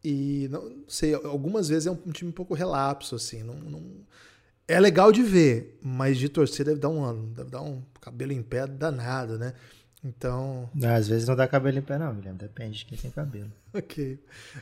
E 0.04 0.48
não 0.52 0.84
sei, 0.88 1.14
algumas 1.14 1.68
vezes 1.68 1.88
é 1.88 1.92
um, 1.92 2.12
time 2.12 2.30
um 2.30 2.34
pouco 2.34 2.54
relapso, 2.54 3.16
assim, 3.16 3.42
não, 3.44 3.56
não, 3.56 3.84
é 4.68 4.80
legal 4.80 5.12
de 5.12 5.24
ver, 5.24 5.80
mas 5.82 6.18
de 6.18 6.28
torcer 6.28 6.66
deve 6.66 6.80
dar 6.80 6.90
um 6.90 7.04
ano, 7.04 7.28
deve 7.28 7.50
dar 7.50 7.62
um 7.62 7.82
cabelo 8.02 8.34
em 8.34 8.44
pé 8.44 8.68
danado, 8.68 9.38
né? 9.38 9.54
Então. 10.04 10.70
Às 10.84 11.08
vezes 11.08 11.28
não 11.28 11.36
dá 11.36 11.48
cabelo 11.48 11.78
em 11.80 11.82
pé, 11.82 11.98
não, 11.98 12.14
Guilherme. 12.14 12.38
Depende 12.38 12.80
de 12.80 12.86
quem 12.86 12.98
tem 12.98 13.10
cabelo. 13.10 13.52
ok. 13.74 14.20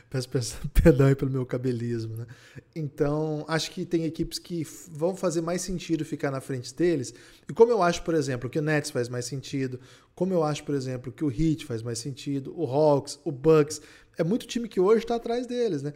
Peço, 0.08 0.28
peço 0.28 0.56
perdão 0.82 1.06
aí 1.06 1.14
pelo 1.14 1.30
meu 1.30 1.44
cabelismo, 1.44 2.16
né? 2.16 2.26
Então, 2.74 3.44
acho 3.46 3.70
que 3.70 3.84
tem 3.84 4.04
equipes 4.04 4.38
que 4.38 4.66
vão 4.90 5.14
fazer 5.14 5.42
mais 5.42 5.60
sentido 5.60 6.04
ficar 6.04 6.30
na 6.30 6.40
frente 6.40 6.74
deles. 6.74 7.12
E 7.48 7.52
como 7.52 7.70
eu 7.70 7.82
acho, 7.82 8.02
por 8.02 8.14
exemplo, 8.14 8.48
que 8.48 8.58
o 8.58 8.62
Nets 8.62 8.90
faz 8.90 9.08
mais 9.08 9.26
sentido, 9.26 9.78
como 10.14 10.32
eu 10.32 10.42
acho, 10.42 10.64
por 10.64 10.74
exemplo, 10.74 11.12
que 11.12 11.24
o 11.24 11.30
Heat 11.30 11.66
faz 11.66 11.82
mais 11.82 11.98
sentido, 11.98 12.54
o 12.56 12.64
Hawks, 12.64 13.20
o 13.24 13.30
Bucks, 13.30 13.80
é 14.18 14.24
muito 14.24 14.46
time 14.46 14.68
que 14.68 14.80
hoje 14.80 15.04
está 15.04 15.16
atrás 15.16 15.46
deles, 15.46 15.82
né? 15.82 15.92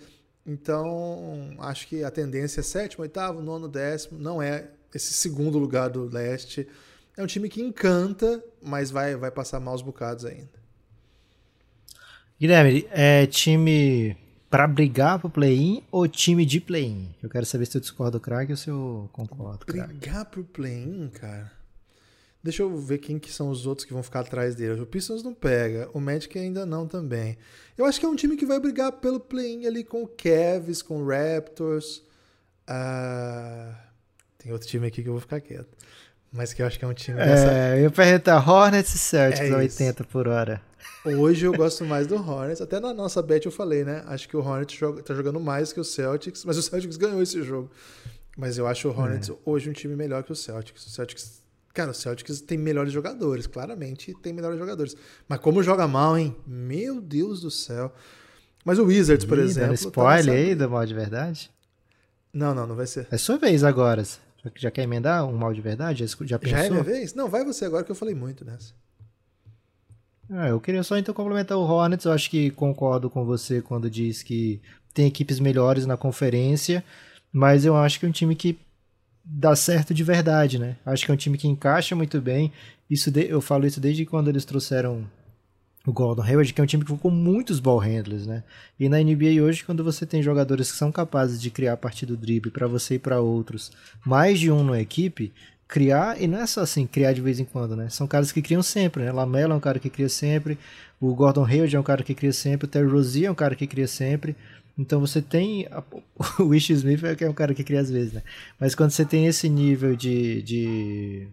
Então, 0.47 1.55
acho 1.59 1.87
que 1.87 2.03
a 2.03 2.11
tendência 2.11 2.61
é 2.61 2.63
sétimo, 2.63 3.03
oitavo, 3.03 3.43
nono, 3.43 3.69
décimo, 3.69 4.19
não 4.19 4.41
é 4.41 4.69
esse 4.95 5.13
segundo 5.13 5.59
lugar 5.59 5.89
do 5.89 6.05
leste 6.09 6.67
É 7.17 7.23
um 7.23 7.27
time 7.27 7.49
que 7.49 7.61
encanta, 7.61 8.43
mas 8.63 8.91
vai, 8.91 9.15
vai 9.15 9.31
passar 9.31 9.61
maus 9.61 9.83
bocados 9.83 10.25
ainda. 10.25 10.61
Guilherme, 12.41 12.89
é 12.91 13.27
time 13.27 14.17
para 14.49 14.67
brigar 14.67 15.19
pro 15.19 15.29
play-in 15.29 15.83
ou 15.93 16.09
time 16.09 16.47
de 16.47 16.61
play-in? 16.61 17.15
Eu 17.23 17.29
quero 17.29 17.45
saber 17.45 17.67
se 17.67 17.77
eu 17.77 17.81
discordo 17.81 18.19
do 18.19 18.21
crack 18.21 18.51
ou 18.51 18.57
se 18.57 18.69
eu 18.69 19.09
concordo. 19.13 19.67
Brigar 19.67 20.25
pro 20.25 20.43
play-in, 20.43 21.09
cara. 21.11 21.60
Deixa 22.43 22.63
eu 22.63 22.75
ver 22.75 22.99
quem 22.99 23.19
que 23.19 23.31
são 23.31 23.51
os 23.51 23.67
outros 23.67 23.85
que 23.85 23.93
vão 23.93 24.03
ficar 24.03 24.21
atrás 24.21 24.55
dele. 24.55 24.81
O 24.81 24.87
Pistons 24.87 25.23
não 25.23 25.35
pega, 25.35 25.91
o 25.93 26.01
Magic 26.01 26.39
ainda 26.39 26.65
não 26.65 26.87
também. 26.87 27.37
Eu 27.77 27.85
acho 27.85 28.01
que 28.01 28.07
é 28.07 28.09
um 28.09 28.17
time 28.17 28.37
que 28.37 28.47
vai 28.47 28.59
brigar 28.59 28.93
pelo 28.93 29.21
play-in 29.21 29.67
ali 29.67 29.85
com 29.85 30.03
o 30.03 30.09
Cavs, 30.09 30.81
com 30.81 31.03
o 31.03 31.07
Raptors. 31.07 32.03
Uh... 32.69 33.75
Tem 34.39 34.51
outro 34.53 34.67
time 34.67 34.87
aqui 34.87 35.03
que 35.03 35.09
eu 35.09 35.13
vou 35.13 35.21
ficar 35.21 35.39
quieto. 35.41 35.69
Mas 36.33 36.55
que 36.55 36.63
eu 36.63 36.67
acho 36.67 36.79
que 36.79 36.85
é 36.85 36.89
um 36.89 36.95
time 36.95 37.19
dessa... 37.19 37.53
É, 37.53 37.75
eu 37.77 37.81
ia 37.83 37.91
perguntar 37.91 38.49
Hornets 38.49 38.95
e 38.95 38.99
Celtics 38.99 39.51
é 39.51 39.53
a 39.53 39.57
80 39.57 40.05
por 40.05 40.29
hora. 40.29 40.63
Hoje 41.05 41.45
eu 41.45 41.53
gosto 41.53 41.85
mais 41.85 42.07
do 42.07 42.15
Hornets. 42.15 42.61
Até 42.63 42.81
na 42.81 42.95
nossa 42.95 43.21
bet 43.21 43.45
eu 43.45 43.53
falei, 43.53 43.85
né? 43.85 44.03
Acho 44.07 44.29
que 44.29 44.37
o 44.37 44.41
Hornets 44.41 44.79
joga, 44.79 45.03
tá 45.03 45.15
jogando 45.15 45.41
mais 45.41 45.73
que 45.73 45.81
o 45.81 45.85
Celtics, 45.85 46.45
mas 46.45 46.57
o 46.57 46.63
Celtics 46.63 46.97
ganhou 46.99 47.21
esse 47.21 47.43
jogo. 47.43 47.71
Mas 48.37 48.57
eu 48.57 48.67
acho 48.67 48.89
o 48.89 48.97
Hornets 48.97 49.29
é. 49.29 49.35
hoje 49.45 49.69
um 49.69 49.73
time 49.73 49.97
melhor 49.97 50.23
que 50.23 50.33
o 50.33 50.37
Celtics. 50.37 50.87
O 50.87 50.91
Celtics 50.91 51.40
Cara, 51.73 51.93
o 51.93 51.95
Celtics 51.95 52.41
tem 52.41 52.59
melhores 52.59 52.93
jogadores, 52.93 53.47
claramente 53.47 54.13
tem 54.21 54.33
melhores 54.33 54.59
jogadores. 54.59 54.97
Mas 55.29 55.39
como 55.39 55.63
joga 55.63 55.87
mal, 55.87 56.19
hein? 56.19 56.35
Meu 56.47 57.01
Deus 57.01 57.41
do 57.41 57.51
céu. 57.51 57.93
Mas 58.65 58.79
o 58.79 58.85
Wizards, 58.85 59.25
por 59.25 59.39
Ih, 59.39 59.43
exemplo. 59.43 59.69
Tá 59.69 59.75
spoiler 59.75 60.25
tá 60.25 60.33
aí 60.33 60.55
do 60.55 60.69
mal 60.69 60.85
de 60.85 60.95
verdade? 60.95 61.51
Não, 62.33 62.55
não, 62.55 62.67
não 62.67 62.77
vai 62.77 62.87
ser. 62.87 63.07
É 63.11 63.17
sua 63.17 63.39
vez 63.39 63.63
agora. 63.65 64.03
Já 64.57 64.71
quer 64.71 64.83
emendar 64.83 65.27
um 65.27 65.37
mal 65.37 65.53
de 65.53 65.61
verdade? 65.61 66.05
Já, 66.07 66.39
pensou? 66.39 66.59
Já 66.59 66.65
é 66.65 66.71
minha 66.71 66.83
vez? 66.83 67.15
Não, 67.15 67.29
vai 67.29 67.45
você 67.45 67.65
agora 67.65 67.85
que 67.85 67.91
eu 67.91 67.97
falei 67.97 68.15
muito 68.15 68.45
nessa. 68.45 68.73
Ah, 70.29 70.49
eu 70.49 70.61
queria 70.61 70.83
só 70.83 70.97
então 70.97 71.15
complementar 71.15 71.59
o 71.59 71.63
Hornets. 71.63 72.07
Eu 72.07 72.13
acho 72.13 72.31
que 72.31 72.51
concordo 72.51 73.11
com 73.11 73.25
você 73.25 73.61
quando 73.61 73.91
diz 73.91 74.23
que 74.23 74.61
tem 74.95 75.07
equipes 75.07 75.41
melhores 75.41 75.87
na 75.87 75.97
conferência, 75.97 76.85
mas 77.33 77.65
eu 77.65 77.77
acho 77.77 77.99
que 77.99 78.07
é 78.07 78.09
um 78.09 78.13
time 78.13 78.35
que 78.35 78.59
dá 79.33 79.55
certo 79.55 79.95
de 79.95 80.03
verdade, 80.03 80.59
né? 80.59 80.77
Acho 80.85 81.05
que 81.05 81.11
é 81.11 81.15
um 81.15 81.17
time 81.17 81.39
que 81.39 81.47
encaixa 81.47 81.95
muito 81.95 82.21
bem. 82.21 82.53
Isso 82.91 83.11
de, 83.11 83.29
eu 83.29 83.41
falo 83.41 83.67
isso 83.67 83.81
desde 83.81 84.05
quando 84.05 84.29
eles 84.29 84.45
trouxeram 84.45 85.07
o 85.87 85.93
Gordon 85.93 86.23
Hayward, 86.23 86.53
que 86.53 86.61
é 86.61 86.65
um 86.65 86.67
time 86.67 86.85
que 86.85 86.97
com 86.97 87.11
muitos 87.11 87.61
ball 87.61 87.79
handlers, 87.79 88.27
né? 88.27 88.43
E 88.79 88.89
na 88.89 88.99
NBA 88.99 89.43
hoje, 89.43 89.65
quando 89.65 89.85
você 89.85 90.05
tem 90.05 90.23
jogadores 90.23 90.71
que 90.71 90.77
são 90.77 90.91
capazes 90.91 91.41
de 91.41 91.51
criar 91.51 91.75
a 91.75 91.77
partir 91.77 92.05
do 92.07 92.17
drible 92.17 92.51
para 92.51 92.67
você 92.67 92.97
e 92.97 92.99
para 92.99 93.21
outros, 93.21 93.71
mais 94.05 94.39
de 94.39 94.51
um 94.51 94.65
na 94.65 94.81
equipe, 94.81 95.33
criar, 95.67 96.21
e 96.21 96.27
não 96.27 96.39
é 96.39 96.47
só 96.47 96.61
assim, 96.63 96.87
criar 96.87 97.13
de 97.13 97.21
vez 97.21 97.39
em 97.39 97.45
quando, 97.45 97.77
né? 97.77 97.89
São 97.89 98.07
caras 98.07 98.33
que 98.33 98.43
criam 98.43 98.63
sempre, 98.63 99.05
né? 99.05 99.13
Lamelo 99.13 99.53
é 99.53 99.57
um 99.57 99.61
cara 99.61 99.79
que 99.79 99.89
cria 99.89 100.09
sempre, 100.09 100.59
o 101.01 101.15
Gordon 101.15 101.47
Hayward 101.47 101.75
é 101.75 101.81
um 101.81 101.85
cara 101.85 102.03
que 102.03 102.15
cria 102.15 102.33
sempre, 102.33 102.67
o 102.67 102.69
Terry 102.69 102.89
Rozier 102.89 103.29
é 103.29 103.31
um 103.31 103.35
cara 103.35 103.55
que 103.55 103.67
cria 103.67 103.87
sempre. 103.87 104.37
Então 104.81 104.99
você 104.99 105.21
tem. 105.21 105.67
O 106.39 106.45
Wish 106.49 106.73
Smith 106.73 107.03
é, 107.05 107.25
é 107.25 107.29
um 107.29 107.35
cara 107.35 107.55
que 107.55 107.65
cria 107.65 107.81
às 107.81 107.91
vezes, 107.91 108.13
né? 108.13 108.23
Mas 108.59 108.75
quando 108.75 108.91
você 108.91 109.05
tem 109.05 109.27
esse 109.27 109.49
nível 109.49 109.95
de, 109.97 110.43
de, 110.43 111.29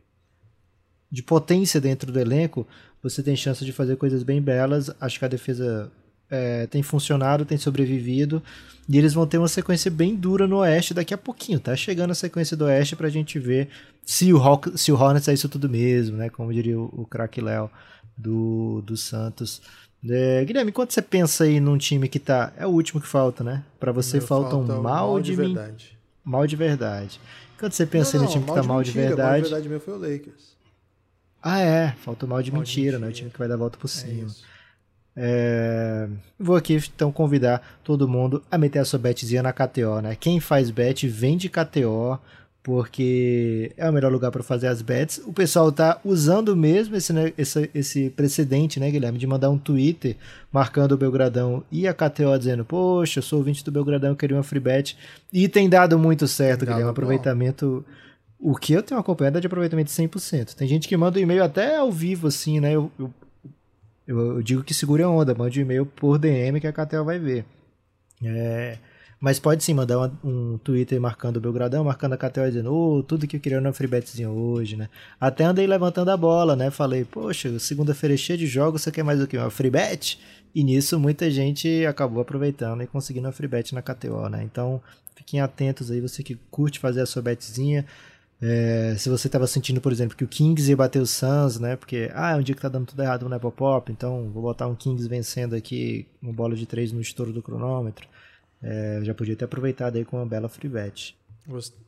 de 1.11 1.23
potência 1.23 1.79
dentro 1.81 2.11
do 2.11 2.19
elenco, 2.19 2.65
você 3.01 3.21
tem 3.23 3.35
chance 3.35 3.63
de 3.65 3.71
fazer 3.73 3.95
coisas 3.97 4.23
bem 4.23 4.41
belas. 4.41 4.89
Acho 4.99 5.19
que 5.19 5.25
a 5.25 5.29
defesa 5.29 5.91
é, 6.29 6.67
tem 6.67 6.81
funcionado, 6.83 7.45
tem 7.45 7.57
sobrevivido. 7.57 8.41
E 8.87 8.97
eles 8.97 9.13
vão 9.13 9.27
ter 9.27 9.37
uma 9.37 9.49
sequência 9.49 9.91
bem 9.91 10.15
dura 10.15 10.47
no 10.47 10.57
Oeste 10.57 10.93
daqui 10.93 11.13
a 11.13 11.17
pouquinho. 11.17 11.59
Tá 11.59 11.75
chegando 11.75 12.11
a 12.11 12.15
sequência 12.15 12.55
do 12.55 12.65
Oeste 12.65 12.95
pra 12.95 13.09
gente 13.09 13.37
ver 13.39 13.67
se 14.05 14.31
o, 14.33 14.37
Hawk, 14.37 14.77
se 14.77 14.91
o 14.91 14.95
Hornets 14.95 15.27
é 15.27 15.33
isso 15.33 15.49
tudo 15.49 15.69
mesmo, 15.69 16.17
né? 16.17 16.29
Como 16.29 16.53
diria 16.53 16.79
o, 16.79 16.85
o 17.01 17.05
craque 17.05 17.41
Léo 17.41 17.69
do, 18.17 18.81
do 18.81 18.95
Santos. 18.95 19.61
É, 20.09 20.45
Guilherme, 20.45 20.71
quando 20.71 20.91
você 20.91 21.01
pensa 21.01 21.43
aí 21.43 21.59
num 21.59 21.77
time 21.77 22.07
que 22.07 22.19
tá. 22.19 22.53
É 22.57 22.65
o 22.65 22.69
último 22.69 23.01
que 23.01 23.07
falta, 23.07 23.43
né? 23.43 23.63
Para 23.79 23.91
você 23.91 24.21
falta 24.21 24.55
um 24.55 24.65
mal, 24.65 24.81
mal 24.81 25.21
de, 25.21 25.31
de 25.31 25.35
verdade. 25.35 25.97
Mal 26.23 26.45
de 26.45 26.55
verdade. 26.55 27.19
Quando 27.59 27.71
você 27.71 27.85
pensa 27.85 28.17
não, 28.17 28.25
não, 28.25 28.27
no 28.27 28.33
time 28.33 28.45
que 28.45 28.53
tá 28.53 28.63
mal 28.63 28.83
de, 28.83 28.89
mentira, 28.89 29.07
verdade. 29.07 29.29
Mal 29.29 29.35
de 29.35 29.41
verdade 29.43 29.69
meu 29.69 29.79
foi 29.79 29.93
o 29.93 29.97
Lakers. 29.97 30.55
Ah, 31.41 31.59
é. 31.59 31.95
Falta 32.03 32.25
o 32.25 32.29
mal 32.29 32.41
de, 32.41 32.51
mal 32.51 32.61
mentira, 32.61 32.97
de 32.97 32.97
mentira, 32.97 32.99
né? 32.99 33.07
O 33.07 33.13
time 33.13 33.29
que 33.29 33.39
vai 33.39 33.47
dar 33.47 33.55
a 33.55 33.57
volta 33.57 33.77
por 33.77 33.87
é 33.87 33.89
cima. 33.89 34.27
É, 35.19 36.07
vou 36.37 36.55
aqui 36.55 36.75
então 36.75 37.11
convidar 37.11 37.79
todo 37.83 38.07
mundo 38.07 38.43
a 38.51 38.57
meter 38.57 38.77
a 38.77 38.85
sua 38.85 38.99
betzinha 38.99 39.41
na 39.41 39.51
KTO, 39.51 39.99
né? 39.99 40.15
Quem 40.15 40.39
faz 40.39 40.69
bet 40.69 41.07
vende 41.07 41.49
KTO 41.49 42.19
porque 42.67 43.71
é 43.77 43.89
o 43.89 43.93
melhor 43.93 44.11
lugar 44.11 44.29
para 44.29 44.43
fazer 44.43 44.67
as 44.67 44.81
bets. 44.81 45.21
O 45.25 45.31
pessoal 45.31 45.71
tá 45.71 46.01
usando 46.03 46.53
mesmo 46.53 46.97
esse, 46.97 47.13
né, 47.13 47.31
esse, 47.37 47.71
esse 47.73 48.09
precedente, 48.09 48.77
né, 48.77 48.91
Guilherme, 48.91 49.17
de 49.17 49.25
mandar 49.25 49.49
um 49.49 49.57
Twitter 49.57 50.17
marcando 50.51 50.91
o 50.91 50.97
Belgradão 50.97 51.63
e 51.71 51.87
a 51.87 51.93
KTO 51.93 52.37
dizendo, 52.37 52.65
poxa, 52.65 53.19
eu 53.19 53.23
sou 53.23 53.39
ouvinte 53.39 53.63
do 53.63 53.71
Belgradão, 53.71 54.13
queria 54.13 54.35
uma 54.35 54.43
free 54.43 54.59
bet. 54.59 54.97
E 55.31 55.47
tem 55.47 55.69
dado 55.69 55.97
muito 55.97 56.27
certo, 56.27 56.65
tem 56.65 56.67
Guilherme, 56.67 56.91
aproveitamento... 56.91 57.85
O 58.37 58.53
que 58.53 58.73
eu 58.73 58.83
tenho 58.83 58.99
acompanhado 58.99 59.37
é 59.37 59.41
de 59.41 59.47
aproveitamento 59.47 59.89
de 59.89 59.95
100%. 59.95 60.53
Tem 60.53 60.67
gente 60.67 60.89
que 60.89 60.97
manda 60.97 61.17
um 61.17 61.21
e-mail 61.21 61.45
até 61.45 61.77
ao 61.77 61.89
vivo, 61.89 62.27
assim, 62.27 62.59
né? 62.59 62.73
Eu, 62.73 62.91
eu, 64.05 64.19
eu 64.35 64.43
digo 64.43 64.61
que 64.61 64.73
segure 64.73 65.01
a 65.01 65.09
onda, 65.09 65.33
mande 65.33 65.57
um 65.57 65.63
e-mail 65.63 65.85
por 65.85 66.19
DM 66.19 66.59
que 66.59 66.67
a 66.67 66.73
KTO 66.73 67.05
vai 67.05 67.17
ver. 67.17 67.45
É... 68.21 68.77
Mas 69.19 69.39
pode 69.39 69.63
sim 69.63 69.73
mandar 69.73 70.11
um, 70.23 70.59
Twitter 70.59 71.01
marcando 71.01 71.37
o 71.37 71.41
Belgradão, 71.41 71.83
marcando 71.83 72.13
a 72.13 72.17
KTO 72.17 72.45
dizendo, 72.47 72.71
oh, 72.71 73.01
tudo 73.01 73.25
que 73.25 73.37
eu 73.37 73.39
queria 73.39 73.59
no 73.59 73.73
freebetzinho 73.73 74.29
hoje, 74.29 74.75
né? 74.75 74.89
Até 75.19 75.43
andei 75.43 75.65
levantando 75.65 76.11
a 76.11 76.17
bola, 76.17 76.55
né? 76.55 76.69
Falei, 76.69 77.03
poxa, 77.03 77.57
segunda-feira 77.57 78.13
é 78.13 78.17
cheia 78.17 78.37
de 78.37 78.45
jogos, 78.45 78.83
você 78.83 78.91
quer 78.91 79.03
mais 79.03 79.19
o 79.19 79.25
que? 79.25 79.35
Uma 79.35 79.49
freebet? 79.49 80.19
E 80.53 80.63
nisso 80.63 80.99
muita 80.99 81.31
gente 81.31 81.85
acabou 81.85 82.21
aproveitando 82.21 82.83
e 82.83 82.87
conseguindo 82.87 83.27
a 83.27 83.31
freebet 83.31 83.73
na 83.73 83.81
KTO, 83.81 84.29
né? 84.29 84.43
Então 84.43 84.81
fiquem 85.15 85.41
atentos 85.41 85.89
aí, 85.89 85.99
você 85.99 86.21
que 86.21 86.35
curte 86.51 86.79
fazer 86.79 87.01
a 87.01 87.05
sua 87.07 87.21
betzinha. 87.23 87.85
É, 88.39 88.95
se 88.99 89.09
você 89.09 89.27
estava 89.27 89.47
sentindo, 89.47 89.81
por 89.81 89.91
exemplo, 89.91 90.15
que 90.15 90.23
o 90.23 90.27
Kings 90.27 90.69
ia 90.69 90.77
bater 90.77 91.01
o 91.01 91.07
Suns, 91.07 91.59
né? 91.59 91.75
Porque, 91.75 92.11
ah, 92.13 92.33
é 92.33 92.35
um 92.35 92.41
dia 92.43 92.53
que 92.53 92.61
tá 92.61 92.69
dando 92.69 92.85
tudo 92.85 93.01
errado 93.01 93.27
no 93.27 93.35
Apple 93.35 93.51
Pop, 93.51 93.91
então 93.91 94.29
vou 94.29 94.43
botar 94.43 94.67
um 94.67 94.75
Kings 94.75 95.07
vencendo 95.09 95.55
aqui, 95.55 96.05
uma 96.21 96.31
bola 96.31 96.55
de 96.55 96.67
três 96.67 96.91
no 96.91 97.01
estouro 97.01 97.33
do 97.33 97.41
cronômetro. 97.41 98.07
É, 98.61 98.99
já 99.03 99.13
podia 99.13 99.35
ter 99.35 99.45
aproveitado 99.45 99.97
aí 99.97 100.05
com 100.05 100.17
uma 100.17 100.25
bela 100.25 100.49
free 100.49 100.69
bet. 100.69 101.17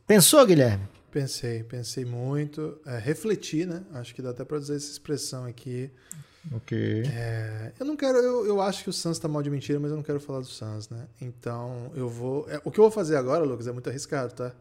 Pensou, 0.06 0.46
Guilherme? 0.46 0.86
Pensei, 1.10 1.64
pensei 1.64 2.04
muito. 2.04 2.78
É, 2.86 2.98
refleti, 2.98 3.66
né? 3.66 3.82
Acho 3.92 4.14
que 4.14 4.22
dá 4.22 4.30
até 4.30 4.44
para 4.44 4.58
dizer 4.58 4.76
essa 4.76 4.90
expressão 4.90 5.44
aqui. 5.44 5.90
Ok. 6.52 7.02
É, 7.06 7.72
eu 7.78 7.84
não 7.84 7.96
quero. 7.96 8.16
Eu, 8.18 8.46
eu 8.46 8.60
acho 8.62 8.84
que 8.84 8.90
o 8.90 8.92
Suns 8.92 9.18
tá 9.18 9.28
mal 9.28 9.42
de 9.42 9.50
mentira, 9.50 9.78
mas 9.78 9.90
eu 9.90 9.96
não 9.96 10.02
quero 10.02 10.20
falar 10.20 10.40
do 10.40 10.46
Suns, 10.46 10.88
né? 10.88 11.06
Então 11.20 11.90
eu 11.94 12.08
vou. 12.08 12.48
É, 12.48 12.60
o 12.64 12.70
que 12.70 12.78
eu 12.78 12.84
vou 12.84 12.90
fazer 12.90 13.16
agora, 13.16 13.44
Lucas, 13.44 13.66
é 13.66 13.72
muito 13.72 13.90
arriscado, 13.90 14.32
tá? 14.32 14.54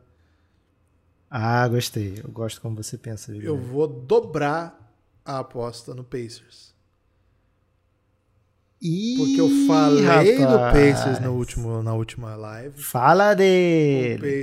Ah, 1.30 1.68
gostei. 1.68 2.20
Eu 2.24 2.32
gosto 2.32 2.60
como 2.60 2.76
você 2.76 2.98
pensa. 2.98 3.32
Guilherme. 3.32 3.48
Eu 3.56 3.58
vou 3.58 3.88
dobrar 3.88 4.94
a 5.24 5.40
aposta 5.40 5.94
no 5.94 6.04
Pacers. 6.04 6.74
Ih, 8.82 9.18
Porque 9.18 9.42
eu 9.42 9.50
falei 9.68 10.04
rapaz. 10.04 10.38
do 10.38 10.58
Pacers 10.72 11.20
no 11.20 11.34
último, 11.34 11.84
na 11.84 11.94
última 11.94 12.36
live. 12.36 12.82
Fala 12.82 13.34
dele! 13.34 14.42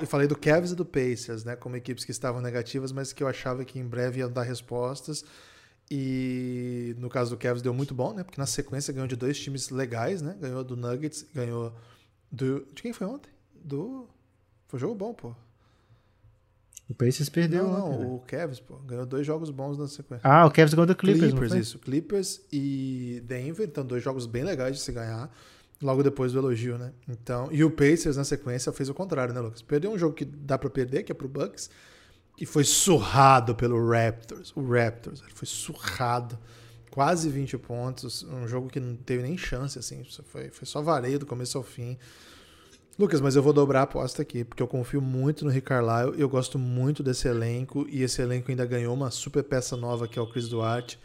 eu 0.00 0.06
falei 0.08 0.26
do 0.26 0.36
Cavs 0.36 0.72
e 0.72 0.74
do 0.74 0.84
Pacers, 0.84 1.44
né? 1.44 1.54
Como 1.54 1.76
equipes 1.76 2.04
que 2.04 2.10
estavam 2.10 2.40
negativas, 2.40 2.90
mas 2.90 3.12
que 3.12 3.22
eu 3.22 3.28
achava 3.28 3.64
que 3.64 3.78
em 3.78 3.86
breve 3.86 4.20
iam 4.20 4.30
dar 4.30 4.42
respostas. 4.42 5.24
E 5.88 6.96
no 6.98 7.08
caso 7.08 7.30
do 7.30 7.36
Cavs 7.36 7.62
deu 7.62 7.72
muito 7.72 7.94
bom, 7.94 8.12
né? 8.12 8.24
Porque 8.24 8.40
na 8.40 8.46
sequência 8.46 8.92
ganhou 8.92 9.06
de 9.06 9.14
dois 9.14 9.38
times 9.38 9.70
legais, 9.70 10.20
né? 10.20 10.36
Ganhou 10.40 10.64
do 10.64 10.76
Nuggets, 10.76 11.24
ganhou 11.32 11.72
do. 12.30 12.66
De 12.74 12.82
quem 12.82 12.92
foi 12.92 13.06
ontem? 13.06 13.30
Do. 13.54 14.08
Foi 14.66 14.78
um 14.78 14.80
jogo 14.80 14.94
bom, 14.96 15.14
pô. 15.14 15.32
O 16.88 16.94
Pacers 16.94 17.28
perdeu. 17.28 17.64
Não, 17.64 17.90
não, 17.90 18.14
o 18.14 18.20
Cavs, 18.20 18.60
pô, 18.60 18.76
ganhou 18.76 19.04
dois 19.04 19.26
jogos 19.26 19.50
bons 19.50 19.76
na 19.76 19.88
sequência. 19.88 20.22
Ah, 20.22 20.46
o 20.46 20.50
Cavs 20.50 20.72
ganhou 20.72 20.86
do 20.86 20.94
Clippers, 20.94 21.32
Clippers, 21.32 21.52
isso. 21.52 21.78
Clippers 21.80 22.40
e 22.52 23.20
Denver, 23.24 23.66
então 23.66 23.84
dois 23.84 24.02
jogos 24.02 24.26
bem 24.26 24.44
legais 24.44 24.76
de 24.76 24.82
se 24.82 24.92
ganhar. 24.92 25.30
Logo 25.82 26.02
depois 26.02 26.32
do 26.32 26.38
elogio, 26.38 26.78
né? 26.78 26.92
Então, 27.06 27.48
e 27.52 27.62
o 27.62 27.70
Pacers 27.70 28.16
na 28.16 28.24
sequência 28.24 28.72
fez 28.72 28.88
o 28.88 28.94
contrário, 28.94 29.34
né, 29.34 29.40
Lucas? 29.40 29.60
Perdeu 29.60 29.90
um 29.90 29.98
jogo 29.98 30.14
que 30.14 30.24
dá 30.24 30.56
para 30.56 30.70
perder, 30.70 31.02
que 31.02 31.12
é 31.12 31.14
pro 31.14 31.28
Bucks, 31.28 31.68
e 32.38 32.46
foi 32.46 32.64
surrado 32.64 33.54
pelo 33.54 33.90
Raptors. 33.90 34.52
O 34.56 34.66
Raptors 34.66 35.22
foi 35.34 35.46
surrado. 35.46 36.38
Quase 36.90 37.28
20 37.28 37.58
pontos, 37.58 38.22
um 38.22 38.48
jogo 38.48 38.68
que 38.68 38.80
não 38.80 38.96
teve 38.96 39.22
nem 39.22 39.36
chance, 39.36 39.78
assim. 39.78 40.02
Foi, 40.24 40.48
foi 40.48 40.66
só 40.66 40.80
vareio 40.80 41.18
do 41.18 41.26
começo 41.26 41.58
ao 41.58 41.64
fim. 41.64 41.98
Lucas, 42.98 43.20
mas 43.20 43.36
eu 43.36 43.42
vou 43.42 43.52
dobrar 43.52 43.80
a 43.80 43.82
aposta 43.82 44.22
aqui, 44.22 44.42
porque 44.42 44.62
eu 44.62 44.66
confio 44.66 45.02
muito 45.02 45.44
no 45.44 45.50
Rick 45.50 45.66
Carlisle, 45.66 46.18
eu 46.18 46.28
gosto 46.30 46.58
muito 46.58 47.02
desse 47.02 47.28
elenco, 47.28 47.86
e 47.90 48.02
esse 48.02 48.22
elenco 48.22 48.50
ainda 48.50 48.64
ganhou 48.64 48.94
uma 48.94 49.10
super 49.10 49.44
peça 49.44 49.76
nova 49.76 50.08
que 50.08 50.18
é 50.18 50.22
o 50.22 50.26
Chris 50.26 50.48
Duarte. 50.48 50.98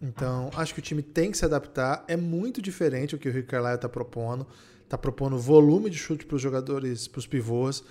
Então, 0.00 0.50
acho 0.56 0.72
que 0.72 0.80
o 0.80 0.82
time 0.82 1.02
tem 1.02 1.30
que 1.30 1.36
se 1.36 1.44
adaptar. 1.44 2.04
É 2.08 2.16
muito 2.16 2.62
diferente 2.62 3.14
o 3.14 3.18
que 3.18 3.28
o 3.28 3.32
Rick 3.32 3.48
Carlisle 3.48 3.76
está 3.76 3.88
propondo. 3.88 4.46
Está 4.82 4.96
propondo 4.96 5.38
volume 5.38 5.90
de 5.90 5.98
chute 5.98 6.24
para 6.24 6.36
os 6.36 6.42
jogadores, 6.42 7.06
para 7.08 7.18
os 7.18 7.26
pivôs. 7.26 7.82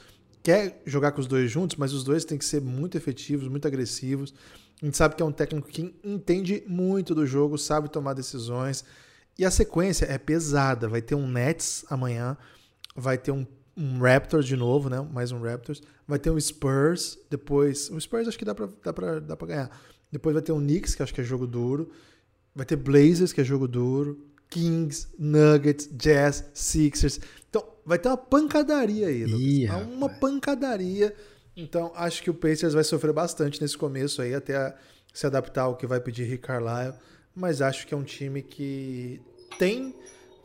Quer 0.42 0.82
jogar 0.86 1.12
com 1.12 1.22
os 1.22 1.28
dois 1.28 1.50
juntos, 1.50 1.78
mas 1.78 1.94
os 1.94 2.04
dois 2.04 2.26
têm 2.26 2.38
que 2.38 2.46
ser 2.46 2.62
muito 2.62 2.98
efetivos, 2.98 3.48
muito 3.48 3.68
agressivos. 3.68 4.34
A 4.82 4.86
gente 4.86 4.98
sabe 4.98 5.16
que 5.16 5.22
é 5.22 5.26
um 5.26 5.32
técnico 5.32 5.68
que 5.68 5.94
entende 6.04 6.64
muito 6.68 7.14
do 7.14 7.26
jogo, 7.26 7.58
sabe 7.58 7.90
tomar 7.90 8.14
decisões. 8.14 8.84
E 9.38 9.46
a 9.46 9.52
sequência 9.52 10.06
é 10.06 10.18
pesada. 10.18 10.88
Vai 10.88 11.02
ter 11.02 11.16
um 11.16 11.28
Nets 11.28 11.86
amanhã, 11.90 12.38
vai 12.96 13.18
ter 13.18 13.32
um, 13.32 13.46
um 13.76 14.00
Raptors 14.00 14.46
de 14.46 14.56
novo, 14.56 14.90
né? 14.90 15.00
Mais 15.12 15.32
um 15.32 15.42
Raptors. 15.42 15.82
Vai 16.08 16.18
ter 16.20 16.30
um 16.32 16.40
Spurs, 16.40 17.18
depois. 17.30 17.90
O 17.90 18.00
Spurs 18.00 18.28
acho 18.28 18.38
que 18.38 18.46
dá 18.46 18.56
pra, 18.56 18.70
dá 18.84 18.94
pra, 18.94 19.20
dá 19.20 19.36
pra 19.38 19.48
ganhar. 19.48 19.82
Depois 20.12 20.34
vai 20.34 20.42
ter 20.42 20.52
um 20.52 20.60
Knicks, 20.60 20.96
que 20.96 21.04
acho 21.04 21.14
que 21.14 21.22
é 21.22 21.24
jogo 21.24 21.46
duro. 21.46 21.92
Vai 22.56 22.66
ter 22.66 22.76
Blazers, 22.78 23.34
que 23.34 23.42
é 23.42 23.44
jogo 23.44 23.68
duro. 23.68 24.26
Kings, 24.50 25.08
Nuggets, 25.20 25.90
Jazz, 25.92 26.46
Sixers. 26.54 27.20
Então, 27.50 27.66
vai 27.86 27.98
ter 28.00 28.08
uma 28.08 28.16
pancadaria 28.18 29.08
aí, 29.08 29.26
Lucas. 29.26 29.42
Ih, 29.42 29.66
uma 29.68 30.08
rapaz. 30.08 30.20
pancadaria. 30.20 31.14
Então, 31.58 31.92
acho 31.96 32.22
que 32.24 32.30
o 32.30 32.34
Pacers 32.34 32.74
vai 32.74 32.84
sofrer 32.84 33.12
bastante 33.12 33.62
nesse 33.62 33.78
começo 33.78 34.22
aí, 34.22 34.34
até 34.34 34.56
a- 34.56 34.76
se 35.14 35.26
adaptar 35.26 35.64
ao 35.64 35.76
que 35.76 35.88
vai 35.88 36.00
pedir 36.00 36.24
Rick 36.26 36.44
Carlisle. 36.44 36.94
Mas 37.34 37.62
acho 37.62 37.86
que 37.88 37.94
é 37.94 37.98
um 37.98 38.04
time 38.04 38.42
que 38.42 39.20
tem 39.58 39.94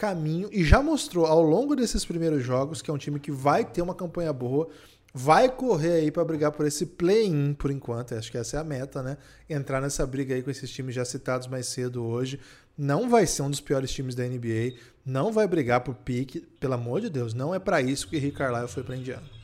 caminho 0.01 0.49
e 0.51 0.65
já 0.65 0.83
mostrou 0.83 1.27
ao 1.27 1.43
longo 1.43 1.77
desses 1.77 2.07
primeiros 2.07 2.43
jogos 2.43 2.81
que 2.81 2.91
é 2.91 2.95
um 2.95 2.97
time 2.97 3.21
que 3.21 3.31
vai 3.31 3.67
ter 3.67 3.83
uma 3.83 3.95
campanha 3.95 4.33
boa, 4.33 4.67
vai 5.13 5.47
correr 5.47 5.93
aí 5.93 6.11
para 6.11 6.25
brigar 6.25 6.53
por 6.53 6.67
esse 6.67 6.87
play-in 6.87 7.53
por 7.53 7.71
enquanto. 7.71 8.15
Acho 8.15 8.31
que 8.31 8.39
essa 8.39 8.57
é 8.57 8.61
a 8.61 8.65
meta, 8.65 9.03
né? 9.03 9.19
Entrar 9.49 9.79
nessa 9.79 10.07
briga 10.07 10.35
aí 10.35 10.43
com 10.43 10.51
esses 10.51 10.71
times 10.71 10.95
já 10.95 11.05
citados 11.05 11.47
mais 11.49 11.67
cedo 11.67 12.03
hoje. 12.03 12.41
Não 12.79 13.11
vai 13.11 13.27
ser 13.27 13.43
um 13.43 13.51
dos 13.51 13.61
piores 13.61 13.93
times 13.93 14.15
da 14.15 14.25
NBA, 14.25 14.79
não 15.05 15.31
vai 15.31 15.47
brigar 15.47 15.83
por 15.83 15.95
pique, 15.95 16.41
pelo 16.59 16.73
amor 16.73 17.03
de 17.03 17.11
Deus, 17.11 17.35
não 17.35 17.55
é 17.55 17.59
para 17.59 17.83
isso 17.83 18.09
que 18.09 18.17
Rick 18.17 18.39
Carlisle 18.39 18.69
foi 18.69 18.83
para 18.83 18.97
Indiana. 18.97 19.40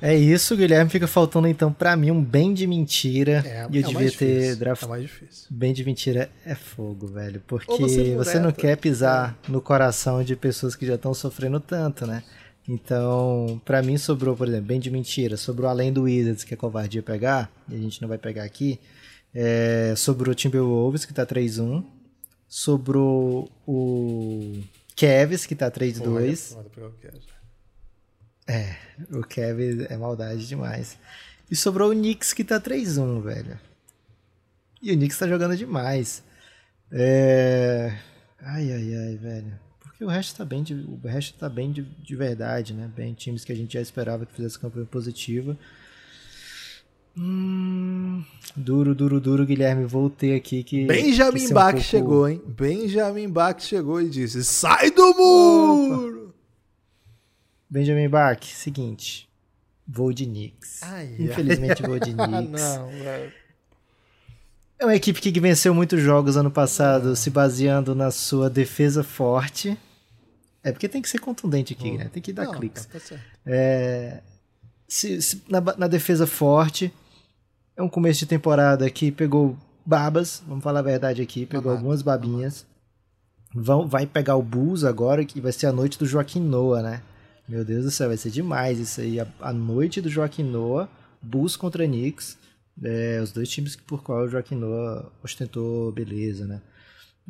É 0.00 0.16
isso, 0.16 0.56
Guilherme. 0.56 0.90
Fica 0.90 1.06
faltando 1.06 1.48
então 1.48 1.72
pra 1.72 1.96
mim 1.96 2.10
um 2.10 2.22
bem 2.22 2.54
de 2.54 2.66
mentira. 2.66 3.42
É, 3.44 3.66
e 3.70 3.76
eu 3.76 3.80
é 3.80 3.82
devia 3.82 3.92
mais 3.94 4.16
ter. 4.16 4.62
É 4.62 4.86
mais 4.86 5.02
difícil. 5.02 5.46
Bem 5.50 5.72
de 5.72 5.84
mentira 5.84 6.30
é 6.44 6.54
fogo, 6.54 7.06
velho. 7.06 7.42
Porque 7.46 7.72
Ou 7.72 7.78
você 7.80 8.14
você, 8.14 8.34
não 8.34 8.44
mureta. 8.44 8.60
quer 8.60 8.76
pisar 8.76 9.36
no 9.48 9.60
coração 9.60 10.22
de 10.22 10.36
pessoas 10.36 10.76
que 10.76 10.86
já 10.86 10.94
estão 10.94 11.12
sofrendo 11.12 11.58
tanto, 11.60 12.06
né? 12.06 12.22
Então, 12.68 13.60
pra 13.64 13.82
mim 13.82 13.96
sobrou, 13.96 14.36
por 14.36 14.46
exemplo, 14.46 14.66
bem 14.66 14.78
de 14.78 14.90
mentira. 14.90 15.36
Sobrou 15.36 15.68
além 15.70 15.92
do 15.92 16.02
Wizards, 16.02 16.44
que 16.44 16.52
é 16.52 16.56
covardia 16.56 17.02
pegar, 17.02 17.50
e 17.68 17.74
a 17.74 17.78
gente 17.78 18.00
não 18.02 18.08
vai 18.08 18.18
pegar 18.18 18.44
aqui. 18.44 18.78
É, 19.34 19.94
sobrou 19.96 20.32
o 20.32 20.34
Timberwolves, 20.34 21.04
que 21.06 21.14
tá 21.14 21.24
3-1. 21.24 21.82
Sobrou 22.46 23.50
o 23.66 24.60
Cavs, 24.94 25.46
que 25.46 25.54
tá 25.54 25.70
3-2. 25.70 26.56
Olha, 26.56 26.64
pegar 26.70 26.88
o 26.88 26.92
que 26.92 27.08
é. 28.48 28.52
É, 28.52 28.76
o 29.12 29.22
Kevin 29.22 29.86
é 29.88 29.96
maldade 29.96 30.46
demais. 30.48 30.98
E 31.50 31.54
sobrou 31.56 31.90
o 31.90 31.94
Knicks 31.94 32.32
que 32.32 32.42
tá 32.44 32.60
3-1, 32.60 33.22
velho. 33.22 33.58
E 34.82 34.92
o 34.92 34.96
Knicks 34.96 35.18
tá 35.18 35.28
jogando 35.28 35.56
demais. 35.56 36.22
É... 36.90 37.94
Ai, 38.40 38.72
ai, 38.72 38.94
ai, 38.94 39.16
velho. 39.16 39.52
Porque 39.80 40.04
o 40.04 40.08
resto 40.08 40.36
tá 40.36 40.44
bem 40.44 40.62
de, 40.62 40.74
o 40.74 41.00
resto 41.06 41.36
tá 41.38 41.48
bem 41.48 41.72
de, 41.72 41.82
de 41.82 42.16
verdade, 42.16 42.72
né? 42.72 42.90
Bem 42.94 43.12
times 43.14 43.44
que 43.44 43.52
a 43.52 43.56
gente 43.56 43.74
já 43.74 43.80
esperava 43.80 44.24
que 44.24 44.34
fizesse 44.34 44.58
campanha 44.58 44.86
positiva. 44.86 45.56
Hum, 47.16 48.22
duro, 48.56 48.94
duro, 48.94 49.20
duro, 49.20 49.44
Guilherme. 49.44 49.84
Voltei 49.84 50.36
aqui 50.36 50.62
que. 50.62 50.82
que 50.82 50.86
Benjamin 50.86 51.40
ser 51.40 51.50
um 51.50 51.54
Bach 51.54 51.72
pouco- 51.72 51.84
chegou, 51.86 52.28
hein? 52.28 52.40
Benjamin 52.46 53.28
Bach 53.28 53.60
chegou 53.60 54.00
e 54.00 54.08
disse: 54.08 54.44
Sai 54.44 54.92
do 54.92 55.14
muro! 55.14 56.17
Benjamin 57.70 58.08
Bach, 58.08 58.42
seguinte. 58.44 59.28
Vou 59.86 60.12
de 60.12 60.26
Knicks. 60.26 60.82
Ai, 60.82 61.14
ai. 61.18 61.24
Infelizmente 61.26 61.82
vou 61.82 61.98
de 61.98 62.12
Knicks. 62.14 62.62
não, 62.62 62.88
velho. 62.88 63.32
É 64.78 64.84
uma 64.84 64.94
equipe 64.94 65.20
que 65.20 65.40
venceu 65.40 65.74
muitos 65.74 66.00
jogos 66.00 66.36
ano 66.36 66.50
passado, 66.50 67.16
se 67.16 67.30
baseando 67.30 67.94
na 67.94 68.10
sua 68.10 68.48
defesa 68.48 69.02
forte. 69.02 69.76
É 70.62 70.70
porque 70.70 70.88
tem 70.88 71.02
que 71.02 71.08
ser 71.08 71.18
contundente 71.18 71.72
aqui, 71.72 71.96
né? 71.96 72.08
Tem 72.12 72.22
que 72.22 72.32
dar 72.32 72.44
Não, 72.44 72.52
cliques. 72.52 72.86
tá. 72.86 73.16
É, 73.46 74.20
se- 74.86 75.20
se- 75.20 75.42
na, 75.48 75.60
na 75.60 75.88
defesa 75.88 76.26
forte, 76.26 76.92
é 77.76 77.82
um 77.82 77.88
começo 77.88 78.20
de 78.20 78.26
temporada 78.26 78.88
que 78.90 79.10
pegou 79.10 79.56
babas, 79.84 80.42
vamos 80.46 80.62
falar 80.62 80.80
a 80.80 80.82
verdade 80.82 81.22
aqui, 81.22 81.44
pegou 81.46 81.62
Babado, 81.64 81.78
algumas 81.78 82.02
babinhas. 82.02 82.64
Vão, 83.54 83.88
vai 83.88 84.06
pegar 84.06 84.36
o 84.36 84.42
Bulls 84.42 84.84
agora, 84.84 85.24
que 85.24 85.40
vai 85.40 85.50
ser 85.52 85.66
a 85.66 85.72
noite 85.72 85.98
do 85.98 86.06
Joaquim 86.06 86.40
Noah, 86.40 86.82
né? 86.82 87.02
Meu 87.48 87.64
Deus 87.64 87.84
do 87.84 87.90
céu, 87.90 88.08
vai 88.08 88.16
ser 88.16 88.30
demais 88.30 88.78
isso 88.78 89.00
aí. 89.00 89.18
A, 89.18 89.26
a 89.40 89.52
noite 89.52 90.00
do 90.00 90.10
Joaquim 90.10 90.42
Noah, 90.42 90.88
Bulls 91.22 91.56
contra 91.56 91.86
Knicks. 91.86 92.36
É, 92.82 93.20
os 93.22 93.32
dois 93.32 93.48
times 93.48 93.74
por 93.74 94.02
qual 94.02 94.24
o 94.24 94.28
Joaquim 94.28 94.54
Noah 94.54 95.10
ostentou 95.22 95.90
beleza, 95.90 96.46
né? 96.46 96.60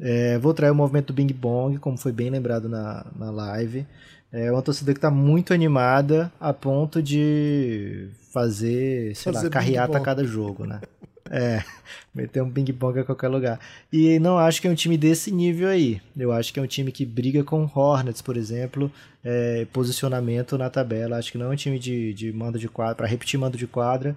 É, 0.01 0.39
vou 0.39 0.53
trazer 0.53 0.73
o 0.73 0.75
movimento 0.75 1.09
do 1.09 1.13
Bing 1.13 1.33
Bong, 1.33 1.79
como 1.79 1.97
foi 1.97 2.13
bem 2.13 2.31
lembrado 2.31 2.69
na, 2.69 3.07
na 3.17 3.31
live. 3.31 3.87
É 4.31 4.53
uma 4.53 4.63
torcida 4.63 4.93
que 4.93 4.99
está 4.99 5.11
muito 5.11 5.55
animada 5.55 6.31
a 6.39 6.53
ponto 6.53 7.03
de 7.03 8.11
fazer, 8.33 9.17
sei 9.17 9.33
Fazer 9.33 9.47
lá, 9.47 9.51
carreata 9.51 9.97
a 9.97 10.01
cada 10.01 10.23
jogo, 10.23 10.67
né? 10.67 10.81
É, 11.31 11.63
meter 12.15 12.43
um 12.43 12.51
Bing 12.51 12.71
Bong 12.73 13.01
a 13.01 13.05
qualquer 13.05 13.29
lugar. 13.29 13.61
E 13.93 14.19
não 14.19 14.39
acho 14.39 14.61
que 14.61 14.69
é 14.69 14.71
um 14.71 14.75
time 14.75 14.97
desse 14.97 15.31
nível 15.31 15.69
aí. 15.69 16.01
Eu 16.17 16.33
acho 16.33 16.53
que 16.53 16.59
é 16.59 16.63
um 16.63 16.67
time 16.67 16.91
que 16.93 17.05
briga 17.05 17.45
com 17.45 17.71
Hornets, 17.75 18.23
por 18.23 18.37
exemplo, 18.37 18.91
é, 19.25 19.67
posicionamento 19.73 20.57
na 20.59 20.71
tabela. 20.71 21.17
Acho 21.17 21.33
que 21.33 21.39
não 21.39 21.47
é 21.47 21.51
um 21.51 21.57
time 21.57 21.79
de, 21.79 22.13
de 22.15 22.33
mando 22.33 22.59
de 22.59 22.69
quadra, 22.69 22.95
para 22.95 23.07
repetir 23.07 23.39
mando 23.39 23.57
de 23.59 23.67
quadra. 23.67 24.17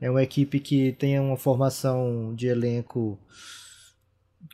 É 0.00 0.10
uma 0.10 0.22
equipe 0.22 0.60
que 0.60 0.92
tem 0.92 1.18
uma 1.18 1.36
formação 1.36 2.32
de 2.34 2.46
elenco 2.46 3.18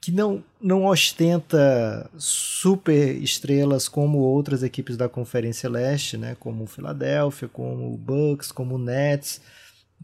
que 0.01 0.11
não, 0.11 0.43
não 0.61 0.85
ostenta 0.85 2.11
super 2.17 3.17
estrelas 3.23 3.89
como 3.89 4.19
outras 4.19 4.63
equipes 4.63 4.97
da 4.97 5.09
Conferência 5.09 5.69
Leste, 5.69 6.17
né? 6.17 6.37
como 6.39 6.65
o 6.65 6.67
Philadelphia, 6.67 7.49
como 7.49 7.93
o 7.93 7.97
Bucks, 7.97 8.51
como 8.53 8.75
o 8.75 8.79
Nets. 8.79 9.41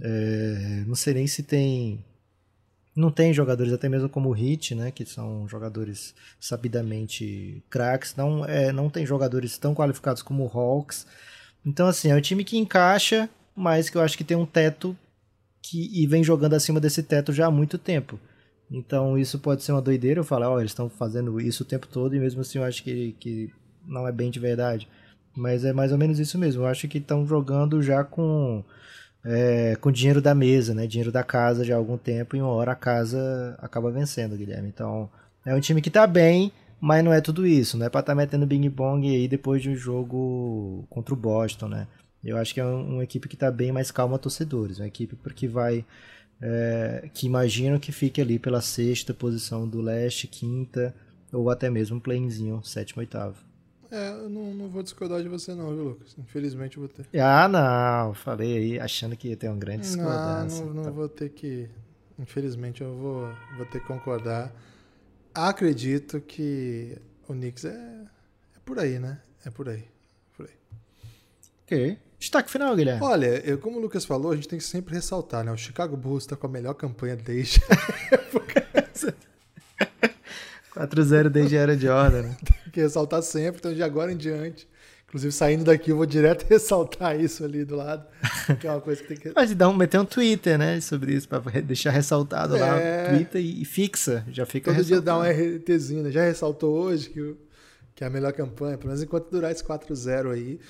É, 0.01 0.85
não 0.87 0.95
sei 0.95 1.15
nem 1.15 1.27
se 1.27 1.43
tem. 1.43 2.05
Não 2.95 3.11
tem 3.11 3.33
jogadores, 3.33 3.73
até 3.73 3.89
mesmo 3.89 4.09
como 4.09 4.31
o 4.31 4.37
Heat, 4.37 4.75
né? 4.75 4.91
que 4.91 5.07
são 5.07 5.49
jogadores 5.49 6.15
sabidamente 6.41 7.63
craques. 7.71 8.15
Não, 8.17 8.45
é, 8.45 8.73
não 8.73 8.91
tem 8.91 9.07
jogadores 9.07 9.57
tão 9.57 9.75
qualificados 9.75 10.23
como 10.23 10.45
o 10.45 10.49
Hawks. 10.49 11.07
Então, 11.65 11.87
assim, 11.87 12.11
é 12.11 12.17
um 12.17 12.21
time 12.21 12.45
que 12.45 12.59
encaixa, 12.59 13.31
mas 13.55 13.89
que 13.89 13.97
eu 13.97 14.03
acho 14.03 14.19
que 14.19 14.25
tem 14.25 14.37
um 14.37 14.45
teto 14.45 14.97
que, 15.63 15.89
e 15.93 16.07
vem 16.07 16.25
jogando 16.25 16.55
acima 16.55 16.81
desse 16.81 17.03
teto 17.03 17.33
já 17.33 17.47
há 17.47 17.51
muito 17.51 17.79
tempo. 17.79 18.19
Então 18.71 19.19
isso 19.19 19.39
pode 19.39 19.63
ser 19.63 19.73
uma 19.73 19.83
doideira, 19.83 20.21
eu 20.21 20.25
falar, 20.25 20.51
ó, 20.51 20.61
eles 20.61 20.71
estão 20.71 20.89
fazendo 20.89 21.41
isso 21.41 21.63
o 21.65 21.67
tempo 21.67 21.89
todo 21.89 22.15
e 22.15 22.21
mesmo 22.21 22.41
assim 22.41 22.59
eu 22.59 22.65
acho 22.65 22.83
que, 22.85 23.17
que 23.19 23.53
não 23.87 24.07
é 24.07 24.13
bem 24.13 24.31
de 24.31 24.39
verdade. 24.39 24.89
Mas 25.37 25.65
é 25.65 25.73
mais 25.73 25.93
ou 25.93 25.99
menos 25.99 26.19
isso 26.19 26.39
mesmo. 26.39 26.63
Eu 26.63 26.67
acho 26.67 26.89
que 26.89 26.99
estão 26.99 27.27
jogando 27.27 27.83
já 27.83 28.05
com, 28.05 28.65
é, 29.25 29.77
com 29.77 29.91
dinheiro 29.93 30.21
da 30.21 30.35
mesa, 30.35 30.75
né? 30.75 30.87
Dinheiro 30.87 31.13
da 31.13 31.23
casa 31.23 31.65
já 31.65 31.75
há 31.75 31.79
algum 31.79 31.97
tempo 31.99 32.37
e 32.37 32.41
uma 32.43 32.51
hora 32.51 32.73
a 32.73 32.77
casa 32.77 33.57
acaba 33.61 33.91
vencendo, 33.91 34.37
Guilherme. 34.37 34.69
Então 34.69 35.09
é 35.45 35.55
um 35.55 35.61
time 35.61 35.81
que 35.83 35.91
tá 35.91 36.07
bem, 36.07 36.53
mas 36.81 37.05
não 37.05 37.13
é 37.13 37.21
tudo 37.21 37.47
isso. 37.47 37.77
Não 37.77 37.87
é 37.87 37.91
pra 37.91 38.01
estar 38.01 38.15
metendo 38.15 38.47
Bing 38.47 38.69
Bong 38.69 39.07
aí 39.09 39.29
depois 39.29 39.63
de 39.63 39.71
um 39.71 39.77
jogo 39.77 40.85
contra 40.91 41.15
o 41.15 41.17
Boston, 41.17 41.69
né? 41.69 41.87
Eu 42.23 42.37
acho 42.37 42.53
que 42.55 42.61
é 42.61 42.65
um- 42.65 42.95
uma 42.95 43.05
equipe 43.05 43.29
que 43.29 43.37
tá 43.37 43.51
bem 43.51 43.73
mais 43.73 43.91
calma 43.91 44.19
torcedores. 44.19 44.79
Uma 44.79 44.87
equipe 44.89 45.17
que 45.35 45.49
vai 45.49 45.85
é, 46.43 47.09
que 47.13 47.27
imagino 47.27 47.79
que 47.79 47.93
fique 47.93 48.21
ali 48.21 48.39
pela 48.39 48.61
sexta 48.63 49.13
posição 49.13 49.69
do 49.69 49.81
leste, 49.81 50.27
quinta, 50.27 50.95
ou 51.33 51.51
até 51.51 51.69
mesmo 51.69 51.97
um 51.97 52.01
playzinho, 52.01 52.63
sétimo, 52.65 53.01
oitavo. 53.01 53.37
É, 53.91 54.09
eu 54.11 54.29
não, 54.29 54.55
não 54.55 54.69
vou 54.69 54.83
discordar 54.83 55.21
de 55.23 55.29
você, 55.29 55.53
não, 55.55 55.75
viu, 55.75 55.85
Lucas? 55.85 56.15
Infelizmente 56.19 56.77
eu 56.77 56.83
vou 56.83 56.89
ter. 56.89 57.21
Ah, 57.21 57.49
não, 57.49 58.15
falei 58.15 58.57
aí, 58.57 58.79
achando 58.81 59.17
que 59.17 59.29
ia 59.29 59.37
ter 59.37 59.49
uma 59.49 59.57
grande 59.57 59.79
Não, 59.97 59.97
discordância. 60.05 60.65
não, 60.65 60.75
não 60.75 60.85
Tá. 60.85 60.91
vou 60.91 61.09
ter 61.09 61.31
que. 61.31 61.69
Infelizmente 62.19 62.83
eu 62.83 62.95
vou, 62.95 63.29
vou 63.57 63.67
ter 63.67 63.81
que 63.81 63.87
concordar. 63.87 64.53
Acredito 65.35 66.21
que 66.21 66.97
o 67.29 67.33
Knicks 67.33 67.65
é, 67.65 67.71
é 67.71 68.59
por 68.65 68.79
aí, 68.79 68.99
né? 68.99 69.21
É 69.45 69.51
por 69.51 69.69
aí. 69.69 69.85
Por 70.37 70.47
aí. 70.47 70.53
Ok. 71.65 71.99
Destaque 72.19 72.51
final, 72.51 72.77
Guilherme. 72.77 73.03
Olha, 73.03 73.27
eu, 73.47 73.59
como 73.59 73.79
o 73.79 73.81
Lucas 73.81 74.05
falou, 74.05 74.33
a 74.33 74.37
gente 74.37 74.47
tem 74.49 74.59
que 74.59 74.65
sempre 74.65 74.95
ressaltar, 74.95 75.43
né? 75.43 75.51
O 75.51 75.57
Chicago 75.57 75.97
Bulls 75.97 76.25
está 76.25 76.37
com 76.37 76.47
a 76.47 76.51
melhor 76.51 76.75
campanha 76.75 77.17
desde 77.17 77.61
4-0 80.75 81.29
desde 81.29 81.57
a 81.57 81.61
era 81.61 81.77
de 81.77 81.87
Jordan, 81.87 82.23
né? 82.23 82.37
Tem 82.65 82.73
que 82.73 82.81
ressaltar 82.81 83.23
sempre, 83.23 83.59
então 83.59 83.73
de 83.75 83.83
agora 83.83 84.13
em 84.13 84.17
diante. 84.17 84.69
Inclusive, 85.09 85.33
saindo 85.33 85.65
daqui, 85.65 85.91
eu 85.91 85.97
vou 85.97 86.07
direto 86.07 86.47
ressaltar 86.49 87.19
isso 87.21 87.43
ali 87.45 87.65
do 87.65 87.75
lado, 87.75 88.07
que 88.61 88.67
é 88.67 88.71
uma 88.71 88.81
coisa 88.81 89.03
que 89.03 89.09
tem 89.09 89.17
que. 89.17 89.31
Pode 89.31 89.57
dar 89.57 89.69
um, 89.69 89.75
meter 89.75 89.99
um 89.99 90.05
Twitter, 90.05 90.57
né, 90.57 90.81
sobre 90.81 91.13
isso, 91.15 91.29
pra 91.29 91.41
re- 91.41 91.63
deixar 91.63 91.91
ressaltado 91.91 92.57
lá 92.57 92.79
É. 92.79 93.11
no 93.11 93.17
Twitter 93.17 93.41
e, 93.43 93.63
e 93.63 93.65
fixa, 93.65 94.25
já 94.31 94.47
fica 94.47 94.73
Todo 94.73 94.85
dia 94.85 95.01
dá 95.01 95.19
um. 95.19 95.23
RTzinho, 95.23 96.05
né? 96.05 96.13
Já 96.13 96.23
ressaltou 96.23 96.73
hoje 96.77 97.11
que, 97.11 97.35
que 97.97 98.05
é 98.05 98.07
a 98.07 98.11
melhor 98.11 98.33
campanha, 98.33 98.79
pelo 98.79 98.87
menos 98.91 99.03
enquanto 99.03 99.29
durar 99.31 99.51
esse 99.51 99.65
4-0 99.65 100.31
aí. 100.33 100.61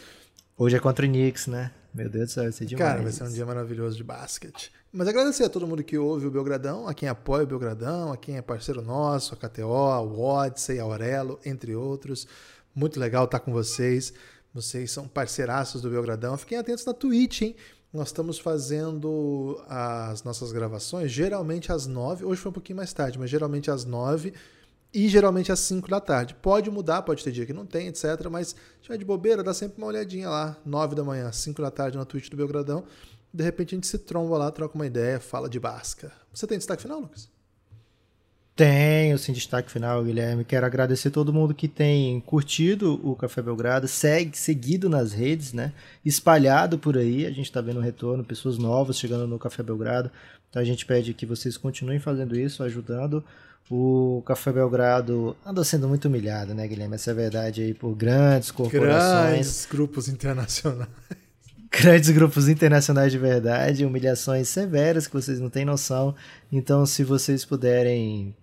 Hoje 0.56 0.74
é 0.74 0.80
contra 0.80 1.04
o 1.04 1.08
Knicks, 1.08 1.46
né? 1.46 1.70
Meu 1.94 2.08
Deus 2.08 2.28
do 2.28 2.32
céu, 2.32 2.42
vai 2.44 2.52
ser 2.52 2.64
demais. 2.64 2.88
Cara, 2.92 3.02
vai 3.02 3.12
ser 3.12 3.24
um 3.24 3.30
dia 3.30 3.44
maravilhoso 3.44 3.94
de 3.94 4.04
basquete. 4.04 4.72
Mas 4.92 5.06
agradecer 5.06 5.44
a 5.44 5.48
todo 5.48 5.68
mundo 5.68 5.84
que 5.84 5.96
ouve 5.96 6.26
o 6.26 6.30
Belgradão, 6.32 6.88
a 6.88 6.92
quem 6.92 7.08
apoia 7.08 7.44
o 7.44 7.46
Belgradão, 7.46 8.12
a 8.12 8.16
quem 8.16 8.36
é 8.36 8.42
parceiro 8.42 8.82
nosso, 8.82 9.34
a 9.34 9.36
KTO, 9.36 9.72
a 9.72 10.00
Odyssey, 10.00 10.80
a 10.80 10.82
Aurelo, 10.82 11.38
entre 11.44 11.76
outros. 11.76 12.26
Muito 12.74 12.98
legal 12.98 13.24
estar 13.24 13.38
com 13.38 13.52
vocês. 13.52 14.12
Vocês 14.52 14.90
são 14.90 15.06
parceiraços 15.06 15.80
do 15.80 15.90
Belgradão. 15.90 16.36
Fiquem 16.36 16.58
atentos 16.58 16.84
na 16.84 16.92
Twitch, 16.92 17.42
hein? 17.42 17.56
Nós 17.92 18.08
estamos 18.08 18.38
fazendo 18.38 19.62
as 19.68 20.24
nossas 20.24 20.50
gravações 20.50 21.12
geralmente 21.12 21.70
às 21.70 21.86
nove. 21.86 22.24
Hoje 22.24 22.40
foi 22.40 22.50
um 22.50 22.54
pouquinho 22.54 22.76
mais 22.76 22.92
tarde, 22.92 23.16
mas 23.16 23.30
geralmente 23.30 23.70
às 23.70 23.84
nove 23.84 24.32
e 24.92 25.08
geralmente 25.08 25.52
às 25.52 25.60
5 25.60 25.88
da 25.88 26.00
tarde. 26.00 26.34
Pode 26.34 26.68
mudar, 26.68 27.02
pode 27.02 27.22
ter 27.22 27.30
dia 27.30 27.46
que 27.46 27.52
não 27.52 27.64
tem, 27.64 27.86
etc. 27.86 28.26
Mas 28.28 28.48
se 28.48 28.54
tiver 28.82 28.98
de 28.98 29.04
bobeira, 29.04 29.42
dá 29.42 29.54
sempre 29.54 29.78
uma 29.78 29.86
olhadinha 29.86 30.28
lá, 30.28 30.56
9 30.64 30.96
da 30.96 31.04
manhã, 31.04 31.30
5 31.30 31.62
da 31.62 31.70
tarde 31.70 31.96
na 31.96 32.04
Twitch 32.04 32.28
do 32.28 32.36
Belgradão. 32.36 32.84
De 33.32 33.44
repente 33.44 33.74
a 33.74 33.76
gente 33.76 33.86
se 33.86 33.98
tromba 33.98 34.36
lá, 34.36 34.50
troca 34.50 34.74
uma 34.74 34.86
ideia, 34.86 35.20
fala 35.20 35.48
de 35.48 35.60
basca. 35.60 36.12
Você 36.32 36.46
tem 36.46 36.58
destaque 36.58 36.82
final, 36.82 37.00
Lucas? 37.00 37.28
Tenho, 38.56 39.18
sim, 39.18 39.32
destaque 39.32 39.70
final, 39.70 40.04
Guilherme. 40.04 40.44
Quero 40.44 40.66
agradecer 40.66 41.10
todo 41.10 41.32
mundo 41.32 41.54
que 41.54 41.66
tem 41.66 42.20
curtido 42.20 43.00
o 43.02 43.16
Café 43.16 43.40
Belgrado, 43.40 43.88
segue, 43.88 44.36
seguido 44.36 44.88
nas 44.88 45.12
redes, 45.12 45.52
né? 45.52 45.72
Espalhado 46.04 46.78
por 46.78 46.98
aí. 46.98 47.24
A 47.24 47.30
gente 47.30 47.46
está 47.46 47.60
vendo 47.60 47.78
um 47.78 47.82
retorno, 47.82 48.22
pessoas 48.22 48.58
novas 48.58 48.98
chegando 48.98 49.26
no 49.26 49.38
Café 49.38 49.62
Belgrado. 49.62 50.10
Então 50.50 50.60
a 50.60 50.64
gente 50.64 50.84
pede 50.84 51.14
que 51.14 51.24
vocês 51.24 51.56
continuem 51.56 51.98
fazendo 51.98 52.36
isso, 52.36 52.62
ajudando 52.62 53.24
o 53.70 54.22
Café 54.26 54.52
Belgrado 54.52 55.36
anda 55.46 55.62
sendo 55.62 55.88
muito 55.88 56.08
humilhado, 56.08 56.52
né, 56.54 56.66
Guilherme? 56.66 56.96
Essa 56.96 57.10
é 57.10 57.12
a 57.12 57.16
verdade 57.16 57.62
aí 57.62 57.72
por 57.72 57.94
grandes 57.94 58.50
corporações. 58.50 59.30
Grandes 59.30 59.68
grupos 59.70 60.08
internacionais. 60.08 60.88
Grandes 61.72 62.10
grupos 62.10 62.48
internacionais 62.48 63.12
de 63.12 63.18
verdade, 63.18 63.84
humilhações 63.84 64.48
severas 64.48 65.06
que 65.06 65.14
vocês 65.14 65.38
não 65.38 65.48
têm 65.48 65.64
noção. 65.64 66.14
Então, 66.50 66.84
se 66.84 67.04
vocês 67.04 67.44
puderem 67.44 68.34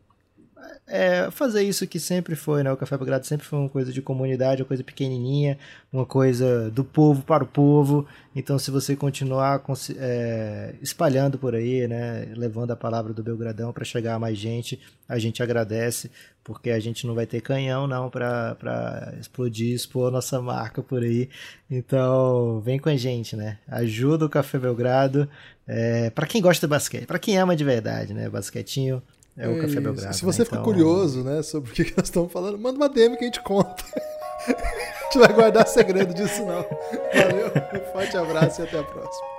é, 0.88 1.30
fazer 1.32 1.64
isso 1.64 1.86
que 1.86 2.00
sempre 2.00 2.36
foi, 2.36 2.64
né? 2.64 2.72
O 2.72 2.78
Café 2.78 2.98
Belgrado 2.98 3.26
sempre 3.26 3.46
foi 3.46 3.60
uma 3.60 3.68
coisa 3.68 3.92
de 3.92 4.02
comunidade, 4.02 4.62
uma 4.62 4.68
coisa 4.68 4.84
pequenininha, 4.84 5.58
uma 5.92 6.06
coisa 6.06 6.72
do 6.72 6.84
povo 6.84 7.24
para 7.24 7.44
o 7.44 7.48
povo. 7.48 8.08
Então, 8.34 8.58
se 8.58 8.72
você 8.72 8.96
continuar 8.96 9.62
é, 9.98 10.76
espalhando 10.82 11.38
por 11.38 11.56
aí, 11.56 11.88
né? 11.88 12.32
Levando 12.36 12.72
a 12.72 12.76
palavra 12.76 13.14
do 13.14 13.22
Belgradão 13.22 13.74
para 13.74 13.84
chegar 13.84 14.16
a 14.16 14.20
mais 14.20 14.38
gente, 14.38 14.80
a 15.10 15.20
gente 15.20 15.44
agradece, 15.44 16.10
porque 16.42 16.70
a 16.70 16.80
gente 16.80 17.06
não 17.06 17.14
vai 17.14 17.26
ter 17.26 17.42
canhão, 17.42 17.86
não, 17.86 18.10
para 18.10 19.14
explodir, 19.20 19.76
expor 19.76 20.10
nossa 20.10 20.42
marca 20.42 20.82
por 20.82 21.04
aí. 21.04 21.30
Então, 21.70 22.62
vem 22.62 22.80
com 22.80 22.88
a 22.88 22.96
gente, 22.96 23.36
né? 23.36 23.60
Ajuda 23.68 24.26
o 24.26 24.30
Café 24.30 24.58
Belgrado. 24.58 25.28
É, 25.68 26.10
para 26.12 26.26
quem 26.26 26.42
gosta 26.42 26.66
de 26.66 26.70
basquete, 26.70 27.06
para 27.06 27.20
quem 27.20 27.38
ama 27.38 27.54
de 27.54 27.66
verdade, 27.66 28.14
né? 28.14 28.30
Basquetinho, 28.30 29.04
é 29.38 29.48
o 29.48 29.62
Café 29.62 29.80
Belgrado. 29.80 30.16
Se 30.16 30.26
você 30.26 30.40
né? 30.40 30.46
ficou 30.46 30.60
então... 30.60 30.74
curioso, 30.74 31.24
né, 31.24 31.44
sobre 31.44 31.72
o 31.72 31.74
que 31.74 31.94
nós 31.96 32.08
estamos 32.08 32.32
falando, 32.32 32.58
manda 32.58 32.78
uma 32.78 32.90
DM 32.90 33.16
que 33.16 33.24
a 33.24 33.28
gente 33.28 33.42
conta. 33.42 33.84
a 34.48 35.04
gente 35.06 35.20
vai 35.20 35.34
guardar 35.34 35.68
segredo 35.68 36.14
disso, 36.14 36.40
não. 36.40 36.66
Valeu, 36.66 37.48
um 37.48 37.92
forte 37.94 38.18
abraço 38.18 38.62
e 38.62 38.64
até 38.64 38.80
a 38.80 38.84
próxima. 38.84 39.37